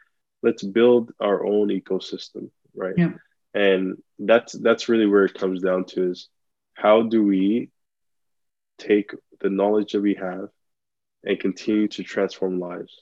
let's 0.43 0.63
build 0.63 1.11
our 1.19 1.45
own 1.45 1.69
ecosystem 1.69 2.49
right 2.75 2.95
yeah. 2.97 3.11
And 3.53 4.01
that's 4.19 4.53
that's 4.53 4.89
really 4.89 5.05
where 5.05 5.25
it 5.25 5.33
comes 5.33 5.61
down 5.61 5.85
to 5.85 6.11
is 6.11 6.29
how 6.73 7.03
do 7.03 7.23
we 7.23 7.69
take 8.77 9.11
the 9.41 9.49
knowledge 9.49 9.93
that 9.93 10.01
we 10.01 10.15
have 10.15 10.49
and 11.23 11.39
continue 11.39 11.87
to 11.87 12.03
transform 12.03 12.59
lives 12.59 13.01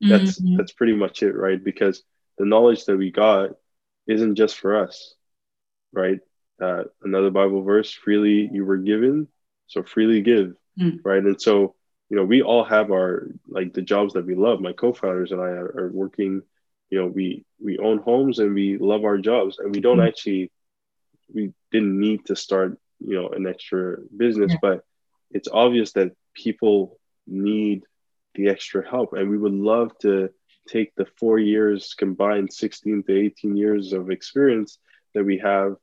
that's 0.00 0.40
mm-hmm. 0.40 0.56
that's 0.56 0.72
pretty 0.72 0.94
much 0.94 1.22
it 1.22 1.34
right 1.34 1.62
because 1.64 2.02
the 2.38 2.44
knowledge 2.44 2.84
that 2.84 2.96
we 2.96 3.10
got 3.10 3.50
isn't 4.06 4.36
just 4.36 4.56
for 4.58 4.76
us 4.76 5.14
right 5.92 6.20
uh, 6.60 6.84
another 7.02 7.30
Bible 7.30 7.62
verse, 7.62 7.92
freely 7.92 8.48
you 8.52 8.64
were 8.64 8.78
given, 8.78 9.28
so 9.66 9.82
freely 9.82 10.22
give, 10.22 10.54
mm. 10.80 10.98
right? 11.04 11.22
And 11.22 11.40
so, 11.40 11.74
you 12.08 12.16
know, 12.16 12.24
we 12.24 12.42
all 12.42 12.64
have 12.64 12.90
our 12.90 13.28
like 13.48 13.74
the 13.74 13.82
jobs 13.82 14.14
that 14.14 14.26
we 14.26 14.34
love. 14.34 14.60
My 14.60 14.72
co-founders 14.72 15.32
and 15.32 15.40
I 15.40 15.48
are, 15.48 15.74
are 15.76 15.90
working, 15.92 16.42
you 16.90 17.00
know, 17.00 17.06
we 17.06 17.44
we 17.60 17.78
own 17.78 17.98
homes 17.98 18.38
and 18.38 18.54
we 18.54 18.78
love 18.78 19.04
our 19.04 19.18
jobs, 19.18 19.58
and 19.58 19.74
we 19.74 19.80
don't 19.80 19.98
mm. 19.98 20.08
actually, 20.08 20.52
we 21.32 21.52
didn't 21.72 21.98
need 21.98 22.26
to 22.26 22.36
start, 22.36 22.78
you 23.00 23.14
know, 23.14 23.28
an 23.28 23.46
extra 23.46 23.98
business, 24.16 24.52
yeah. 24.52 24.58
but 24.62 24.84
it's 25.30 25.48
obvious 25.52 25.92
that 25.92 26.12
people 26.34 26.98
need 27.26 27.82
the 28.34 28.48
extra 28.48 28.88
help, 28.88 29.12
and 29.14 29.30
we 29.30 29.38
would 29.38 29.54
love 29.54 29.96
to 29.98 30.30
take 30.68 30.94
the 30.96 31.06
four 31.18 31.38
years 31.38 31.94
combined 31.94 32.52
16 32.52 33.04
to 33.04 33.16
18 33.16 33.56
years 33.56 33.92
of 33.92 34.10
experience 34.10 34.78
that 35.14 35.24
we 35.24 35.38
have 35.38 35.76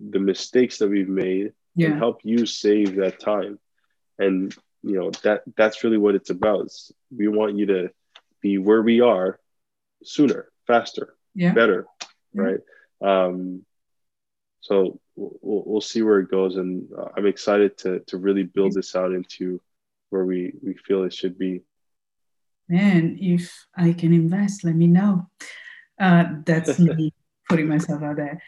the 0.00 0.18
mistakes 0.18 0.78
that 0.78 0.88
we've 0.88 1.08
made 1.08 1.52
yeah. 1.74 1.88
and 1.88 1.98
help 1.98 2.20
you 2.24 2.46
save 2.46 2.96
that 2.96 3.20
time 3.20 3.58
and 4.18 4.54
you 4.82 4.98
know 4.98 5.10
that 5.22 5.42
that's 5.56 5.84
really 5.84 5.98
what 5.98 6.14
it's 6.14 6.30
about 6.30 6.62
it's, 6.62 6.92
we 7.14 7.28
want 7.28 7.56
you 7.56 7.66
to 7.66 7.90
be 8.40 8.58
where 8.58 8.82
we 8.82 9.00
are 9.00 9.38
sooner 10.02 10.49
faster 10.72 11.06
yeah. 11.34 11.52
better 11.52 11.86
yeah. 12.32 12.42
right 12.42 12.60
um 13.02 13.64
so 14.60 15.00
we'll, 15.16 15.62
we'll 15.66 15.80
see 15.92 16.02
where 16.02 16.20
it 16.20 16.30
goes 16.30 16.56
and 16.56 16.88
uh, 16.98 17.08
i'm 17.16 17.26
excited 17.26 17.76
to 17.78 18.00
to 18.08 18.16
really 18.16 18.44
build 18.56 18.72
this 18.74 18.94
out 18.94 19.12
into 19.12 19.60
where 20.10 20.24
we 20.24 20.52
we 20.62 20.74
feel 20.86 21.04
it 21.04 21.14
should 21.14 21.36
be 21.38 21.60
man 22.68 23.16
if 23.20 23.66
i 23.76 23.92
can 23.92 24.12
invest 24.12 24.64
let 24.64 24.76
me 24.76 24.86
know 24.86 25.26
uh, 26.00 26.24
that's 26.46 26.78
me 26.78 27.12
putting 27.48 27.68
myself 27.68 28.02
out 28.02 28.16
there 28.16 28.40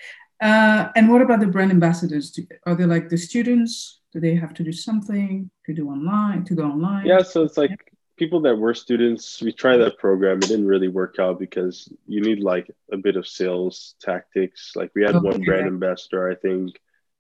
uh, 0.43 0.91
and 0.97 1.09
what 1.09 1.23
about 1.23 1.39
the 1.39 1.47
brand 1.47 1.71
ambassadors? 1.71 2.33
Do, 2.33 2.45
are 2.67 2.75
they 2.75 2.85
like 2.85 3.09
the 3.09 3.17
students? 3.17 4.01
Do 4.13 4.19
they 4.19 4.35
have 4.35 4.53
to 4.55 4.65
do 4.65 4.73
something 4.73 5.49
to 5.65 5.73
do 5.73 5.89
online? 5.89 6.45
To 6.47 6.55
go 6.57 6.65
online? 6.65 7.07
Yeah, 7.07 7.23
so 7.23 7.45
it's 7.45 7.57
like 7.57 7.92
people 8.17 8.41
that 8.43 8.57
were 8.57 8.75
students, 8.75 9.41
we 9.41 9.53
tried 9.53 9.79
that 9.79 9.99
program. 9.99 10.39
It 10.39 10.49
didn't 10.49 10.67
really 10.67 10.89
work 10.89 11.17
out 11.19 11.39
because 11.39 11.93
you 12.07 12.21
need 12.21 12.41
like 12.41 12.71
a 12.93 12.97
bit 12.97 13.17
of 13.17 13.27
sales 13.27 13.95
tactics. 14.01 14.73
Like 14.77 14.91
we 14.95 15.03
had 15.03 15.17
okay. 15.17 15.29
one 15.29 15.43
brand 15.43 15.67
ambassador, 15.67 16.31
I 16.31 16.35
think, 16.35 16.79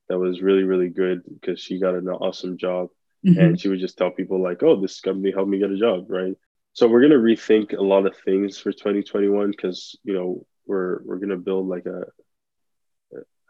that 0.08 0.18
was 0.18 0.42
really, 0.42 0.64
really 0.64 0.88
good 0.88 1.22
because 1.26 1.60
she 1.60 1.80
got 1.80 1.94
an 1.94 2.08
awesome 2.08 2.58
job. 2.58 2.88
Mm-hmm. 3.26 3.40
And 3.40 3.60
she 3.60 3.68
would 3.68 3.78
just 3.78 3.96
tell 3.96 4.10
people 4.10 4.42
like, 4.42 4.62
oh, 4.62 4.80
this 4.80 5.00
company 5.00 5.32
helped 5.32 5.48
me 5.48 5.58
get 5.58 5.70
a 5.70 5.78
job, 5.78 6.10
right? 6.10 6.34
So 6.74 6.88
we're 6.88 7.02
gonna 7.02 7.16
rethink 7.16 7.76
a 7.76 7.82
lot 7.82 8.06
of 8.06 8.16
things 8.24 8.58
for 8.58 8.72
2021 8.72 9.50
because 9.50 9.98
you 10.04 10.14
know 10.14 10.46
we're 10.66 11.02
we're 11.04 11.18
gonna 11.18 11.36
build 11.36 11.68
like 11.68 11.86
a 11.86 12.04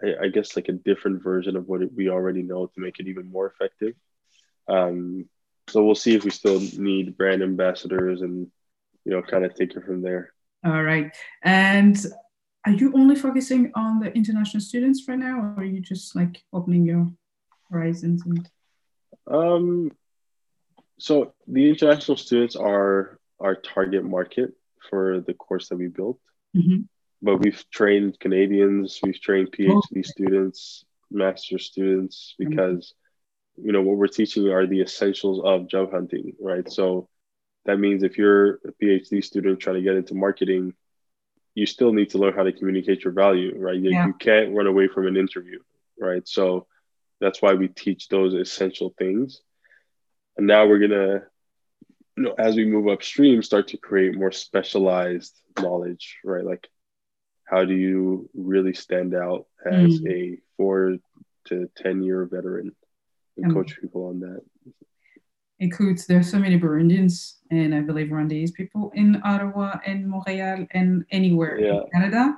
I, 0.03 0.25
I 0.25 0.29
guess 0.29 0.57
like 0.57 0.69
a 0.69 0.73
different 0.73 1.23
version 1.23 1.57
of 1.57 1.69
what 1.69 1.81
we 1.95 2.09
already 2.09 2.43
know 2.43 2.67
to 2.67 2.81
make 2.81 2.99
it 2.99 3.07
even 3.07 3.31
more 3.31 3.47
effective. 3.47 3.95
Um, 4.69 5.29
so 5.69 5.85
we'll 5.85 5.95
see 5.95 6.15
if 6.15 6.25
we 6.25 6.31
still 6.31 6.61
need 6.61 7.17
brand 7.17 7.43
ambassadors 7.43 8.23
and 8.23 8.49
you 9.05 9.13
know 9.13 9.23
kind 9.23 9.45
of 9.45 9.55
take 9.55 9.75
it 9.75 9.85
from 9.85 10.03
there. 10.03 10.33
All 10.65 10.83
right. 10.83 11.15
And 11.43 11.97
are 12.65 12.73
you 12.73 12.93
only 12.95 13.17
focusing 13.17 13.73
on 13.75 13.99
the 13.99 14.13
international 14.13 14.61
students 14.61 15.03
right 15.09 15.19
now, 15.19 15.41
or 15.41 15.55
are 15.59 15.65
you 15.65 15.81
just 15.81 16.15
like 16.15 16.43
opening 16.53 16.85
your 16.87 17.11
horizons? 17.71 18.23
And... 18.25 18.49
Um, 19.27 19.91
so 20.99 21.35
the 21.49 21.69
international 21.69 22.17
students 22.17 22.55
are 22.55 23.19
our 23.41 23.57
target 23.57 24.05
market 24.05 24.53
for 24.89 25.21
the 25.27 25.35
course 25.35 25.69
that 25.69 25.77
we 25.77 25.89
built. 25.89 26.21
Mm-hmm. 26.57 26.83
But 27.23 27.39
we've 27.39 27.65
trained 27.71 28.21
Canadians, 28.21 29.01
we've 29.03 29.21
trained 29.21 29.53
PhD 29.53 29.83
oh. 29.99 30.03
students, 30.03 30.85
master 31.11 31.59
students, 31.59 32.35
because 32.39 32.95
you 33.57 33.73
know 33.73 33.83
what 33.83 33.97
we're 33.97 34.07
teaching 34.07 34.49
are 34.49 34.67
the 34.67 34.81
essentials 34.81 35.41
of 35.45 35.69
job 35.69 35.93
hunting 35.93 36.33
right? 36.41 36.71
So 36.71 37.09
that 37.65 37.79
means 37.79 38.03
if 38.03 38.19
you're 38.19 38.55
a 38.67 38.73
phd 38.83 39.23
student 39.25 39.61
trying 39.61 39.77
to 39.77 39.83
get 39.83 39.97
into 39.97 40.15
marketing 40.15 40.75
you 41.55 41.67
still 41.67 41.93
need 41.93 42.11
to 42.11 42.19
learn 42.19 42.33
how 42.33 42.43
to 42.43 42.53
communicate 42.53 43.05
your 43.05 43.13
value 43.13 43.55
right? 43.57 43.77
You, 43.77 43.91
yeah. 43.91 44.07
you 44.07 44.15
can't 44.15 44.55
run 44.55 44.67
away 44.67 44.89
from 44.89 45.07
an 45.07 45.17
interview 45.17 45.59
right? 45.99 46.27
So 46.27 46.67
that's 47.21 47.41
why 47.41 47.55
we 47.55 47.69
teach 47.69 48.09
those 48.09 48.35
essential 48.35 48.93
things. 48.99 49.41
And 50.37 50.47
now 50.47 50.67
we're 50.67 50.81
gonna 50.81 51.23
you 52.17 52.23
know 52.25 52.35
as 52.39 52.57
we 52.57 52.65
move 52.65 52.89
upstream 52.89 53.43
start 53.43 53.69
to 53.69 53.77
create 53.77 54.19
more 54.19 54.33
specialized 54.33 55.35
knowledge 55.61 56.19
right? 56.25 56.45
Like 56.45 56.69
how 57.45 57.65
do 57.65 57.75
you 57.75 58.31
really 58.35 58.73
stand 58.73 59.15
out 59.15 59.47
as 59.65 60.01
mm. 60.01 60.11
a 60.11 60.39
four 60.57 60.97
to 61.47 61.69
10 61.77 62.03
year 62.03 62.25
veteran 62.25 62.75
and 63.37 63.47
um, 63.47 63.55
coach 63.55 63.81
people 63.81 64.07
on 64.07 64.21
that. 64.21 64.43
Écoute, 65.61 66.07
there's 66.07 66.31
so 66.31 66.39
many 66.39 66.59
Burundians 66.59 67.35
and 67.51 67.75
I 67.75 67.81
believe 67.81 68.09
Rwandese 68.09 68.53
people 68.53 68.91
in 68.95 69.21
Ottawa 69.25 69.79
and 69.87 70.09
Montreal 70.09 70.67
and 70.73 71.05
anywhere 71.11 71.61
yeah. 71.61 71.73
in 71.73 71.85
Canada. 71.93 72.37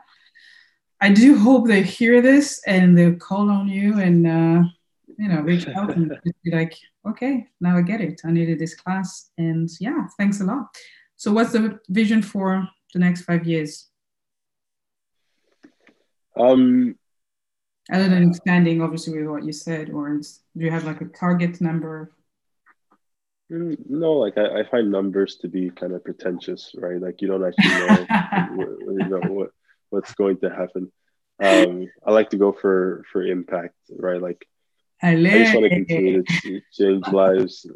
I 1.00 1.10
do 1.10 1.38
hope 1.38 1.66
they 1.66 1.82
hear 1.82 2.20
this 2.20 2.60
and 2.66 2.96
they'll 2.96 3.16
call 3.16 3.50
on 3.50 3.68
you 3.68 3.98
and 3.98 4.26
uh, 4.26 4.68
you 5.18 5.28
know 5.28 5.40
reach 5.40 5.66
out 5.68 5.94
and 5.96 6.16
be 6.44 6.50
like, 6.50 6.74
okay, 7.06 7.46
now 7.60 7.76
I 7.76 7.82
get 7.82 8.00
it. 8.00 8.20
I 8.24 8.30
needed 8.30 8.58
this 8.58 8.74
class, 8.74 9.30
and 9.38 9.68
yeah, 9.80 10.06
thanks 10.18 10.40
a 10.40 10.44
lot. 10.44 10.66
So, 11.16 11.32
what's 11.32 11.52
the 11.52 11.78
vision 11.88 12.22
for 12.22 12.68
the 12.92 12.98
next 12.98 13.22
five 13.22 13.46
years? 13.46 13.88
Um, 16.36 16.96
other 17.92 18.08
than 18.08 18.30
expanding 18.30 18.80
obviously 18.80 19.18
with 19.18 19.28
what 19.28 19.44
you 19.44 19.52
said 19.52 19.90
or 19.90 20.16
do 20.16 20.22
you 20.56 20.70
have 20.70 20.84
like 20.84 21.00
a 21.00 21.06
target 21.06 21.60
number? 21.60 22.12
Mm, 23.52 23.76
no 23.88 24.14
like 24.14 24.38
I, 24.38 24.60
I, 24.60 24.70
find 24.70 24.90
numbers 24.90 25.36
to 25.42 25.48
be 25.48 25.68
kind 25.68 25.92
of 25.92 26.02
pretentious 26.02 26.74
right? 26.78 27.00
Like 27.00 27.20
you 27.20 27.28
don't 27.28 27.44
actually 27.44 27.68
know, 27.68 28.76
you 28.88 29.08
know 29.08 29.20
what 29.28 29.50
what's 29.90 30.14
going 30.14 30.38
to 30.38 30.50
happen. 30.50 30.90
Um 31.42 31.88
i 32.06 32.10
like 32.10 32.30
to 32.30 32.38
go 32.38 32.52
for 32.52 33.04
for 33.12 33.22
impact 33.22 33.74
right? 33.90 34.20
Like 34.20 34.46
i 35.02 35.14
just 35.14 35.54
want 35.54 35.64
to 35.64 35.70
continue 35.70 36.22
to 36.22 36.60
change 36.72 37.06
lives. 37.08 37.66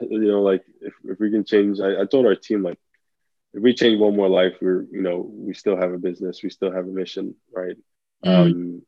You 0.00 0.18
know 0.18 0.42
like 0.42 0.64
if, 0.80 0.94
if 1.04 1.20
we 1.20 1.30
can 1.30 1.44
change 1.44 1.78
I, 1.80 2.00
I 2.00 2.04
told 2.06 2.24
our 2.24 2.36
team 2.36 2.62
like 2.62 2.78
if 3.52 3.62
we 3.62 3.74
change 3.74 4.00
one 4.00 4.16
more 4.16 4.30
life 4.30 4.54
we're 4.62 4.86
you 4.90 5.02
know 5.02 5.30
we 5.30 5.52
still 5.52 5.76
have 5.76 5.92
a 5.92 5.98
business 5.98 6.42
we 6.42 6.48
still 6.48 6.72
have 6.72 6.86
a 6.86 6.90
mission 6.90 7.34
right? 7.52 7.76
Mm. 8.24 8.34
um 8.34 8.82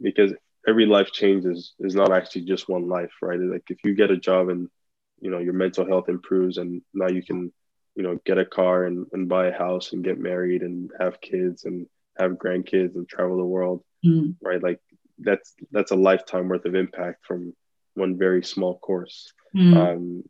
because 0.00 0.32
every 0.66 0.86
life 0.86 1.10
change 1.12 1.44
is, 1.44 1.74
is 1.80 1.94
not 1.94 2.12
actually 2.12 2.42
just 2.42 2.68
one 2.68 2.88
life, 2.88 3.12
right? 3.22 3.40
Like 3.40 3.64
if 3.70 3.78
you 3.84 3.94
get 3.94 4.10
a 4.10 4.16
job 4.16 4.48
and 4.48 4.68
you 5.20 5.30
know 5.30 5.38
your 5.38 5.52
mental 5.52 5.86
health 5.86 6.08
improves 6.08 6.56
and 6.58 6.82
now 6.94 7.08
you 7.08 7.22
can 7.22 7.52
you 7.94 8.02
know 8.02 8.18
get 8.24 8.38
a 8.38 8.44
car 8.44 8.84
and, 8.84 9.06
and 9.12 9.28
buy 9.28 9.46
a 9.46 9.58
house 9.58 9.92
and 9.92 10.04
get 10.04 10.18
married 10.18 10.62
and 10.62 10.90
have 10.98 11.20
kids 11.20 11.64
and 11.64 11.86
have 12.18 12.32
grandkids 12.32 12.94
and 12.94 13.08
travel 13.08 13.36
the 13.36 13.44
world 13.44 13.82
mm. 14.04 14.34
right 14.42 14.62
like 14.62 14.80
that's 15.18 15.54
that's 15.70 15.90
a 15.90 15.96
lifetime 15.96 16.48
worth 16.48 16.64
of 16.64 16.74
impact 16.74 17.26
from 17.26 17.52
one 17.94 18.16
very 18.16 18.42
small 18.42 18.78
course 18.78 19.32
mm. 19.54 19.76
um, 19.76 20.22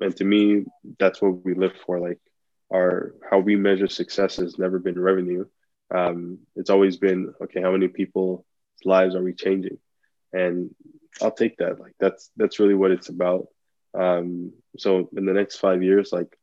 and 0.00 0.16
to 0.16 0.24
me 0.24 0.64
that's 0.98 1.20
what 1.22 1.44
we 1.44 1.54
live 1.54 1.74
for 1.84 2.00
like 2.00 2.18
our 2.72 3.14
how 3.30 3.38
we 3.38 3.54
measure 3.54 3.88
success 3.88 4.36
has 4.36 4.58
never 4.58 4.78
been 4.78 4.98
revenue 4.98 5.44
um, 5.94 6.38
it's 6.56 6.70
always 6.70 6.96
been 6.96 7.32
okay 7.40 7.62
how 7.62 7.70
many 7.70 7.88
people 7.88 8.44
lives 8.84 9.14
are 9.14 9.22
we 9.22 9.32
changing 9.32 9.78
and 10.32 10.74
i'll 11.22 11.30
take 11.30 11.56
that 11.58 11.80
like 11.80 11.94
that's 11.98 12.30
that's 12.36 12.58
really 12.58 12.74
what 12.74 12.90
it's 12.90 13.08
about 13.08 13.46
um 13.98 14.52
so 14.78 15.08
in 15.16 15.24
the 15.24 15.32
next 15.32 15.56
five 15.56 15.82
years 15.82 16.12
like 16.12 16.36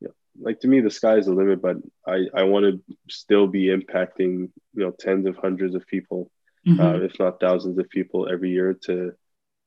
you 0.00 0.08
know, 0.08 0.14
like 0.40 0.60
to 0.60 0.68
me 0.68 0.80
the 0.80 0.90
sky 0.90 1.16
is 1.16 1.26
the 1.26 1.32
limit 1.32 1.62
but 1.62 1.76
i 2.06 2.26
i 2.34 2.42
want 2.42 2.64
to 2.64 2.96
still 3.08 3.46
be 3.46 3.66
impacting 3.66 4.50
you 4.74 4.84
know 4.84 4.90
tens 4.90 5.26
of 5.26 5.36
hundreds 5.36 5.74
of 5.74 5.86
people 5.86 6.30
mm-hmm. 6.66 6.80
uh, 6.80 6.94
if 6.94 7.18
not 7.18 7.40
thousands 7.40 7.78
of 7.78 7.88
people 7.88 8.28
every 8.28 8.50
year 8.50 8.74
to 8.74 9.12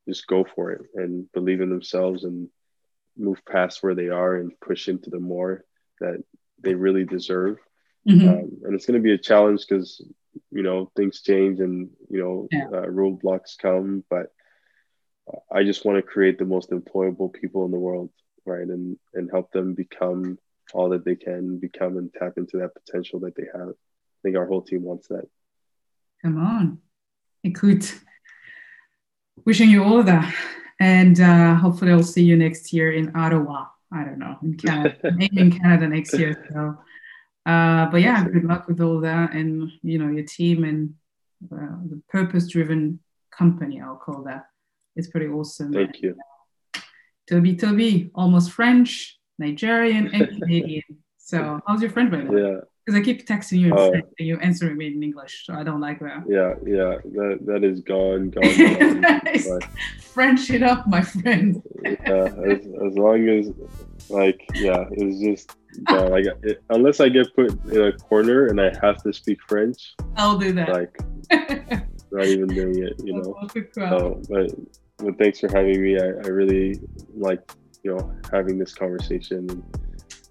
just 0.07 0.27
go 0.27 0.45
for 0.55 0.71
it 0.71 0.81
and 0.95 1.31
believe 1.31 1.61
in 1.61 1.69
themselves 1.69 2.25
and 2.25 2.49
move 3.17 3.39
past 3.49 3.81
where 3.81 3.95
they 3.95 4.09
are 4.09 4.35
and 4.35 4.59
push 4.59 4.87
into 4.89 5.09
the 5.09 5.19
more 5.19 5.63
that 5.99 6.21
they 6.61 6.73
really 6.73 7.05
deserve 7.05 7.57
mm-hmm. 8.07 8.27
um, 8.27 8.51
and 8.63 8.75
it's 8.75 8.85
going 8.85 8.99
to 8.99 9.03
be 9.03 9.13
a 9.13 9.17
challenge 9.17 9.65
because 9.67 10.01
you 10.51 10.63
know 10.63 10.91
things 10.95 11.21
change 11.21 11.59
and 11.59 11.89
you 12.09 12.19
know 12.19 12.47
yeah. 12.51 12.67
uh, 12.67 12.85
roadblocks 12.85 13.57
come 13.57 14.03
but 14.09 14.31
i 15.51 15.63
just 15.63 15.85
want 15.85 15.97
to 15.97 16.01
create 16.01 16.37
the 16.37 16.45
most 16.45 16.71
employable 16.71 17.31
people 17.31 17.65
in 17.65 17.71
the 17.71 17.77
world 17.77 18.09
right? 18.45 18.67
And 18.67 18.97
and 19.13 19.29
help 19.31 19.51
them 19.51 19.73
become 19.73 20.37
all 20.73 20.89
that 20.89 21.05
they 21.05 21.15
can 21.15 21.59
become 21.59 21.97
and 21.97 22.11
tap 22.13 22.33
into 22.37 22.57
that 22.57 22.73
potential 22.73 23.19
that 23.21 23.35
they 23.35 23.45
have. 23.53 23.69
I 23.69 24.19
think 24.23 24.37
our 24.37 24.47
whole 24.47 24.61
team 24.61 24.83
wants 24.83 25.07
that. 25.07 25.27
Come 26.21 26.37
on. 26.37 26.79
Écoute 27.45 27.99
wishing 29.45 29.69
you 29.69 29.83
all 29.83 30.03
that 30.03 30.33
and 30.79 31.19
uh, 31.19 31.55
hopefully 31.55 31.91
i'll 31.91 32.03
see 32.03 32.23
you 32.23 32.37
next 32.37 32.71
year 32.71 32.93
in 32.93 33.11
ottawa. 33.15 33.65
I 33.91 34.03
don't 34.03 34.19
know 34.19 34.37
in 34.43 34.55
canada. 34.55 34.95
Maybe 35.15 35.39
in 35.39 35.51
canada 35.51 35.87
next 35.87 36.17
year 36.17 36.47
so 36.53 36.77
uh, 37.45 37.87
but 37.87 38.01
yeah, 38.01 38.23
good 38.25 38.45
luck 38.45 38.67
with 38.67 38.79
all 38.79 39.01
that, 39.01 39.33
and 39.33 39.69
you 39.81 39.99
know 39.99 40.09
your 40.09 40.23
team 40.23 40.63
and 40.63 40.93
uh, 41.51 41.77
the 41.89 42.01
purpose-driven 42.09 42.99
company. 43.31 43.81
I'll 43.81 43.97
call 43.97 44.23
that. 44.23 44.45
It's 44.95 45.07
pretty 45.07 45.27
awesome. 45.27 45.73
Thank 45.73 46.01
you, 46.01 46.15
Toby. 47.29 47.55
Toby, 47.55 48.11
almost 48.15 48.51
French, 48.51 49.19
Nigerian, 49.39 50.07
and 50.13 50.27
Canadian. 50.41 50.83
so, 51.17 51.59
how's 51.67 51.81
your 51.81 51.91
French, 51.91 52.11
by 52.11 52.23
way? 52.23 52.41
Yeah. 52.41 52.59
Because 52.85 52.99
I 52.99 53.03
keep 53.03 53.25
texting 53.25 53.59
you 53.59 53.73
uh, 53.73 53.91
and 53.91 54.27
you 54.27 54.37
answering 54.39 54.77
me 54.77 54.87
in 54.87 55.01
English, 55.01 55.45
so 55.45 55.53
I 55.53 55.63
don't 55.63 55.79
like 55.79 55.99
that. 56.01 56.23
Yeah, 56.27 56.55
yeah, 56.65 56.97
that 57.15 57.39
that 57.45 57.63
is 57.63 57.79
gone, 57.79 58.29
gone. 58.29 58.43
gone 59.01 59.61
French 59.99 60.49
it 60.49 60.63
up, 60.63 60.85
my 60.85 61.01
friend. 61.01 61.63
yeah, 61.81 62.29
as, 62.45 62.59
as 62.87 62.97
long 62.97 63.29
as 63.29 63.51
like 64.09 64.39
yeah, 64.55 64.85
it's 64.91 65.19
just 65.19 65.57
no, 65.89 66.07
like 66.07 66.25
it, 66.43 66.63
unless 66.69 66.99
I 66.99 67.09
get 67.09 67.33
put 67.35 67.51
in 67.65 67.81
a 67.81 67.91
corner 67.93 68.47
and 68.47 68.59
I 68.59 68.71
have 68.81 69.01
to 69.03 69.13
speak 69.13 69.39
French, 69.47 69.93
I'll 70.17 70.37
do 70.37 70.51
that. 70.53 70.69
Like, 70.69 70.97
not 72.11 72.25
even 72.25 72.47
doing 72.47 72.83
it, 72.83 72.93
you 73.03 73.13
know. 73.13 73.47
So, 73.73 74.21
but 74.29 74.51
but 74.97 75.17
thanks 75.17 75.39
for 75.39 75.49
having 75.49 75.81
me. 75.81 75.99
I, 75.99 76.05
I 76.05 76.27
really 76.27 76.79
like 77.15 77.51
you 77.83 77.95
know 77.95 78.13
having 78.31 78.57
this 78.57 78.73
conversation, 78.73 79.49
and 79.49 79.63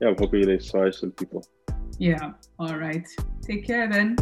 yeah, 0.01 0.09
I'm 0.09 0.17
hoping 0.19 0.43
it 0.43 0.49
inspires 0.49 1.01
some 1.01 1.13
people. 1.13 1.45
Yeah. 1.99 2.33
All 2.59 2.77
right. 2.77 3.07
Take 3.43 3.67
care 3.67 3.89
then. 3.89 4.17